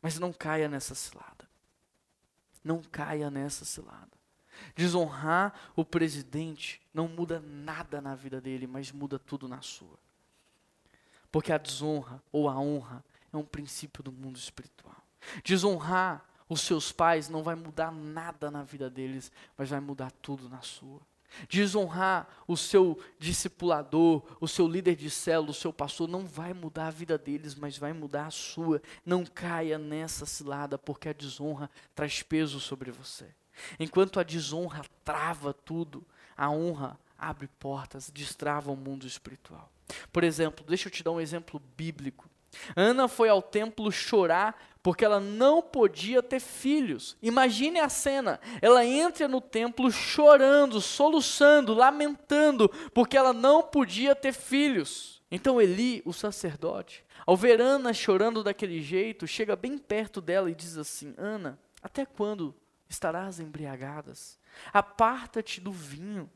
Mas 0.00 0.18
não 0.18 0.32
caia 0.32 0.70
nessa 0.70 0.94
cilada. 0.94 1.46
Não 2.64 2.80
caia 2.80 3.30
nessa 3.30 3.66
cilada. 3.66 4.08
Desonrar 4.74 5.52
o 5.76 5.84
presidente 5.84 6.80
não 6.94 7.08
muda 7.08 7.40
nada 7.40 8.00
na 8.00 8.14
vida 8.14 8.40
dele, 8.40 8.66
mas 8.66 8.90
muda 8.90 9.18
tudo 9.18 9.46
na 9.46 9.60
sua. 9.60 10.07
Porque 11.30 11.52
a 11.52 11.58
desonra 11.58 12.22
ou 12.32 12.48
a 12.48 12.58
honra 12.58 13.04
é 13.32 13.36
um 13.36 13.44
princípio 13.44 14.02
do 14.02 14.12
mundo 14.12 14.36
espiritual. 14.36 14.96
Desonrar 15.44 16.24
os 16.48 16.62
seus 16.62 16.90
pais 16.90 17.28
não 17.28 17.42
vai 17.42 17.54
mudar 17.54 17.92
nada 17.92 18.50
na 18.50 18.62
vida 18.62 18.88
deles, 18.88 19.30
mas 19.56 19.68
vai 19.70 19.80
mudar 19.80 20.10
tudo 20.22 20.48
na 20.48 20.62
sua 20.62 21.00
desonrar 21.48 22.28
o 22.46 22.56
seu 22.56 22.98
discipulador, 23.18 24.22
o 24.40 24.48
seu 24.48 24.66
líder 24.66 24.96
de 24.96 25.10
célula, 25.10 25.50
o 25.50 25.54
seu 25.54 25.72
pastor, 25.72 26.08
não 26.08 26.26
vai 26.26 26.52
mudar 26.54 26.88
a 26.88 26.90
vida 26.90 27.18
deles, 27.18 27.54
mas 27.54 27.76
vai 27.76 27.92
mudar 27.92 28.26
a 28.26 28.30
sua. 28.30 28.82
Não 29.04 29.24
caia 29.24 29.78
nessa 29.78 30.26
cilada, 30.26 30.78
porque 30.78 31.08
a 31.08 31.12
desonra 31.12 31.70
traz 31.94 32.22
peso 32.22 32.60
sobre 32.60 32.90
você. 32.90 33.26
Enquanto 33.78 34.20
a 34.20 34.22
desonra 34.22 34.82
trava 35.04 35.52
tudo, 35.52 36.04
a 36.36 36.50
honra 36.50 36.98
abre 37.18 37.48
portas, 37.58 38.10
destrava 38.10 38.70
o 38.70 38.76
mundo 38.76 39.06
espiritual. 39.06 39.70
Por 40.12 40.24
exemplo, 40.24 40.64
deixa 40.66 40.88
eu 40.88 40.92
te 40.92 41.02
dar 41.02 41.12
um 41.12 41.20
exemplo 41.20 41.60
bíblico. 41.76 42.28
Ana 42.74 43.08
foi 43.08 43.28
ao 43.28 43.42
templo 43.42 43.90
chorar 43.92 44.56
porque 44.82 45.04
ela 45.04 45.20
não 45.20 45.60
podia 45.60 46.22
ter 46.22 46.40
filhos. 46.40 47.16
Imagine 47.22 47.80
a 47.80 47.88
cena: 47.88 48.40
ela 48.62 48.84
entra 48.84 49.28
no 49.28 49.40
templo 49.40 49.90
chorando, 49.90 50.80
soluçando, 50.80 51.74
lamentando, 51.74 52.68
porque 52.94 53.16
ela 53.16 53.32
não 53.32 53.62
podia 53.62 54.14
ter 54.14 54.32
filhos. 54.32 55.22
Então 55.30 55.60
Eli, 55.60 56.00
o 56.06 56.12
sacerdote, 56.12 57.04
ao 57.26 57.36
ver 57.36 57.60
Ana 57.60 57.92
chorando 57.92 58.42
daquele 58.42 58.80
jeito, 58.80 59.26
chega 59.26 59.54
bem 59.54 59.76
perto 59.76 60.20
dela 60.20 60.50
e 60.50 60.54
diz 60.54 60.78
assim: 60.78 61.14
Ana, 61.18 61.58
até 61.82 62.06
quando 62.06 62.54
estarás 62.88 63.38
embriagadas? 63.38 64.38
Aparta-te 64.72 65.60
do 65.60 65.70
vinho. 65.70 66.30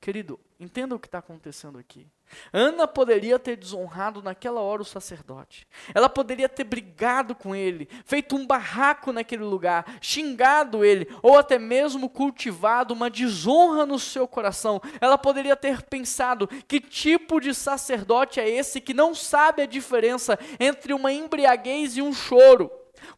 Querido, 0.00 0.40
entenda 0.58 0.94
o 0.94 0.98
que 0.98 1.06
está 1.06 1.18
acontecendo 1.18 1.78
aqui. 1.78 2.06
Ana 2.54 2.88
poderia 2.88 3.38
ter 3.38 3.54
desonrado 3.54 4.22
naquela 4.22 4.62
hora 4.62 4.80
o 4.80 4.84
sacerdote. 4.84 5.68
Ela 5.94 6.08
poderia 6.08 6.48
ter 6.48 6.64
brigado 6.64 7.34
com 7.34 7.54
ele, 7.54 7.86
feito 8.06 8.34
um 8.34 8.46
barraco 8.46 9.12
naquele 9.12 9.42
lugar, 9.42 9.98
xingado 10.00 10.82
ele, 10.86 11.06
ou 11.22 11.36
até 11.36 11.58
mesmo 11.58 12.08
cultivado 12.08 12.94
uma 12.94 13.10
desonra 13.10 13.84
no 13.84 13.98
seu 13.98 14.26
coração. 14.26 14.80
Ela 15.02 15.18
poderia 15.18 15.54
ter 15.54 15.82
pensado: 15.82 16.48
que 16.66 16.80
tipo 16.80 17.38
de 17.38 17.52
sacerdote 17.54 18.40
é 18.40 18.48
esse 18.48 18.80
que 18.80 18.94
não 18.94 19.14
sabe 19.14 19.60
a 19.60 19.66
diferença 19.66 20.38
entre 20.58 20.94
uma 20.94 21.12
embriaguez 21.12 21.98
e 21.98 22.00
um 22.00 22.14
choro? 22.14 22.70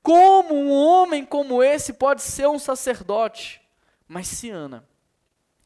Como 0.02 0.52
um 0.52 0.72
homem 0.72 1.24
como 1.24 1.62
esse 1.62 1.92
pode 1.92 2.22
ser 2.22 2.48
um 2.48 2.58
sacerdote? 2.58 3.62
Mas 4.08 4.26
se 4.26 4.50
Ana 4.50 4.90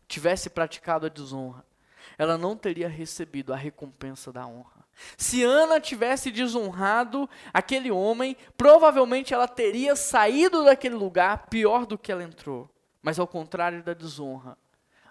tivesse 0.09 0.48
praticado 0.50 1.07
a 1.07 1.09
desonra, 1.09 1.64
ela 2.18 2.38
não 2.38 2.57
teria 2.57 2.88
recebido 2.88 3.52
a 3.52 3.57
recompensa 3.57 4.32
da 4.32 4.46
honra. 4.46 4.86
Se 5.16 5.42
Ana 5.44 5.78
tivesse 5.78 6.30
desonrado 6.30 7.28
aquele 7.52 7.90
homem, 7.90 8.36
provavelmente 8.57 9.34
ela 9.34 9.46
teria 9.46 9.94
saído 9.94 10.64
daquele 10.64 10.94
lugar 10.94 11.46
pior 11.48 11.84
do 11.84 11.98
que 11.98 12.11
ela 12.11 12.22
entrou. 12.22 12.70
Mas 13.02 13.18
ao 13.18 13.26
contrário 13.26 13.82
da 13.82 13.92
desonra, 13.92 14.57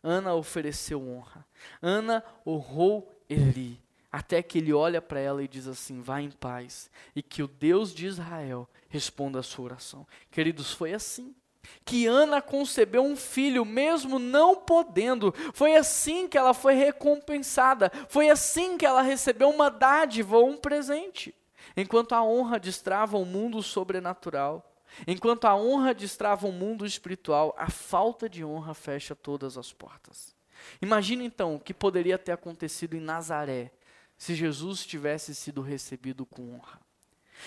Ana 0.02 0.34
ofereceu 0.34 1.02
honra. 1.08 1.46
Ana 1.82 2.24
honrou 2.46 3.12
Eli, 3.30 3.80
até 4.12 4.42
que 4.42 4.58
ele 4.58 4.74
olha 4.74 5.02
para 5.02 5.20
ela 5.20 5.44
e 5.44 5.48
diz 5.48 5.68
assim: 5.68 6.02
vá 6.02 6.20
em 6.20 6.32
paz, 6.32 6.90
e 7.16 7.22
que 7.22 7.44
o 7.44 7.48
Deus 7.48 7.94
de 7.94 8.06
Israel 8.06 8.68
responda 8.90 9.40
a 9.40 9.44
sua 9.44 9.66
oração. 9.66 10.08
Queridos, 10.32 10.72
foi 10.72 10.94
assim 10.94 11.36
que 11.84 12.08
Ana 12.08 12.42
concebeu 12.42 13.04
um 13.04 13.16
filho, 13.16 13.64
mesmo 13.64 14.18
não 14.20 14.56
podendo. 14.56 15.34
Foi 15.54 15.76
assim 15.76 16.28
que 16.28 16.38
ela 16.38 16.54
foi 16.54 16.74
recompensada. 16.74 17.92
Foi 18.08 18.30
assim 18.30 18.78
que 18.78 18.86
ela 18.86 19.02
recebeu 19.02 19.50
uma 19.50 19.70
dádiva 19.70 20.38
ou 20.38 20.50
um 20.50 20.58
presente. 20.58 21.34
Enquanto 21.78 22.14
a 22.14 22.24
honra 22.24 22.60
destrava 22.60 23.18
o 23.18 23.26
mundo 23.26 23.62
sobrenatural, 23.62 24.76
enquanto 25.06 25.46
a 25.46 25.56
honra 25.56 25.94
destrava 25.94 26.48
o 26.48 26.52
mundo 26.52 26.86
espiritual, 26.86 27.54
a 27.58 27.70
falta 27.70 28.30
de 28.30 28.44
honra 28.46 28.74
fecha 28.74 29.16
todas 29.16 29.58
as 29.58 29.74
portas. 29.74 30.36
Imagine 30.82 31.26
então 31.26 31.56
o 31.56 31.60
que 31.60 31.74
poderia 31.74 32.18
ter 32.18 32.32
acontecido 32.32 32.96
em 32.96 33.02
Nazaré 33.02 33.72
se 34.18 34.34
Jesus 34.34 34.86
tivesse 34.86 35.36
sido 35.36 35.62
recebido 35.62 36.26
com 36.26 36.56
honra. 36.56 36.85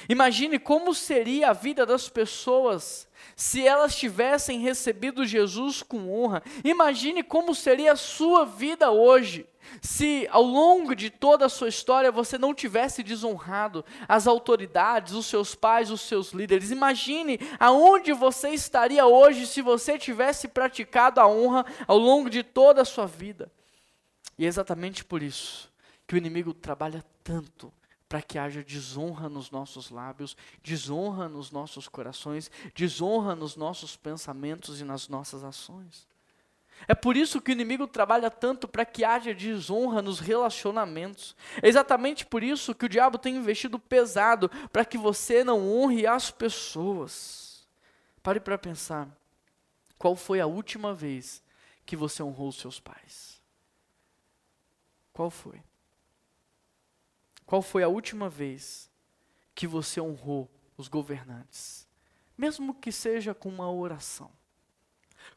Imagine 0.09 0.59
como 0.59 0.95
seria 0.95 1.51
a 1.51 1.53
vida 1.53 1.85
das 1.85 2.09
pessoas 2.09 3.09
se 3.35 3.67
elas 3.67 3.97
tivessem 3.97 4.61
recebido 4.61 5.27
Jesus 5.27 5.83
com 5.83 6.11
honra. 6.11 6.43
Imagine 6.65 7.23
como 7.23 7.55
seria 7.55 7.93
a 7.93 7.97
sua 7.97 8.45
vida 8.45 8.91
hoje 8.91 9.47
se 9.83 10.27
ao 10.31 10.43
longo 10.43 10.95
de 10.95 11.11
toda 11.11 11.47
a 11.47 11.49
sua 11.49 11.69
história 11.69 12.11
você 12.11 12.39
não 12.39 12.55
tivesse 12.55 13.03
desonrado 13.03 13.85
as 14.09 14.27
autoridades, 14.27 15.13
os 15.13 15.27
seus 15.27 15.55
pais, 15.55 15.91
os 15.91 16.01
seus 16.01 16.33
líderes. 16.33 16.71
Imagine 16.71 17.39
aonde 17.59 18.13
você 18.13 18.51
estaria 18.51 19.07
hoje 19.07 19.47
se 19.47 19.61
você 19.61 19.99
tivesse 19.99 20.49
praticado 20.49 21.21
a 21.21 21.29
honra 21.29 21.65
ao 21.87 21.99
longo 21.99 22.31
de 22.31 22.43
toda 22.43 22.83
a 22.83 22.87
sua 22.87 23.07
vida. 23.07 23.51
E 24.39 24.45
é 24.45 24.49
exatamente 24.49 25.05
por 25.05 25.23
isso 25.23 25.71
que 26.07 26.15
o 26.15 26.19
inimigo 26.19 26.55
trabalha 26.55 27.05
tanto 27.23 27.73
para 28.09 28.23
que 28.23 28.39
haja 28.39 28.65
desonra 28.65 29.29
nos 29.29 29.51
nossos 29.51 29.91
lábios, 29.91 30.37
desonra 30.63 31.29
nos 31.29 31.51
nossos 31.51 31.89
corações, 31.89 32.51
desonra 32.75 33.35
nos 33.35 33.55
nossos 33.55 33.97
pensamentos 33.97 34.81
e 34.81 34.85
nas 34.85 35.09
nossas 35.09 35.45
ações. 35.45 36.09
É 36.87 36.95
por 36.95 37.17
isso 37.17 37.41
que 37.41 37.51
o 37.51 37.53
inimigo 37.53 37.87
trabalha 37.87 38.31
tanto 38.31 38.69
para 38.69 38.85
que 38.85 39.05
haja 39.05 39.35
desonra 39.35 40.01
nos 40.01 40.21
relacionamentos. 40.21 41.35
É 41.61 41.69
exatamente 41.69 42.25
por 42.25 42.43
isso 42.43 42.75
que 42.75 42.87
o 42.87 42.89
diabo 42.89 43.19
tem 43.19 43.37
investido 43.37 43.79
pesado 43.79 44.49
para 44.73 44.85
que 44.85 44.97
você 44.97 45.43
não 45.43 45.69
honre 45.69 46.07
as 46.07 46.31
pessoas. 46.31 47.67
Pare 48.23 48.39
para 48.39 48.57
pensar. 48.57 49.09
Qual 49.99 50.15
foi 50.15 50.41
a 50.41 50.47
última 50.47 50.95
vez 50.95 51.43
que 51.85 51.97
você 51.97 52.23
honrou 52.23 52.53
seus 52.53 52.79
pais? 52.79 53.43
Qual 55.13 55.31
foi? 55.31 55.61
Qual 57.49 57.63
foi 57.63 57.83
a 57.83 57.89
última 57.89 58.29
vez 58.29 58.91
que 59.55 59.67
você 59.67 60.03
honrou 60.03 60.51
os 60.77 60.87
governantes? 60.87 61.89
Mesmo 62.37 62.75
que 62.75 62.93
seja 62.93 63.33
com 63.33 63.49
uma 63.49 63.73
oração. 63.73 64.31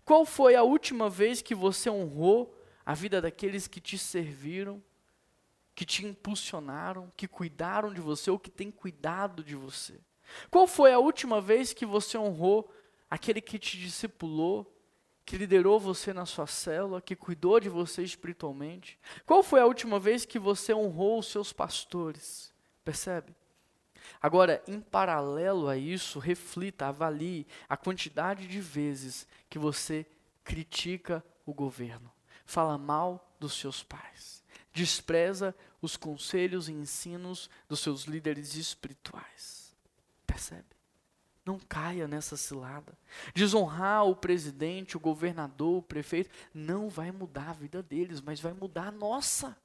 Qual 0.03 0.25
foi 0.25 0.53
a 0.53 0.61
última 0.61 1.09
vez 1.09 1.41
que 1.41 1.55
você 1.55 1.89
honrou 1.89 2.53
a 2.85 2.93
vida 2.93 3.21
daqueles 3.21 3.65
que 3.65 3.79
te 3.79 3.97
serviram, 3.97 4.83
que 5.73 5.85
te 5.85 6.05
impulsionaram, 6.05 7.09
que 7.15 7.29
cuidaram 7.29 7.93
de 7.93 8.01
você 8.01 8.29
ou 8.29 8.37
que 8.37 8.51
têm 8.51 8.69
cuidado 8.69 9.41
de 9.41 9.55
você? 9.55 9.97
Qual 10.49 10.67
foi 10.67 10.91
a 10.91 10.99
última 10.99 11.39
vez 11.39 11.71
que 11.71 11.85
você 11.85 12.17
honrou 12.17 12.69
aquele 13.09 13.39
que 13.39 13.57
te 13.57 13.77
discipulou, 13.77 14.69
que 15.25 15.37
liderou 15.37 15.79
você 15.79 16.13
na 16.13 16.25
sua 16.25 16.47
célula, 16.47 17.01
que 17.01 17.15
cuidou 17.15 17.59
de 17.59 17.69
você 17.69 18.03
espiritualmente? 18.03 18.99
Qual 19.25 19.43
foi 19.43 19.59
a 19.59 19.65
última 19.65 19.99
vez 19.99 20.25
que 20.25 20.39
você 20.39 20.73
honrou 20.73 21.19
os 21.19 21.27
seus 21.27 21.53
pastores? 21.53 22.51
Percebe? 22.83 23.35
Agora, 24.21 24.61
em 24.67 24.79
paralelo 24.79 25.67
a 25.67 25.77
isso, 25.77 26.19
reflita, 26.19 26.87
avalie 26.87 27.47
a 27.69 27.77
quantidade 27.77 28.47
de 28.47 28.59
vezes 28.59 29.27
que 29.49 29.59
você 29.59 30.05
critica 30.43 31.23
o 31.45 31.53
governo, 31.53 32.11
fala 32.45 32.77
mal 32.77 33.33
dos 33.39 33.53
seus 33.53 33.83
pais, 33.83 34.43
despreza 34.73 35.55
os 35.81 35.95
conselhos 35.95 36.67
e 36.69 36.71
ensinos 36.71 37.49
dos 37.67 37.79
seus 37.79 38.03
líderes 38.03 38.55
espirituais. 38.55 39.75
Percebe? 40.25 40.70
Não 41.45 41.59
caia 41.59 42.07
nessa 42.07 42.37
cilada. 42.37 42.97
Desonrar 43.33 44.05
o 44.05 44.15
presidente, 44.15 44.95
o 44.95 44.99
governador, 44.99 45.79
o 45.79 45.81
prefeito, 45.81 46.29
não 46.53 46.87
vai 46.87 47.11
mudar 47.11 47.49
a 47.49 47.53
vida 47.53 47.81
deles, 47.81 48.21
mas 48.21 48.39
vai 48.39 48.53
mudar 48.53 48.87
a 48.87 48.91
nossa. 48.91 49.57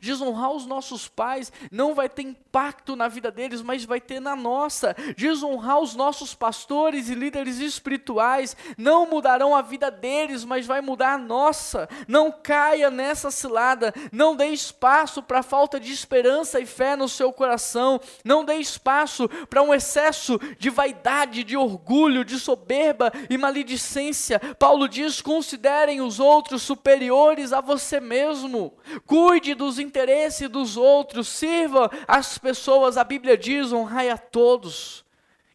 Desonrar 0.00 0.50
os 0.52 0.66
nossos 0.66 1.08
pais 1.08 1.52
não 1.70 1.94
vai 1.94 2.08
ter 2.08 2.22
impacto 2.22 2.94
na 2.94 3.08
vida 3.08 3.30
deles, 3.30 3.62
mas 3.62 3.84
vai 3.84 4.00
ter 4.00 4.20
na 4.20 4.36
nossa. 4.36 4.94
Desonrar 5.16 5.80
os 5.80 5.94
nossos 5.94 6.34
pastores 6.34 7.08
e 7.08 7.14
líderes 7.14 7.58
espirituais 7.58 8.56
não 8.76 9.06
mudarão 9.06 9.54
a 9.54 9.62
vida 9.62 9.90
deles, 9.90 10.44
mas 10.44 10.66
vai 10.66 10.80
mudar 10.80 11.14
a 11.14 11.18
nossa. 11.18 11.88
Não 12.06 12.30
caia 12.30 12.90
nessa 12.90 13.30
cilada. 13.30 13.92
Não 14.12 14.36
dê 14.36 14.46
espaço 14.46 15.22
para 15.22 15.42
falta 15.42 15.78
de 15.78 15.92
esperança 15.92 16.60
e 16.60 16.66
fé 16.66 16.96
no 16.96 17.08
seu 17.08 17.32
coração. 17.32 18.00
Não 18.24 18.44
dê 18.44 18.54
espaço 18.54 19.28
para 19.48 19.62
um 19.62 19.74
excesso 19.74 20.38
de 20.58 20.70
vaidade, 20.70 21.44
de 21.44 21.56
orgulho, 21.56 22.24
de 22.24 22.38
soberba 22.38 23.12
e 23.28 23.36
maledicência. 23.36 24.40
Paulo 24.58 24.88
diz: 24.88 25.20
considerem 25.20 26.00
os 26.00 26.18
outros 26.18 26.62
superiores 26.62 27.52
a 27.52 27.60
você 27.60 28.00
mesmo. 28.00 28.72
Cuide 29.06 29.54
dos 29.54 29.69
interesses 29.78 30.48
dos 30.48 30.76
outros, 30.76 31.28
sirva 31.28 31.90
as 32.06 32.38
pessoas, 32.38 32.96
a 32.96 33.04
Bíblia 33.04 33.36
diz: 33.36 33.72
honrai 33.72 34.10
a 34.10 34.18
todos. 34.18 35.04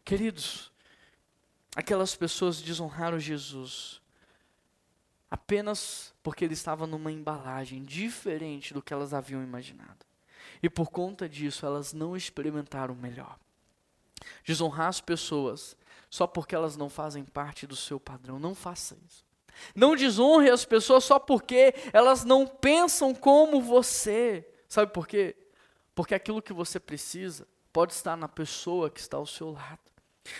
Queridos, 0.04 0.72
aquelas 1.74 2.14
pessoas 2.14 2.60
desonraram 2.60 3.18
Jesus 3.18 4.00
apenas 5.30 6.14
porque 6.22 6.44
ele 6.44 6.54
estava 6.54 6.86
numa 6.86 7.12
embalagem 7.12 7.84
diferente 7.84 8.72
do 8.72 8.82
que 8.82 8.92
elas 8.92 9.12
haviam 9.12 9.42
imaginado. 9.42 10.06
E 10.62 10.70
por 10.70 10.90
conta 10.90 11.28
disso, 11.28 11.66
elas 11.66 11.92
não 11.92 12.16
experimentaram 12.16 12.94
o 12.94 12.96
melhor. 12.96 13.38
Desonrar 14.44 14.88
as 14.88 15.00
pessoas 15.00 15.76
só 16.08 16.26
porque 16.26 16.54
elas 16.54 16.76
não 16.76 16.88
fazem 16.88 17.24
parte 17.24 17.66
do 17.66 17.76
seu 17.76 18.00
padrão. 18.00 18.38
Não 18.38 18.54
faça 18.54 18.96
isso. 19.06 19.25
Não 19.74 19.96
desonre 19.96 20.50
as 20.50 20.64
pessoas 20.64 21.04
só 21.04 21.18
porque 21.18 21.74
elas 21.92 22.24
não 22.24 22.46
pensam 22.46 23.14
como 23.14 23.60
você. 23.60 24.46
Sabe 24.68 24.92
por 24.92 25.06
quê? 25.06 25.36
Porque 25.94 26.14
aquilo 26.14 26.42
que 26.42 26.52
você 26.52 26.78
precisa 26.78 27.46
pode 27.72 27.92
estar 27.92 28.16
na 28.16 28.28
pessoa 28.28 28.90
que 28.90 29.00
está 29.00 29.16
ao 29.16 29.26
seu 29.26 29.52
lado. 29.52 29.78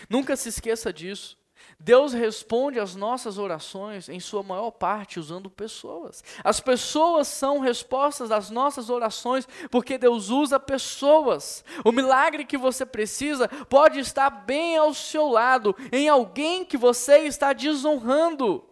Nunca 0.09 0.35
se 0.35 0.49
esqueça 0.49 0.91
disso. 0.91 1.37
Deus 1.79 2.13
responde 2.13 2.79
às 2.79 2.95
nossas 2.95 3.37
orações, 3.37 4.09
em 4.09 4.19
sua 4.19 4.41
maior 4.41 4.71
parte, 4.71 5.19
usando 5.19 5.49
pessoas. 5.49 6.23
As 6.43 6.59
pessoas 6.59 7.27
são 7.27 7.59
respostas 7.59 8.31
às 8.31 8.49
nossas 8.49 8.89
orações, 8.89 9.47
porque 9.69 9.97
Deus 9.97 10.29
usa 10.29 10.59
pessoas. 10.59 11.63
O 11.83 11.91
milagre 11.91 12.45
que 12.45 12.57
você 12.57 12.85
precisa 12.85 13.47
pode 13.47 13.99
estar 13.99 14.29
bem 14.29 14.77
ao 14.77 14.93
seu 14.93 15.27
lado, 15.27 15.75
em 15.91 16.09
alguém 16.09 16.65
que 16.65 16.77
você 16.77 17.19
está 17.19 17.53
desonrando. 17.53 18.63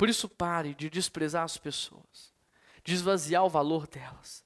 Por 0.00 0.08
isso, 0.08 0.30
pare 0.30 0.72
de 0.72 0.88
desprezar 0.88 1.44
as 1.44 1.58
pessoas, 1.58 2.32
de 2.82 2.94
esvaziar 2.94 3.44
o 3.44 3.50
valor 3.50 3.86
delas. 3.86 4.42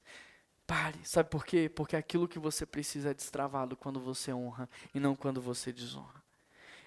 Pare, 0.67 0.99
sabe 1.05 1.29
por 1.29 1.45
quê? 1.45 1.71
Porque 1.73 1.95
aquilo 1.95 2.27
que 2.27 2.37
você 2.37 2.65
precisa 2.65 3.11
é 3.11 3.13
destravado 3.13 3.77
quando 3.77 3.97
você 3.97 4.33
honra 4.33 4.69
e 4.93 4.99
não 4.99 5.15
quando 5.15 5.39
você 5.39 5.71
desonra. 5.71 6.21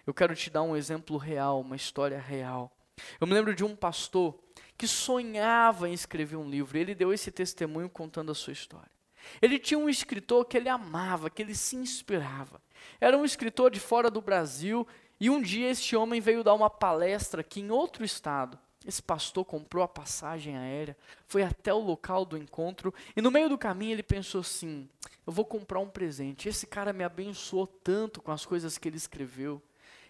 Eu 0.07 0.13
quero 0.13 0.37
te 0.37 0.51
dar 0.51 0.61
um 0.61 0.77
exemplo 0.77 1.17
real, 1.17 1.63
uma 1.63 1.77
história 1.77 2.21
real. 2.21 2.71
Eu 3.19 3.27
me 3.27 3.33
lembro 3.33 3.55
de 3.55 3.65
um 3.65 3.75
pastor 3.75 4.39
que 4.77 4.87
sonhava 4.87 5.89
em 5.89 5.95
escrever 5.95 6.37
um 6.37 6.51
livro. 6.51 6.77
Ele 6.77 6.95
deu 6.95 7.11
esse 7.11 7.31
testemunho 7.31 7.89
contando 7.89 8.33
a 8.33 8.35
sua 8.35 8.53
história. 8.53 8.93
Ele 9.41 9.59
tinha 9.59 9.79
um 9.79 9.89
escritor 9.89 10.45
que 10.45 10.59
ele 10.59 10.69
amava, 10.69 11.31
que 11.31 11.41
ele 11.41 11.55
se 11.55 11.75
inspirava. 11.75 12.61
Era 13.01 13.17
um 13.17 13.25
escritor 13.25 13.71
de 13.71 13.81
fora 13.81 14.11
do 14.11 14.21
Brasil 14.21 14.87
e 15.21 15.29
um 15.31 15.41
dia 15.41 15.71
este 15.71 15.97
homem 15.97 16.21
veio 16.21 16.45
dar 16.45 16.55
uma 16.55 16.71
palestra 16.71 17.41
aqui 17.41 17.61
em 17.61 17.71
outro 17.71 18.05
estado. 18.05 18.59
Esse 18.87 19.03
pastor 19.03 19.45
comprou 19.45 19.83
a 19.83 19.89
passagem 19.89 20.57
aérea, 20.57 20.97
foi 21.27 21.43
até 21.43 21.75
o 21.75 21.79
local 21.79 22.25
do 22.25 22.39
encontro 22.39 22.95
e 23.17 23.21
no 23.21 23.31
meio 23.31 23.49
do 23.49 23.59
caminho 23.59 23.93
ele 23.93 24.03
pensou 24.03 24.41
assim: 24.41 24.89
eu 25.27 25.33
vou 25.33 25.45
comprar 25.45 25.81
um 25.81 25.89
presente. 25.89 26.49
Esse 26.49 26.67
cara 26.67 26.93
me 26.93 27.05
abençoou 27.05 27.67
tanto 27.67 28.23
com 28.23 28.33
as 28.33 28.47
coisas 28.47 28.79
que 28.79 28.89
ele 28.89 28.97
escreveu. 28.97 29.61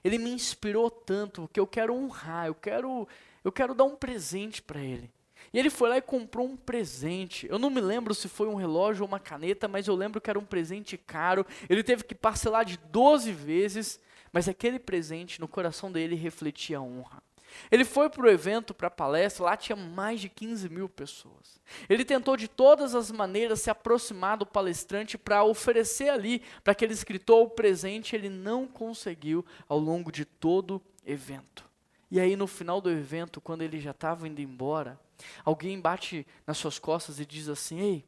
Ele 0.04 0.16
me 0.16 0.30
inspirou 0.30 0.90
tanto 0.90 1.50
que 1.52 1.58
eu 1.58 1.66
quero 1.66 1.92
honrar, 1.92 2.46
eu 2.46 2.54
quero, 2.54 3.08
eu 3.42 3.50
quero 3.50 3.74
dar 3.74 3.84
um 3.84 3.96
presente 3.96 4.62
para 4.62 4.80
ele. 4.80 5.10
E 5.52 5.58
ele 5.58 5.70
foi 5.70 5.88
lá 5.88 5.96
e 5.96 6.02
comprou 6.02 6.46
um 6.46 6.56
presente. 6.56 7.48
Eu 7.48 7.58
não 7.58 7.70
me 7.70 7.80
lembro 7.80 8.14
se 8.14 8.28
foi 8.28 8.46
um 8.46 8.54
relógio 8.54 9.02
ou 9.02 9.08
uma 9.08 9.18
caneta, 9.18 9.66
mas 9.66 9.88
eu 9.88 9.94
lembro 9.94 10.20
que 10.20 10.30
era 10.30 10.38
um 10.38 10.44
presente 10.44 10.96
caro. 10.96 11.46
Ele 11.68 11.82
teve 11.82 12.04
que 12.04 12.14
parcelar 12.14 12.64
de 12.64 12.76
12 12.76 13.32
vezes. 13.32 13.98
Mas 14.32 14.48
aquele 14.48 14.78
presente 14.78 15.40
no 15.40 15.48
coração 15.48 15.90
dele 15.90 16.14
refletia 16.14 16.80
honra. 16.80 17.22
Ele 17.70 17.84
foi 17.84 18.08
para 18.08 18.22
o 18.22 18.28
evento, 18.28 18.74
para 18.74 18.88
a 18.88 18.90
palestra, 18.90 19.44
lá 19.44 19.56
tinha 19.56 19.76
mais 19.76 20.20
de 20.20 20.28
15 20.28 20.68
mil 20.68 20.88
pessoas. 20.88 21.60
Ele 21.88 22.04
tentou 22.04 22.36
de 22.36 22.48
todas 22.48 22.94
as 22.94 23.10
maneiras 23.10 23.60
se 23.60 23.70
aproximar 23.70 24.36
do 24.36 24.46
palestrante 24.46 25.18
para 25.18 25.44
oferecer 25.44 26.08
ali, 26.08 26.42
para 26.62 26.72
aquele 26.72 26.92
escritor, 26.92 27.42
o 27.46 27.50
presente. 27.50 28.14
Ele 28.14 28.28
não 28.28 28.66
conseguiu 28.66 29.44
ao 29.68 29.78
longo 29.78 30.12
de 30.12 30.24
todo 30.24 30.76
o 30.76 30.82
evento. 31.06 31.64
E 32.10 32.18
aí, 32.18 32.36
no 32.36 32.46
final 32.46 32.80
do 32.80 32.90
evento, 32.90 33.40
quando 33.40 33.62
ele 33.62 33.78
já 33.80 33.90
estava 33.90 34.26
indo 34.26 34.40
embora, 34.40 34.98
alguém 35.44 35.78
bate 35.80 36.26
nas 36.46 36.56
suas 36.56 36.78
costas 36.78 37.20
e 37.20 37.26
diz 37.26 37.48
assim: 37.48 37.80
Ei, 37.80 38.04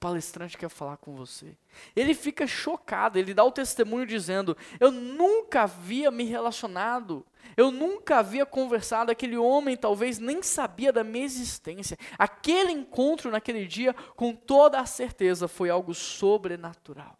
palestrante 0.00 0.56
quer 0.56 0.70
falar 0.70 0.96
com 0.96 1.14
você. 1.14 1.54
Ele 1.94 2.14
fica 2.14 2.46
chocado, 2.46 3.18
ele 3.18 3.34
dá 3.34 3.44
o 3.44 3.52
testemunho 3.52 4.06
dizendo: 4.06 4.56
Eu 4.80 4.90
nunca 4.90 5.62
havia 5.64 6.10
me 6.10 6.24
relacionado, 6.24 7.24
eu 7.56 7.70
nunca 7.70 8.18
havia 8.18 8.46
conversado. 8.46 9.12
Aquele 9.12 9.36
homem 9.36 9.76
talvez 9.76 10.18
nem 10.18 10.42
sabia 10.42 10.90
da 10.90 11.04
minha 11.04 11.24
existência. 11.24 11.98
Aquele 12.18 12.72
encontro 12.72 13.30
naquele 13.30 13.66
dia, 13.66 13.92
com 14.16 14.34
toda 14.34 14.80
a 14.80 14.86
certeza, 14.86 15.46
foi 15.46 15.68
algo 15.68 15.94
sobrenatural. 15.94 17.16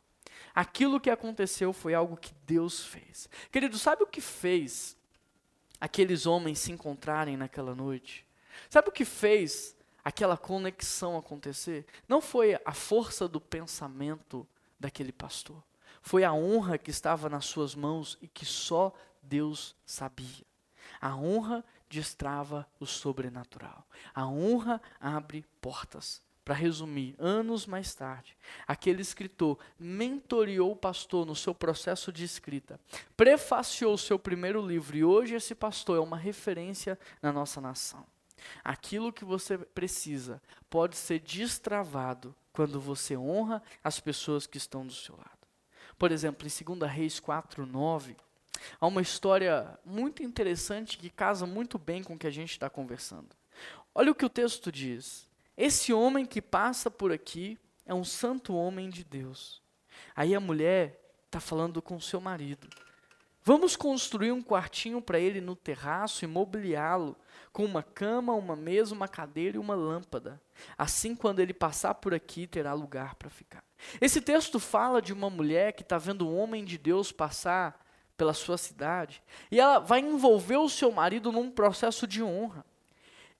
Aquilo 0.55 0.99
que 0.99 1.11
aconteceu 1.11 1.73
foi 1.73 1.95
algo 1.95 2.17
que 2.17 2.33
Deus 2.47 2.85
fez. 2.85 3.29
Querido, 3.53 3.79
sabe 3.79 4.03
o 4.03 4.07
que 4.07 4.21
fez 4.21 4.97
aqueles 5.79 6.27
homens 6.27 6.59
se 6.59 6.73
encontrarem 6.73 7.37
naquela 7.37 7.75
noite? 7.75 8.27
Sabe 8.69 8.89
o 8.89 8.93
que 8.93 9.05
fez 9.05 9.77
aquela 10.11 10.37
conexão 10.37 11.17
acontecer, 11.17 11.87
não 12.07 12.21
foi 12.21 12.59
a 12.65 12.73
força 12.73 13.27
do 13.27 13.41
pensamento 13.41 14.47
daquele 14.79 15.13
pastor, 15.13 15.63
foi 16.03 16.25
a 16.25 16.33
honra 16.33 16.79
que 16.79 16.91
estava 16.91 17.29
nas 17.29 17.45
suas 17.47 17.75
mãos 17.75 18.19
e 18.21 18.29
que 18.29 18.45
só 18.45 18.93
Deus 19.23 19.75
sabia. 19.87 20.45
A 21.01 21.17
honra 21.17 21.65
destrava 21.89 22.67
o 22.79 22.87
sobrenatural. 22.87 23.87
A 24.15 24.27
honra 24.27 24.81
abre 25.01 25.45
portas. 25.61 26.23
Para 26.45 26.55
resumir, 26.55 27.15
anos 27.19 27.65
mais 27.67 27.95
tarde, 27.95 28.37
aquele 28.67 29.03
escritor 29.03 29.59
mentoreou 29.79 30.73
o 30.73 30.77
pastor 30.77 31.25
no 31.25 31.37
seu 31.37 31.55
processo 31.55 32.11
de 32.11 32.25
escrita, 32.25 32.81
prefaciou 33.17 33.95
o 33.95 33.99
seu 33.99 34.19
primeiro 34.19 34.67
livro 34.67 34.97
e 34.97 35.05
hoje 35.05 35.35
esse 35.35 35.55
pastor 35.55 35.99
é 35.99 36.01
uma 36.01 36.17
referência 36.17 36.99
na 37.23 37.31
nossa 37.31 37.61
nação. 37.61 38.05
Aquilo 38.65 39.13
que 39.13 39.25
você 39.25 39.59
precisa 39.59 40.43
pode 40.69 40.97
ser 40.97 41.21
destravado 41.21 42.35
quando 42.53 42.81
você 42.81 43.17
honra 43.17 43.63
as 43.83 44.01
pessoas 44.01 44.47
que 44.47 44.59
estão 44.59 44.87
do 44.87 44.93
seu 44.93 45.17
lado. 45.17 45.31
Por 45.99 46.13
exemplo, 46.13 46.47
em 46.47 46.77
2 46.77 46.91
Reis 46.91 47.21
4, 47.21 47.67
9, 47.67 48.17
há 48.81 48.87
uma 48.87 49.03
história 49.03 49.79
muito 49.85 50.23
interessante 50.23 50.99
que 50.99 51.11
casa 51.11 51.47
muito 51.47 51.79
bem 51.79 52.03
com 52.03 52.15
o 52.15 52.19
que 52.19 52.27
a 52.27 52.31
gente 52.31 52.53
está 52.53 52.71
conversando. 52.71 53.29
Olha 53.95 54.11
o 54.11 54.15
que 54.15 54.25
o 54.25 54.31
texto 54.31 54.73
diz. 54.73 55.29
Esse 55.57 55.93
homem 55.93 56.25
que 56.25 56.41
passa 56.41 56.91
por 56.91 57.13
aqui 57.13 57.59
é 57.85 57.93
um 57.93 58.05
santo 58.05 58.55
homem 58.55 58.89
de 58.89 59.05
Deus. 59.05 59.61
Aí 60.17 60.35
a 60.35 60.41
mulher 60.41 60.99
está 61.27 61.41
falando 61.41 61.83
com 61.83 62.01
seu 62.01 62.21
marido. 62.21 62.69
Vamos 63.43 63.75
construir 63.75 64.33
um 64.33 64.43
quartinho 64.43 65.01
para 65.01 65.19
ele 65.19 65.41
no 65.41 65.57
terraço 65.57 66.25
e 66.25 66.29
mobiliá-lo 66.29 67.17
com 67.53 67.65
uma 67.65 67.83
cama, 67.83 68.35
uma 68.35 68.55
mesa, 68.55 68.95
uma 68.95 69.09
cadeira 69.09 69.57
e 69.57 69.61
uma 69.61 69.75
lâmpada. 69.75 70.41
Assim, 70.77 71.15
quando 71.15 71.41
ele 71.41 71.55
passar 71.55 71.95
por 71.95 72.13
aqui, 72.13 72.47
terá 72.47 72.75
lugar 72.75 73.15
para 73.15 73.31
ficar. 73.31 73.65
Esse 74.01 74.21
texto 74.21 74.61
fala 74.61 75.01
de 75.01 75.13
uma 75.13 75.31
mulher 75.31 75.73
que 75.73 75.83
está 75.83 75.97
vendo 75.97 76.29
um 76.29 76.39
homem 76.39 76.65
de 76.65 76.77
Deus 76.77 77.11
passar 77.11 77.83
pela 78.15 78.35
sua 78.35 78.59
cidade 78.59 79.23
e 79.51 79.59
ela 79.59 79.79
vai 79.79 80.01
envolver 80.01 80.59
o 80.59 80.69
seu 80.69 80.93
marido 80.93 81.33
num 81.33 81.51
processo 81.51 82.07
de 82.07 82.23
honra. 82.23 82.63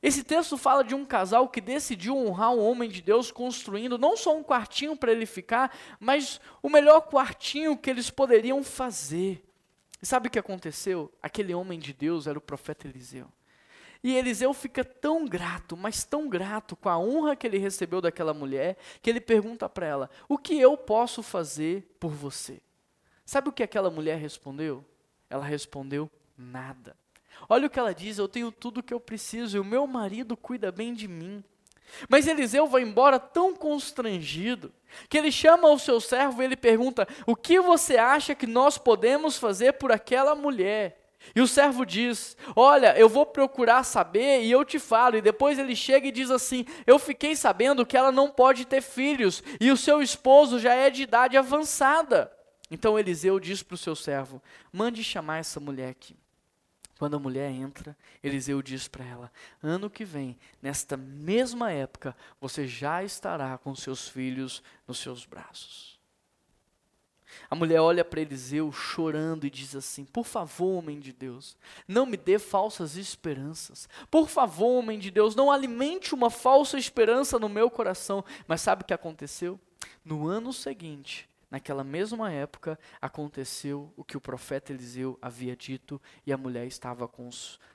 Esse 0.03 0.25
texto 0.25 0.57
fala 0.57 0.83
de 0.83 0.95
um 0.95 1.05
casal 1.05 1.47
que 1.47 1.61
decidiu 1.61 2.17
honrar 2.17 2.53
um 2.53 2.65
homem 2.65 2.89
de 2.89 3.03
Deus 3.03 3.31
construindo 3.31 3.99
não 3.99 4.17
só 4.17 4.35
um 4.35 4.43
quartinho 4.43 4.97
para 4.97 5.13
ele 5.13 5.27
ficar, 5.27 5.77
mas 6.01 6.41
o 6.63 6.71
melhor 6.71 7.03
quartinho 7.03 7.77
que 7.77 7.91
eles 7.91 8.09
poderiam 8.09 8.65
fazer. 8.65 9.45
E 10.03 10.07
sabe 10.07 10.29
o 10.29 10.31
que 10.31 10.39
aconteceu? 10.39 11.13
Aquele 11.23 11.55
homem 11.55 11.79
de 11.79 11.93
Deus 11.93 12.27
era 12.27 12.39
o 12.39 12.43
profeta 12.43 12.89
Eliseu. 12.89 13.29
E 14.03 14.15
Eliseu 14.17 14.55
fica 14.55 14.83
tão 14.83 15.27
grato, 15.27 15.77
mas 15.77 16.05
tão 16.05 16.27
grato 16.29 16.75
com 16.75 16.89
a 16.89 16.99
honra 16.99 17.37
que 17.37 17.47
ele 17.47 17.59
recebeu 17.59 18.01
daquela 18.01 18.33
mulher, 18.33 18.79
que 19.03 19.11
ele 19.11 19.21
pergunta 19.21 19.69
para 19.69 19.87
ela: 19.87 20.11
O 20.27 20.39
que 20.39 20.59
eu 20.59 20.77
posso 20.77 21.23
fazer 21.23 21.95
por 22.01 22.11
você? 22.11 22.63
Sabe 23.27 23.51
o 23.51 23.53
que 23.53 23.63
aquela 23.63 23.91
mulher 23.91 24.19
respondeu? 24.19 24.85
Ela 25.29 25.45
respondeu: 25.45 26.11
Nada. 26.37 26.97
Olha 27.47 27.67
o 27.67 27.71
que 27.71 27.79
ela 27.79 27.95
diz: 27.95 28.17
Eu 28.17 28.27
tenho 28.27 28.51
tudo 28.51 28.79
o 28.79 28.83
que 28.83 28.95
eu 28.95 29.01
preciso 29.01 29.59
e 29.59 29.61
o 29.61 29.65
meu 29.65 29.87
marido 29.87 30.35
cuida 30.35 30.73
bem 30.73 30.95
de 30.95 31.07
mim. 31.07 31.45
Mas 32.09 32.27
Eliseu 32.27 32.67
vai 32.67 32.83
embora 32.83 33.19
tão 33.19 33.55
constrangido 33.55 34.73
que 35.09 35.19
ele 35.19 35.33
chama 35.33 35.69
o 35.69 35.79
seu 35.79 36.01
servo 36.01 36.43
e 36.43 36.45
ele 36.45 36.57
pergunta: 36.57 37.07
O 37.27 37.37
que 37.37 37.61
você 37.61 37.97
acha 37.97 38.35
que 38.35 38.47
nós 38.47 38.79
podemos 38.79 39.37
fazer 39.37 39.75
por 39.75 39.93
aquela 39.93 40.35
mulher? 40.35 41.01
E 41.35 41.41
o 41.41 41.47
servo 41.47 41.85
diz: 41.85 42.37
Olha, 42.57 42.99
eu 42.99 43.09
vou 43.09 43.27
procurar 43.27 43.85
saber 43.85 44.43
e 44.43 44.51
eu 44.51 44.65
te 44.65 44.79
falo. 44.79 45.17
E 45.17 45.23
depois 45.23 45.59
ele 45.59 45.77
chega 45.77 46.07
e 46.07 46.13
diz 46.13 46.31
assim: 46.31 46.65
Eu 46.87 46.99
fiquei 46.99 47.37
sabendo 47.37 47.87
que 47.87 47.97
ela 47.97 48.11
não 48.11 48.31
pode 48.31 48.65
ter 48.65 48.81
filhos 48.81 49.43
e 49.61 49.71
o 49.71 49.77
seu 49.77 50.03
esposo 50.03 50.59
já 50.59 50.75
é 50.75 50.91
de 50.91 51.03
idade 51.03 51.37
avançada. 51.37 52.33
Então 52.71 52.99
Eliseu 52.99 53.39
diz 53.39 53.63
para 53.63 53.75
o 53.75 53.79
seu 53.79 53.95
servo: 53.95 54.43
Mande 54.73 55.05
chamar 55.05 55.39
essa 55.39 55.61
mulher 55.61 55.91
aqui. 55.91 56.17
Quando 57.01 57.17
a 57.17 57.19
mulher 57.19 57.51
entra, 57.51 57.97
Eliseu 58.23 58.61
diz 58.61 58.87
para 58.87 59.03
ela: 59.03 59.33
Ano 59.63 59.89
que 59.89 60.05
vem, 60.05 60.37
nesta 60.61 60.99
mesma 60.99 61.73
época, 61.73 62.15
você 62.39 62.67
já 62.67 63.03
estará 63.03 63.57
com 63.57 63.75
seus 63.75 64.07
filhos 64.07 64.63
nos 64.87 64.99
seus 64.99 65.25
braços. 65.25 65.99
A 67.49 67.55
mulher 67.55 67.81
olha 67.81 68.05
para 68.05 68.21
Eliseu 68.21 68.71
chorando 68.71 69.47
e 69.47 69.51
diz 69.51 69.75
assim: 69.75 70.05
Por 70.05 70.27
favor, 70.27 70.77
homem 70.77 71.01
de 71.01 71.11
Deus, 71.11 71.57
não 71.89 72.05
me 72.05 72.19
dê 72.19 72.39
falsas 72.39 72.97
esperanças. 72.97 73.89
Por 74.11 74.29
favor, 74.29 74.81
homem 74.81 74.99
de 74.99 75.11
Deus, 75.11 75.35
não 75.35 75.51
alimente 75.51 76.15
uma 76.15 76.29
falsa 76.29 76.77
esperança 76.77 77.39
no 77.39 77.49
meu 77.49 77.71
coração. 77.71 78.23
Mas 78.47 78.61
sabe 78.61 78.83
o 78.83 78.85
que 78.85 78.93
aconteceu? 78.93 79.59
No 80.05 80.29
ano 80.29 80.53
seguinte, 80.53 81.30
naquela 81.51 81.83
mesma 81.83 82.31
época, 82.31 82.79
aconteceu 83.01 83.93
o 83.97 84.05
que 84.05 84.17
o 84.17 84.21
profeta 84.21 84.73
Eliseu 84.73 85.19
havia 85.21 85.57
dito 85.57 86.01
e 86.27 86.33
a 86.33 86.37
mulher 86.37 86.67
estava 86.67 87.09
com 87.09 87.29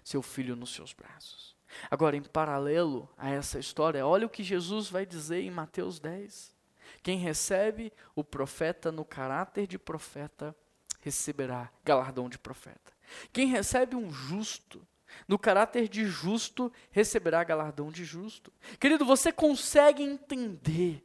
seu 0.03 0.21
filho 0.21 0.55
nos 0.55 0.73
seus 0.73 0.93
braços. 0.93 1.55
Agora, 1.89 2.15
em 2.15 2.21
paralelo 2.21 3.09
a 3.17 3.29
essa 3.29 3.59
história, 3.59 4.05
olha 4.05 4.25
o 4.25 4.29
que 4.29 4.43
Jesus 4.43 4.89
vai 4.89 5.05
dizer 5.05 5.41
em 5.41 5.51
Mateus 5.51 5.99
10. 5.99 6.55
Quem 7.03 7.17
recebe 7.17 7.91
o 8.15 8.23
profeta 8.23 8.91
no 8.91 9.03
caráter 9.03 9.67
de 9.67 9.77
profeta, 9.77 10.55
receberá 11.01 11.69
galardão 11.83 12.29
de 12.29 12.37
profeta. 12.37 12.93
Quem 13.33 13.47
recebe 13.47 13.95
um 13.95 14.11
justo 14.11 14.85
no 15.27 15.39
caráter 15.39 15.87
de 15.87 16.05
justo, 16.05 16.71
receberá 16.91 17.43
galardão 17.43 17.91
de 17.91 18.03
justo. 18.03 18.51
Querido, 18.79 19.05
você 19.05 19.31
consegue 19.31 20.03
entender 20.03 21.03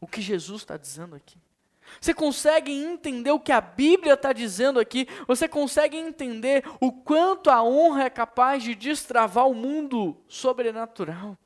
o 0.00 0.06
que 0.06 0.20
Jesus 0.20 0.62
está 0.62 0.76
dizendo 0.76 1.14
aqui? 1.14 1.38
Você 2.00 2.12
consegue 2.12 2.72
entender 2.72 3.30
o 3.30 3.40
que 3.40 3.52
a 3.52 3.60
Bíblia 3.60 4.14
está 4.14 4.32
dizendo 4.32 4.78
aqui? 4.78 5.08
Você 5.26 5.48
consegue 5.48 5.96
entender 5.96 6.64
o 6.80 6.92
quanto 6.92 7.50
a 7.50 7.62
honra 7.62 8.04
é 8.04 8.10
capaz 8.10 8.62
de 8.62 8.74
destravar 8.74 9.48
o 9.48 9.54
mundo 9.54 10.16
sobrenatural? 10.28 11.36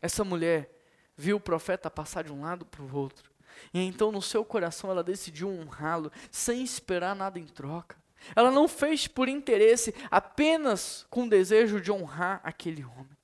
Essa 0.00 0.24
mulher 0.24 0.70
viu 1.16 1.36
o 1.36 1.40
profeta 1.40 1.90
passar 1.90 2.24
de 2.24 2.32
um 2.32 2.42
lado 2.42 2.64
para 2.64 2.82
o 2.82 2.96
outro. 2.96 3.30
E 3.74 3.80
então 3.80 4.10
no 4.10 4.22
seu 4.22 4.44
coração 4.44 4.90
ela 4.90 5.04
decidiu 5.04 5.48
honrá-lo 5.48 6.10
sem 6.30 6.62
esperar 6.62 7.14
nada 7.14 7.38
em 7.38 7.46
troca. 7.46 7.96
Ela 8.34 8.50
não 8.50 8.68
fez 8.68 9.06
por 9.06 9.28
interesse, 9.28 9.94
apenas 10.10 11.06
com 11.08 11.24
o 11.24 11.28
desejo 11.28 11.80
de 11.80 11.90
honrar 11.90 12.40
aquele 12.44 12.84
homem. 12.84 13.19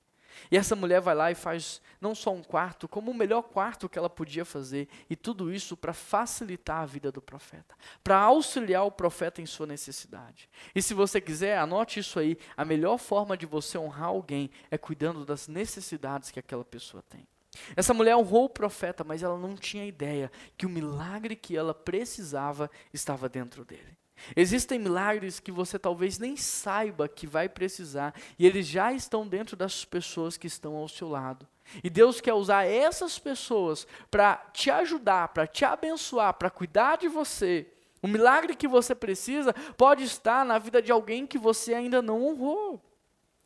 E 0.51 0.57
essa 0.57 0.75
mulher 0.75 1.01
vai 1.01 1.15
lá 1.15 1.31
e 1.31 1.35
faz 1.35 1.81
não 1.99 2.13
só 2.13 2.33
um 2.33 2.43
quarto, 2.43 2.87
como 2.87 3.11
o 3.11 3.13
melhor 3.13 3.41
quarto 3.43 3.89
que 3.89 3.97
ela 3.97 4.09
podia 4.09 4.45
fazer, 4.45 4.87
e 5.09 5.15
tudo 5.15 5.51
isso 5.51 5.75
para 5.75 5.93
facilitar 5.93 6.81
a 6.81 6.85
vida 6.85 7.11
do 7.11 7.21
profeta, 7.21 7.75
para 8.03 8.17
auxiliar 8.17 8.85
o 8.85 8.91
profeta 8.91 9.41
em 9.41 9.45
sua 9.45 9.65
necessidade. 9.65 10.49
E 10.75 10.81
se 10.81 10.93
você 10.93 11.19
quiser, 11.19 11.57
anote 11.57 11.99
isso 11.99 12.19
aí: 12.19 12.37
a 12.55 12.63
melhor 12.63 12.97
forma 12.97 13.35
de 13.35 13.45
você 13.45 13.77
honrar 13.77 14.09
alguém 14.09 14.49
é 14.69 14.77
cuidando 14.77 15.25
das 15.25 15.47
necessidades 15.47 16.31
que 16.31 16.39
aquela 16.39 16.65
pessoa 16.65 17.03
tem. 17.09 17.27
Essa 17.75 17.93
mulher 17.93 18.15
honrou 18.15 18.45
o 18.45 18.49
profeta, 18.49 19.03
mas 19.03 19.23
ela 19.23 19.37
não 19.37 19.55
tinha 19.55 19.85
ideia 19.85 20.31
que 20.55 20.65
o 20.65 20.69
milagre 20.69 21.35
que 21.35 21.57
ela 21.57 21.73
precisava 21.73 22.69
estava 22.93 23.27
dentro 23.27 23.65
dele. 23.65 23.97
Existem 24.35 24.79
milagres 24.79 25.39
que 25.39 25.51
você 25.51 25.77
talvez 25.77 26.17
nem 26.17 26.35
saiba 26.35 27.07
que 27.07 27.27
vai 27.27 27.47
precisar, 27.47 28.13
e 28.37 28.45
eles 28.45 28.67
já 28.67 28.91
estão 28.91 29.27
dentro 29.27 29.55
das 29.55 29.85
pessoas 29.85 30.37
que 30.37 30.47
estão 30.47 30.75
ao 30.75 30.87
seu 30.87 31.09
lado. 31.09 31.47
E 31.83 31.89
Deus 31.89 32.21
quer 32.21 32.33
usar 32.33 32.63
essas 32.65 33.19
pessoas 33.19 33.87
para 34.09 34.37
te 34.53 34.71
ajudar, 34.71 35.29
para 35.29 35.45
te 35.45 35.65
abençoar, 35.65 36.33
para 36.33 36.49
cuidar 36.49 36.97
de 36.97 37.07
você. 37.07 37.67
O 38.01 38.07
milagre 38.07 38.55
que 38.55 38.67
você 38.67 38.95
precisa 38.95 39.53
pode 39.75 40.03
estar 40.03 40.45
na 40.45 40.59
vida 40.59 40.81
de 40.81 40.91
alguém 40.91 41.25
que 41.25 41.37
você 41.37 41.73
ainda 41.73 42.01
não 42.01 42.25
honrou. 42.25 42.81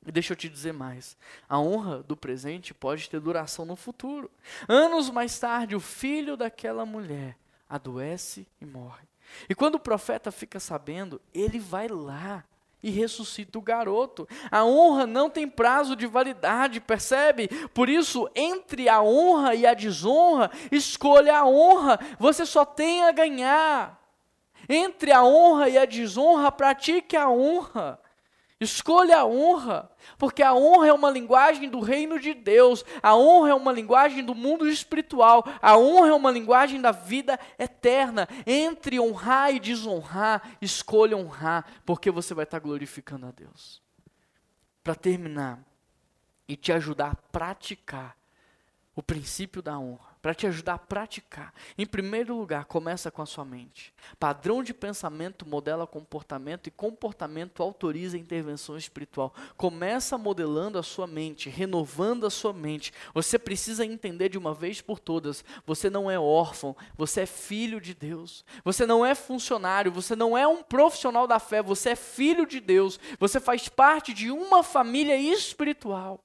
E 0.05 0.11
deixa 0.11 0.33
eu 0.33 0.37
te 0.37 0.49
dizer 0.49 0.73
mais: 0.73 1.17
a 1.47 1.59
honra 1.59 2.03
do 2.03 2.17
presente 2.17 2.73
pode 2.73 3.09
ter 3.09 3.19
duração 3.19 3.65
no 3.65 3.75
futuro. 3.75 4.29
Anos 4.67 5.09
mais 5.09 5.37
tarde, 5.39 5.75
o 5.75 5.79
filho 5.79 6.35
daquela 6.35 6.85
mulher 6.85 7.37
adoece 7.69 8.47
e 8.59 8.65
morre. 8.65 9.10
E 9.49 9.55
quando 9.55 9.75
o 9.75 9.79
profeta 9.79 10.31
fica 10.31 10.59
sabendo, 10.59 11.21
ele 11.33 11.59
vai 11.59 11.87
lá 11.87 12.43
e 12.83 12.89
ressuscita 12.89 13.59
o 13.59 13.61
garoto. 13.61 14.27
A 14.49 14.65
honra 14.65 15.05
não 15.05 15.29
tem 15.29 15.47
prazo 15.47 15.95
de 15.95 16.07
validade, 16.07 16.81
percebe? 16.81 17.47
Por 17.73 17.89
isso, 17.89 18.29
entre 18.35 18.89
a 18.89 19.01
honra 19.01 19.55
e 19.55 19.65
a 19.65 19.73
desonra, 19.73 20.51
escolha 20.71 21.37
a 21.37 21.45
honra. 21.45 21.99
Você 22.19 22.45
só 22.45 22.65
tem 22.65 23.03
a 23.03 23.11
ganhar. 23.11 23.99
Entre 24.67 25.11
a 25.11 25.23
honra 25.23 25.69
e 25.69 25.77
a 25.77 25.85
desonra, 25.85 26.51
pratique 26.51 27.15
a 27.15 27.29
honra. 27.29 27.99
Escolha 28.61 29.17
a 29.17 29.25
honra, 29.25 29.89
porque 30.19 30.43
a 30.43 30.53
honra 30.53 30.89
é 30.89 30.93
uma 30.93 31.09
linguagem 31.09 31.67
do 31.67 31.79
reino 31.79 32.19
de 32.19 32.31
Deus, 32.31 32.85
a 33.01 33.15
honra 33.15 33.49
é 33.49 33.53
uma 33.55 33.71
linguagem 33.71 34.23
do 34.23 34.35
mundo 34.35 34.69
espiritual, 34.69 35.43
a 35.59 35.75
honra 35.75 36.09
é 36.09 36.13
uma 36.13 36.29
linguagem 36.29 36.79
da 36.79 36.91
vida 36.91 37.39
eterna. 37.57 38.27
Entre 38.45 38.99
honrar 38.99 39.51
e 39.51 39.59
desonrar, 39.59 40.57
escolha 40.61 41.17
honrar, 41.17 41.65
porque 41.83 42.11
você 42.11 42.35
vai 42.35 42.43
estar 42.43 42.59
glorificando 42.59 43.25
a 43.25 43.31
Deus. 43.31 43.81
Para 44.83 44.93
terminar 44.93 45.59
e 46.47 46.55
te 46.55 46.71
ajudar 46.71 47.13
a 47.13 47.15
praticar 47.15 48.15
o 48.95 49.01
princípio 49.01 49.63
da 49.63 49.79
honra 49.79 50.10
para 50.21 50.33
te 50.33 50.45
ajudar 50.47 50.75
a 50.75 50.79
praticar. 50.79 51.53
Em 51.77 51.85
primeiro 51.85 52.37
lugar, 52.37 52.65
começa 52.65 53.09
com 53.09 53.21
a 53.21 53.25
sua 53.25 53.43
mente. 53.43 53.93
Padrão 54.19 54.63
de 54.63 54.73
pensamento 54.73 55.47
modela 55.47 55.87
comportamento 55.87 56.67
e 56.67 56.71
comportamento 56.71 57.63
autoriza 57.63 58.17
intervenção 58.17 58.77
espiritual. 58.77 59.33
Começa 59.57 60.17
modelando 60.17 60.77
a 60.77 60.83
sua 60.83 61.07
mente, 61.07 61.49
renovando 61.49 62.25
a 62.25 62.29
sua 62.29 62.53
mente. 62.53 62.93
Você 63.13 63.39
precisa 63.39 63.85
entender 63.85 64.29
de 64.29 64.37
uma 64.37 64.53
vez 64.53 64.81
por 64.81 64.99
todas: 64.99 65.43
você 65.65 65.89
não 65.89 66.09
é 66.09 66.19
órfão, 66.19 66.75
você 66.95 67.21
é 67.21 67.25
filho 67.25 67.81
de 67.81 67.93
Deus. 67.93 68.45
Você 68.63 68.85
não 68.85 69.05
é 69.05 69.15
funcionário, 69.15 69.91
você 69.91 70.15
não 70.15 70.37
é 70.37 70.47
um 70.47 70.61
profissional 70.61 71.25
da 71.27 71.39
fé, 71.39 71.61
você 71.61 71.91
é 71.91 71.95
filho 71.95 72.45
de 72.45 72.59
Deus. 72.59 72.99
Você 73.19 73.39
faz 73.39 73.67
parte 73.67 74.13
de 74.13 74.29
uma 74.29 74.63
família 74.63 75.17
espiritual. 75.17 76.23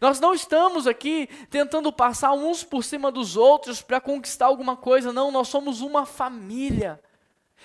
Nós 0.00 0.20
não 0.20 0.34
estamos 0.34 0.86
aqui 0.86 1.28
tentando 1.50 1.92
passar 1.92 2.32
uns 2.32 2.64
por 2.64 2.84
cima 2.84 3.10
dos 3.10 3.36
outros 3.36 3.80
para 3.80 4.00
conquistar 4.00 4.46
alguma 4.46 4.76
coisa, 4.76 5.12
não, 5.12 5.30
nós 5.30 5.48
somos 5.48 5.80
uma 5.80 6.04
família. 6.04 7.00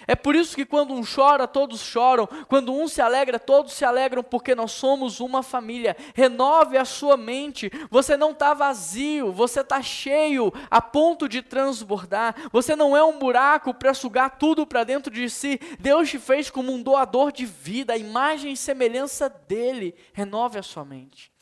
É 0.07 0.16
por 0.16 0.36
isso 0.36 0.55
que 0.55 0.66
quando 0.66 0.93
um 0.93 1.03
chora, 1.03 1.47
todos 1.47 1.80
choram. 1.80 2.28
Quando 2.47 2.74
um 2.74 2.88
se 2.88 3.01
alegra, 3.01 3.39
todos 3.39 3.74
se 3.74 3.86
alegram, 3.86 4.24
porque 4.24 4.55
nós 4.55 4.72
somos 4.72 5.20
uma 5.20 5.41
família. 5.41 5.95
Renove 6.14 6.78
a 6.78 6.86
sua 6.86 7.16
mente. 7.16 7.72
Você 7.89 8.18
não 8.18 8.32
está 8.32 8.53
vazio, 8.53 9.32
você 9.32 9.61
está 9.61 9.82
cheio 9.82 10.51
a 10.70 10.82
ponto 10.82 11.30
de 11.30 11.41
transbordar. 11.41 12.36
Você 12.51 12.76
não 12.76 12.97
é 12.97 13.03
um 13.03 13.18
buraco 13.18 13.74
para 13.74 13.93
sugar 13.93 14.38
tudo 14.38 14.66
para 14.68 14.84
dentro 14.84 15.14
de 15.14 15.30
si. 15.30 15.59
Deus 15.80 16.09
te 16.09 16.20
fez 16.20 16.49
como 16.49 16.74
um 16.74 16.82
doador 16.82 17.32
de 17.32 17.45
vida, 17.45 17.93
a 17.93 17.97
imagem 17.97 18.53
e 18.53 18.57
semelhança 18.57 19.30
dele. 19.30 19.95
Renove 20.14 20.59
a 20.59 20.64
sua 20.64 20.84
mente. 20.84 21.33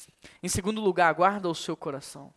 Em 0.44 0.48
segundo 0.48 0.82
lugar, 0.82 1.14
guarda 1.14 1.50
o 1.50 1.56
seu 1.56 1.78
coração. 1.78 2.34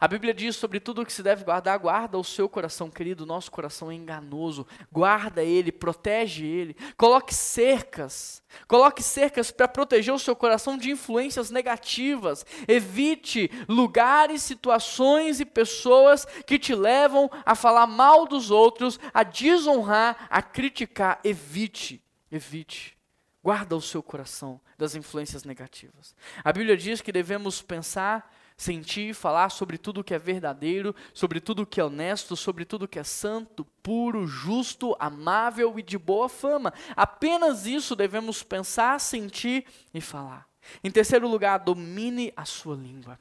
A 0.00 0.08
Bíblia 0.08 0.34
diz 0.34 0.56
sobre 0.56 0.80
tudo 0.80 1.02
o 1.02 1.06
que 1.06 1.12
se 1.12 1.22
deve 1.22 1.44
guardar, 1.44 1.78
guarda 1.78 2.18
o 2.18 2.24
seu 2.24 2.48
coração, 2.48 2.90
querido, 2.90 3.24
nosso 3.24 3.50
coração 3.50 3.90
é 3.90 3.94
enganoso. 3.94 4.66
Guarda 4.90 5.42
ele, 5.42 5.72
protege 5.72 6.44
ele. 6.44 6.76
Coloque 6.96 7.34
cercas. 7.34 8.42
Coloque 8.66 9.02
cercas 9.02 9.50
para 9.50 9.68
proteger 9.68 10.12
o 10.12 10.18
seu 10.18 10.34
coração 10.34 10.76
de 10.76 10.90
influências 10.90 11.50
negativas. 11.50 12.44
Evite 12.66 13.50
lugares, 13.68 14.42
situações 14.42 15.40
e 15.40 15.44
pessoas 15.44 16.24
que 16.46 16.58
te 16.58 16.74
levam 16.74 17.30
a 17.44 17.54
falar 17.54 17.86
mal 17.86 18.26
dos 18.26 18.50
outros, 18.50 18.98
a 19.14 19.22
desonrar, 19.22 20.26
a 20.28 20.42
criticar. 20.42 21.20
Evite, 21.24 22.02
evite. 22.30 22.95
Guarda 23.46 23.76
o 23.76 23.80
seu 23.80 24.02
coração 24.02 24.60
das 24.76 24.96
influências 24.96 25.44
negativas. 25.44 26.16
A 26.42 26.52
Bíblia 26.52 26.76
diz 26.76 27.00
que 27.00 27.12
devemos 27.12 27.62
pensar 27.62 28.34
sentir, 28.56 29.14
falar 29.14 29.50
sobre 29.50 29.78
tudo 29.78 30.02
que 30.02 30.12
é 30.12 30.18
verdadeiro, 30.18 30.92
sobre 31.14 31.38
tudo 31.38 31.64
que 31.64 31.80
é 31.80 31.84
honesto, 31.84 32.34
sobre 32.34 32.64
tudo 32.64 32.88
que 32.88 32.98
é 32.98 33.04
santo, 33.04 33.64
puro, 33.84 34.26
justo, 34.26 34.96
amável 34.98 35.78
e 35.78 35.82
de 35.84 35.96
boa 35.96 36.28
fama. 36.28 36.74
Apenas 36.96 37.66
isso 37.66 37.94
devemos 37.94 38.42
pensar, 38.42 38.98
sentir 38.98 39.64
e 39.94 40.00
falar. 40.00 40.48
Em 40.82 40.90
terceiro 40.90 41.28
lugar, 41.28 41.58
domine 41.58 42.32
a 42.36 42.44
sua 42.44 42.74
língua. 42.74 43.16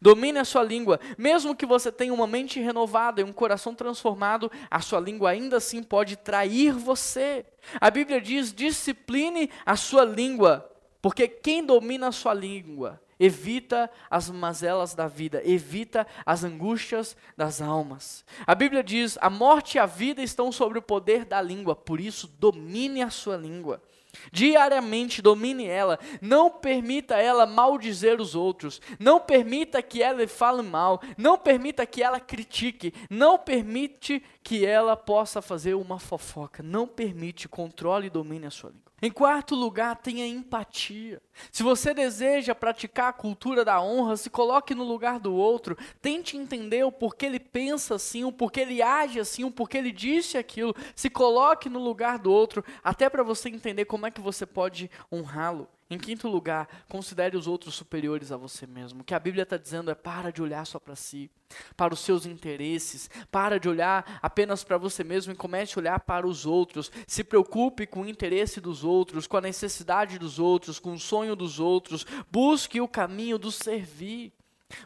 Domine 0.00 0.38
a 0.38 0.44
sua 0.44 0.62
língua. 0.62 1.00
Mesmo 1.16 1.54
que 1.54 1.66
você 1.66 1.90
tenha 1.90 2.12
uma 2.12 2.26
mente 2.26 2.60
renovada 2.60 3.20
e 3.20 3.24
um 3.24 3.32
coração 3.32 3.74
transformado, 3.74 4.50
a 4.70 4.80
sua 4.80 5.00
língua 5.00 5.30
ainda 5.30 5.56
assim 5.56 5.82
pode 5.82 6.16
trair 6.16 6.72
você. 6.72 7.44
A 7.80 7.90
Bíblia 7.90 8.20
diz: 8.20 8.52
discipline 8.52 9.50
a 9.64 9.76
sua 9.76 10.04
língua, 10.04 10.70
porque 11.00 11.28
quem 11.28 11.64
domina 11.64 12.08
a 12.08 12.12
sua 12.12 12.34
língua 12.34 13.00
Evita 13.18 13.90
as 14.10 14.28
mazelas 14.30 14.94
da 14.94 15.08
vida, 15.08 15.40
evita 15.42 16.06
as 16.24 16.44
angústias 16.44 17.16
das 17.34 17.62
almas. 17.62 18.26
A 18.46 18.54
Bíblia 18.54 18.84
diz: 18.84 19.16
a 19.22 19.30
morte 19.30 19.76
e 19.76 19.78
a 19.78 19.86
vida 19.86 20.22
estão 20.22 20.52
sobre 20.52 20.78
o 20.78 20.82
poder 20.82 21.24
da 21.24 21.40
língua, 21.40 21.74
por 21.74 21.98
isso 21.98 22.28
domine 22.38 23.02
a 23.02 23.08
sua 23.08 23.36
língua. 23.36 23.82
Diariamente 24.32 25.22
domine 25.22 25.66
ela, 25.66 25.98
não 26.20 26.50
permita 26.50 27.16
ela 27.16 27.46
maldizer 27.46 28.20
os 28.20 28.34
outros, 28.34 28.80
não 28.98 29.20
permita 29.20 29.82
que 29.82 30.02
ela 30.02 30.26
fale 30.26 30.62
mal, 30.62 31.00
não 31.16 31.38
permita 31.38 31.86
que 31.86 32.02
ela 32.02 32.20
critique, 32.20 32.92
não 33.08 33.38
permite 33.38 34.22
que 34.46 34.64
ela 34.64 34.96
possa 34.96 35.42
fazer 35.42 35.74
uma 35.74 35.98
fofoca, 35.98 36.62
não 36.62 36.86
permite, 36.86 37.48
controle 37.48 38.06
e 38.06 38.10
domine 38.10 38.46
a 38.46 38.50
sua 38.52 38.70
língua. 38.70 38.92
Em 39.02 39.10
quarto 39.10 39.56
lugar, 39.56 39.96
tenha 39.96 40.24
empatia. 40.24 41.20
Se 41.50 41.64
você 41.64 41.92
deseja 41.92 42.54
praticar 42.54 43.08
a 43.08 43.12
cultura 43.12 43.64
da 43.64 43.82
honra, 43.82 44.16
se 44.16 44.30
coloque 44.30 44.72
no 44.72 44.84
lugar 44.84 45.18
do 45.18 45.34
outro, 45.34 45.76
tente 46.00 46.36
entender 46.36 46.84
o 46.84 46.92
porquê 46.92 47.26
ele 47.26 47.40
pensa 47.40 47.96
assim, 47.96 48.22
o 48.22 48.30
porquê 48.30 48.60
ele 48.60 48.80
age 48.80 49.18
assim, 49.18 49.42
o 49.42 49.50
porquê 49.50 49.78
ele 49.78 49.90
disse 49.90 50.38
aquilo. 50.38 50.76
Se 50.94 51.10
coloque 51.10 51.68
no 51.68 51.80
lugar 51.80 52.16
do 52.16 52.30
outro, 52.30 52.64
até 52.84 53.10
para 53.10 53.24
você 53.24 53.48
entender 53.48 53.84
como 53.86 54.06
é 54.06 54.12
que 54.12 54.20
você 54.20 54.46
pode 54.46 54.88
honrá-lo. 55.12 55.68
Em 55.88 55.98
quinto 55.98 56.26
lugar, 56.28 56.68
considere 56.88 57.36
os 57.36 57.46
outros 57.46 57.76
superiores 57.76 58.32
a 58.32 58.36
você 58.36 58.66
mesmo. 58.66 59.02
O 59.02 59.04
que 59.04 59.14
a 59.14 59.20
Bíblia 59.20 59.44
está 59.44 59.56
dizendo 59.56 59.88
é 59.88 59.94
para 59.94 60.32
de 60.32 60.42
olhar 60.42 60.66
só 60.66 60.80
para 60.80 60.96
si, 60.96 61.30
para 61.76 61.94
os 61.94 62.00
seus 62.00 62.26
interesses, 62.26 63.08
para 63.30 63.60
de 63.60 63.68
olhar 63.68 64.18
apenas 64.20 64.64
para 64.64 64.78
você 64.78 65.04
mesmo 65.04 65.32
e 65.32 65.36
comece 65.36 65.74
a 65.76 65.80
olhar 65.80 66.00
para 66.00 66.26
os 66.26 66.44
outros. 66.44 66.90
Se 67.06 67.22
preocupe 67.22 67.86
com 67.86 68.00
o 68.00 68.08
interesse 68.08 68.60
dos 68.60 68.82
outros, 68.82 69.28
com 69.28 69.36
a 69.36 69.40
necessidade 69.40 70.18
dos 70.18 70.40
outros, 70.40 70.80
com 70.80 70.92
o 70.92 70.98
sonho 70.98 71.36
dos 71.36 71.60
outros. 71.60 72.04
Busque 72.32 72.80
o 72.80 72.88
caminho 72.88 73.38
do 73.38 73.52
servir. 73.52 74.32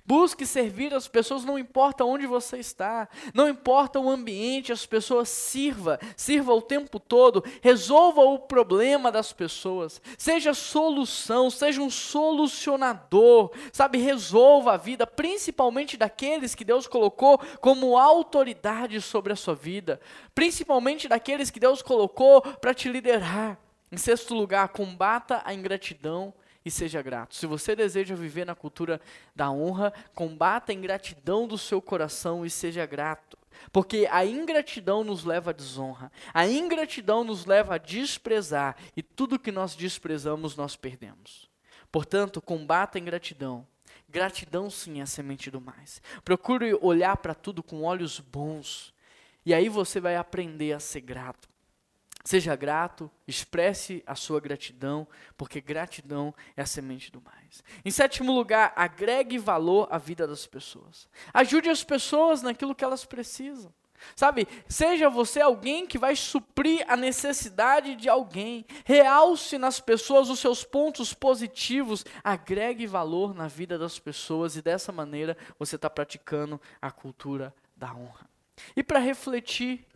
Busque 0.04 0.44
servir 0.44 0.92
as 0.92 1.08
pessoas, 1.08 1.44
não 1.44 1.58
importa 1.58 2.04
onde 2.04 2.26
você 2.26 2.58
está, 2.58 3.08
não 3.32 3.48
importa 3.48 3.98
o 3.98 4.10
ambiente, 4.10 4.72
as 4.72 4.84
pessoas 4.84 5.30
sirva, 5.30 5.98
sirva 6.16 6.52
o 6.52 6.60
tempo 6.60 7.00
todo, 7.00 7.42
resolva 7.62 8.20
o 8.20 8.38
problema 8.38 9.10
das 9.10 9.32
pessoas, 9.32 10.00
seja 10.18 10.52
solução, 10.52 11.48
seja 11.48 11.80
um 11.80 11.88
solucionador, 11.88 13.52
sabe, 13.72 13.98
resolva 13.98 14.72
a 14.72 14.76
vida, 14.76 15.06
principalmente 15.06 15.96
daqueles 15.96 16.54
que 16.54 16.64
Deus 16.64 16.86
colocou 16.86 17.38
como 17.60 17.96
autoridade 17.96 19.00
sobre 19.00 19.32
a 19.32 19.36
sua 19.36 19.54
vida, 19.54 19.98
principalmente 20.34 21.08
daqueles 21.08 21.50
que 21.50 21.60
Deus 21.60 21.80
colocou 21.80 22.42
para 22.42 22.74
te 22.74 22.88
liderar. 22.88 23.58
Em 23.90 23.96
sexto 23.96 24.34
lugar, 24.34 24.68
combata 24.68 25.40
a 25.44 25.54
ingratidão 25.54 26.34
e 26.64 26.70
seja 26.70 27.00
grato. 27.02 27.34
Se 27.34 27.46
você 27.46 27.74
deseja 27.74 28.14
viver 28.14 28.44
na 28.44 28.54
cultura 28.54 29.00
da 29.34 29.50
honra, 29.50 29.92
combata 30.14 30.72
a 30.72 30.74
ingratidão 30.74 31.46
do 31.46 31.56
seu 31.56 31.80
coração 31.80 32.44
e 32.44 32.50
seja 32.50 32.84
grato. 32.86 33.38
Porque 33.72 34.08
a 34.10 34.24
ingratidão 34.24 35.04
nos 35.04 35.24
leva 35.24 35.50
à 35.50 35.52
desonra, 35.52 36.10
a 36.32 36.46
ingratidão 36.46 37.24
nos 37.24 37.44
leva 37.44 37.74
a 37.74 37.78
desprezar, 37.78 38.76
e 38.96 39.02
tudo 39.02 39.38
que 39.38 39.52
nós 39.52 39.74
desprezamos 39.74 40.56
nós 40.56 40.76
perdemos. 40.76 41.50
Portanto, 41.90 42.40
combata 42.40 42.96
a 42.96 43.00
ingratidão. 43.00 43.66
Gratidão 44.08 44.70
sim 44.70 45.00
é 45.00 45.02
a 45.02 45.06
semente 45.06 45.50
do 45.50 45.60
mais. 45.60 46.00
Procure 46.24 46.74
olhar 46.80 47.16
para 47.18 47.34
tudo 47.34 47.62
com 47.62 47.82
olhos 47.82 48.18
bons, 48.18 48.94
e 49.44 49.52
aí 49.52 49.68
você 49.68 50.00
vai 50.00 50.16
aprender 50.16 50.72
a 50.72 50.80
ser 50.80 51.00
grato. 51.00 51.49
Seja 52.22 52.54
grato, 52.54 53.10
expresse 53.26 54.02
a 54.06 54.14
sua 54.14 54.40
gratidão, 54.40 55.08
porque 55.36 55.60
gratidão 55.60 56.34
é 56.54 56.62
a 56.62 56.66
semente 56.66 57.10
do 57.10 57.20
mais. 57.22 57.62
Em 57.82 57.90
sétimo 57.90 58.32
lugar, 58.32 58.72
agregue 58.76 59.38
valor 59.38 59.88
à 59.90 59.96
vida 59.96 60.26
das 60.26 60.46
pessoas. 60.46 61.08
Ajude 61.32 61.70
as 61.70 61.82
pessoas 61.82 62.42
naquilo 62.42 62.74
que 62.74 62.84
elas 62.84 63.06
precisam. 63.06 63.72
Sabe, 64.16 64.48
seja 64.68 65.08
você 65.08 65.40
alguém 65.40 65.86
que 65.86 65.98
vai 65.98 66.16
suprir 66.16 66.84
a 66.88 66.96
necessidade 66.96 67.94
de 67.94 68.08
alguém, 68.08 68.64
realce 68.84 69.58
nas 69.58 69.78
pessoas 69.78 70.28
os 70.30 70.40
seus 70.40 70.64
pontos 70.64 71.12
positivos, 71.12 72.04
agregue 72.24 72.86
valor 72.86 73.34
na 73.34 73.46
vida 73.46 73.78
das 73.78 73.98
pessoas 73.98 74.56
e 74.56 74.62
dessa 74.62 74.90
maneira 74.90 75.36
você 75.58 75.76
está 75.76 75.88
praticando 75.88 76.60
a 76.80 76.90
cultura 76.90 77.54
da 77.76 77.94
honra. 77.94 78.28
E 78.76 78.82
para 78.82 78.98
refletir 78.98 79.86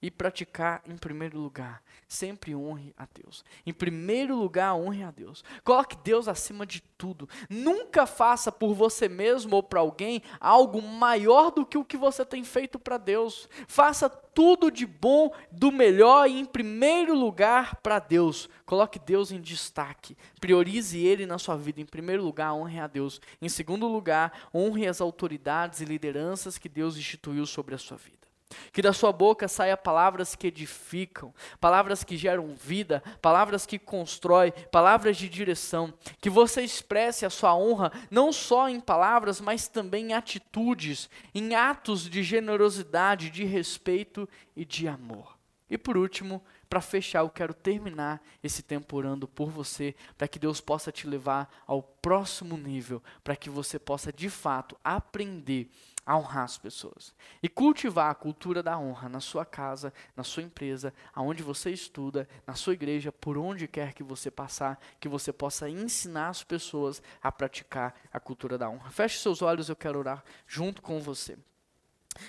e 0.00 0.10
praticar 0.10 0.82
em 0.86 0.96
primeiro 0.96 1.38
lugar. 1.38 1.82
Sempre 2.06 2.54
honre 2.54 2.94
a 2.96 3.06
Deus. 3.12 3.44
Em 3.66 3.72
primeiro 3.72 4.34
lugar, 4.36 4.74
honre 4.74 5.02
a 5.02 5.10
Deus. 5.10 5.44
Coloque 5.64 5.96
Deus 6.02 6.28
acima 6.28 6.64
de 6.64 6.80
tudo. 6.96 7.28
Nunca 7.50 8.06
faça 8.06 8.50
por 8.50 8.74
você 8.74 9.08
mesmo 9.08 9.56
ou 9.56 9.62
para 9.62 9.80
alguém 9.80 10.22
algo 10.40 10.80
maior 10.80 11.50
do 11.50 11.66
que 11.66 11.76
o 11.76 11.84
que 11.84 11.96
você 11.96 12.24
tem 12.24 12.44
feito 12.44 12.78
para 12.78 12.96
Deus. 12.96 13.48
Faça 13.66 14.08
tudo 14.08 14.70
de 14.70 14.86
bom, 14.86 15.32
do 15.50 15.72
melhor 15.72 16.30
e 16.30 16.38
em 16.38 16.44
primeiro 16.44 17.14
lugar 17.14 17.76
para 17.82 17.98
Deus. 17.98 18.48
Coloque 18.64 18.98
Deus 18.98 19.32
em 19.32 19.40
destaque. 19.40 20.16
Priorize 20.40 20.96
Ele 20.96 21.26
na 21.26 21.38
sua 21.38 21.56
vida. 21.56 21.80
Em 21.80 21.86
primeiro 21.86 22.22
lugar, 22.22 22.54
honre 22.54 22.78
a 22.78 22.86
Deus. 22.86 23.20
Em 23.42 23.48
segundo 23.48 23.88
lugar, 23.88 24.48
honre 24.54 24.86
as 24.86 25.00
autoridades 25.00 25.80
e 25.80 25.84
lideranças 25.84 26.56
que 26.56 26.68
Deus 26.68 26.96
instituiu 26.96 27.44
sobre 27.44 27.74
a 27.74 27.78
sua 27.78 27.96
vida. 27.96 28.27
Que 28.72 28.80
da 28.80 28.92
sua 28.92 29.12
boca 29.12 29.46
saia 29.48 29.76
palavras 29.76 30.34
que 30.34 30.46
edificam, 30.46 31.34
palavras 31.60 32.02
que 32.02 32.16
geram 32.16 32.54
vida, 32.54 33.02
palavras 33.20 33.66
que 33.66 33.78
constroem, 33.78 34.52
palavras 34.70 35.16
de 35.16 35.28
direção. 35.28 35.92
Que 36.20 36.30
você 36.30 36.62
expresse 36.62 37.26
a 37.26 37.30
sua 37.30 37.54
honra 37.54 37.92
não 38.10 38.32
só 38.32 38.68
em 38.68 38.80
palavras, 38.80 39.40
mas 39.40 39.68
também 39.68 40.10
em 40.10 40.12
atitudes, 40.14 41.10
em 41.34 41.54
atos 41.54 42.08
de 42.08 42.22
generosidade, 42.22 43.30
de 43.30 43.44
respeito 43.44 44.28
e 44.56 44.64
de 44.64 44.88
amor. 44.88 45.38
E 45.70 45.76
por 45.76 45.96
último, 45.96 46.42
para 46.68 46.80
fechar, 46.80 47.20
eu 47.20 47.30
quero 47.30 47.54
terminar 47.54 48.22
esse 48.42 48.62
tempo 48.62 48.96
orando 48.96 49.26
por 49.26 49.50
você, 49.50 49.94
para 50.16 50.28
que 50.28 50.38
Deus 50.38 50.60
possa 50.60 50.92
te 50.92 51.06
levar 51.06 51.48
ao 51.66 51.82
próximo 51.82 52.56
nível, 52.56 53.02
para 53.22 53.36
que 53.36 53.50
você 53.50 53.78
possa 53.78 54.12
de 54.12 54.30
fato 54.30 54.76
aprender 54.82 55.70
a 56.08 56.16
honrar 56.16 56.44
as 56.44 56.56
pessoas. 56.56 57.14
E 57.42 57.50
cultivar 57.50 58.10
a 58.10 58.14
cultura 58.14 58.62
da 58.62 58.78
honra 58.78 59.10
na 59.10 59.20
sua 59.20 59.44
casa, 59.44 59.92
na 60.16 60.24
sua 60.24 60.42
empresa, 60.42 60.94
aonde 61.14 61.42
você 61.42 61.70
estuda, 61.70 62.26
na 62.46 62.54
sua 62.54 62.72
igreja, 62.72 63.12
por 63.12 63.36
onde 63.36 63.68
quer 63.68 63.92
que 63.92 64.02
você 64.02 64.30
passar, 64.30 64.80
que 64.98 65.06
você 65.06 65.34
possa 65.34 65.68
ensinar 65.68 66.30
as 66.30 66.42
pessoas 66.42 67.02
a 67.22 67.30
praticar 67.30 67.94
a 68.10 68.18
cultura 68.18 68.56
da 68.56 68.70
honra. 68.70 68.90
Feche 68.90 69.18
seus 69.18 69.42
olhos, 69.42 69.68
eu 69.68 69.76
quero 69.76 69.98
orar 69.98 70.24
junto 70.46 70.80
com 70.80 70.98
você. 70.98 71.36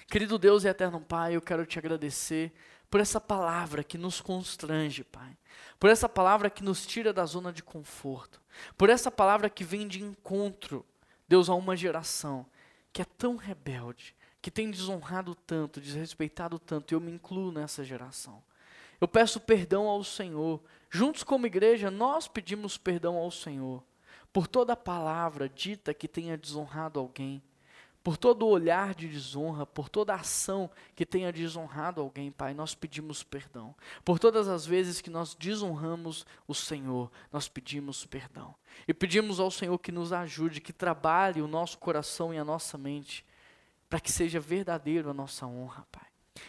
Querido 0.07 0.37
Deus 0.37 0.65
e 0.65 0.67
eterno 0.67 0.99
Pai, 0.99 1.37
eu 1.37 1.41
quero 1.41 1.65
te 1.65 1.79
agradecer 1.79 2.51
por 2.91 2.99
essa 2.99 3.21
palavra 3.21 3.81
que 3.81 3.97
nos 3.97 4.19
constrange, 4.19 5.05
Pai. 5.05 5.37
Por 5.79 5.89
essa 5.89 6.09
palavra 6.09 6.49
que 6.49 6.61
nos 6.65 6.85
tira 6.85 7.13
da 7.13 7.25
zona 7.25 7.53
de 7.53 7.63
conforto. 7.63 8.41
Por 8.77 8.89
essa 8.89 9.09
palavra 9.09 9.49
que 9.49 9.63
vem 9.63 9.87
de 9.87 10.03
encontro, 10.03 10.85
Deus, 11.29 11.47
a 11.47 11.53
uma 11.53 11.77
geração 11.77 12.45
que 12.91 13.01
é 13.01 13.05
tão 13.05 13.35
rebelde, 13.35 14.15
que 14.41 14.51
tem 14.51 14.69
desonrado 14.71 15.35
tanto, 15.35 15.81
desrespeitado 15.81 16.57
tanto, 16.57 16.91
e 16.91 16.95
eu 16.95 16.99
me 16.99 17.11
incluo 17.11 17.51
nessa 17.51 17.83
geração. 17.83 18.41
Eu 18.99 19.07
peço 19.07 19.39
perdão 19.39 19.87
ao 19.87 20.03
Senhor. 20.03 20.61
Juntos 20.89 21.23
como 21.23 21.47
igreja, 21.47 21.89
nós 21.89 22.27
pedimos 22.27 22.77
perdão 22.77 23.15
ao 23.15 23.31
Senhor 23.31 23.83
por 24.31 24.47
toda 24.47 24.75
palavra 24.75 25.49
dita 25.49 25.93
que 25.93 26.07
tenha 26.07 26.37
desonrado 26.37 26.99
alguém, 26.99 27.41
por 28.09 28.17
todo 28.17 28.47
olhar 28.47 28.95
de 28.95 29.07
desonra, 29.07 29.67
por 29.67 29.87
toda 29.87 30.15
ação 30.15 30.67
que 30.95 31.05
tenha 31.05 31.31
desonrado 31.31 32.01
alguém, 32.01 32.31
Pai, 32.31 32.55
nós 32.55 32.73
pedimos 32.73 33.21
perdão. 33.21 33.75
Por 34.03 34.17
todas 34.17 34.47
as 34.47 34.65
vezes 34.65 34.99
que 34.99 35.11
nós 35.11 35.35
desonramos 35.35 36.25
o 36.47 36.55
Senhor, 36.55 37.11
nós 37.31 37.47
pedimos 37.47 38.07
perdão. 38.07 38.55
E 38.87 38.95
pedimos 38.95 39.39
ao 39.39 39.51
Senhor 39.51 39.77
que 39.77 39.91
nos 39.91 40.11
ajude, 40.11 40.59
que 40.59 40.73
trabalhe 40.73 41.39
o 41.39 41.47
nosso 41.47 41.77
coração 41.77 42.33
e 42.33 42.39
a 42.39 42.43
nossa 42.43 42.79
mente, 42.79 43.23
para 43.87 43.99
que 43.99 44.11
seja 44.11 44.39
verdadeiro 44.39 45.11
a 45.11 45.13
nossa 45.13 45.45
honra, 45.45 45.85
Pai. 45.91 46.07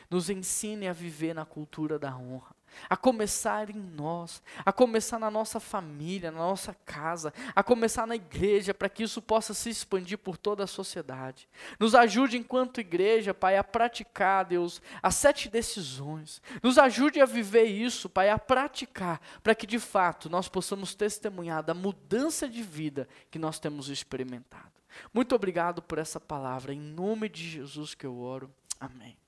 Nos 0.09 0.31
ensine 0.31 0.89
a 0.89 0.95
viver 0.95 1.35
na 1.35 1.45
cultura 1.45 1.99
da 1.99 2.17
honra 2.17 2.57
a 2.89 2.97
começar 2.97 3.71
em 3.71 3.79
nós, 3.79 4.43
a 4.65 4.73
começar 4.73 5.19
na 5.19 5.31
nossa 5.31 5.61
família, 5.61 6.31
na 6.31 6.39
nossa 6.39 6.75
casa, 6.85 7.33
a 7.55 7.63
começar 7.63 8.07
na 8.07 8.17
igreja, 8.17 8.75
para 8.75 8.89
que 8.89 9.03
isso 9.03 9.21
possa 9.23 9.55
se 9.55 9.71
expandir 9.71 10.19
por 10.19 10.37
toda 10.37 10.65
a 10.65 10.67
sociedade. 10.67 11.49
Nos 11.79 11.95
ajude, 11.95 12.37
enquanto 12.37 12.81
igreja, 12.81 13.35
Pai, 13.35 13.57
a 13.57 13.65
praticar, 13.65 14.45
Deus, 14.45 14.81
as 15.03 15.15
sete 15.15 15.49
decisões. 15.49 16.43
Nos 16.63 16.79
ajude 16.79 17.21
a 17.21 17.27
viver 17.27 17.65
isso, 17.65 18.09
Pai, 18.09 18.31
a 18.31 18.39
praticar, 18.39 19.21
para 19.43 19.55
que 19.55 19.67
de 19.67 19.79
fato 19.79 20.29
nós 20.29 20.49
possamos 20.49 20.95
testemunhar 20.95 21.63
da 21.63 21.75
mudança 21.75 22.49
de 22.49 22.63
vida 22.63 23.09
que 23.31 23.39
nós 23.39 23.59
temos 23.59 23.89
experimentado. 23.89 24.71
Muito 25.13 25.35
obrigado 25.35 25.81
por 25.83 25.99
essa 25.99 26.19
palavra, 26.19 26.75
em 26.75 26.81
nome 26.81 27.29
de 27.29 27.49
Jesus 27.49 27.95
que 27.95 28.07
eu 28.07 28.19
oro. 28.19 28.53
Amém. 28.79 29.20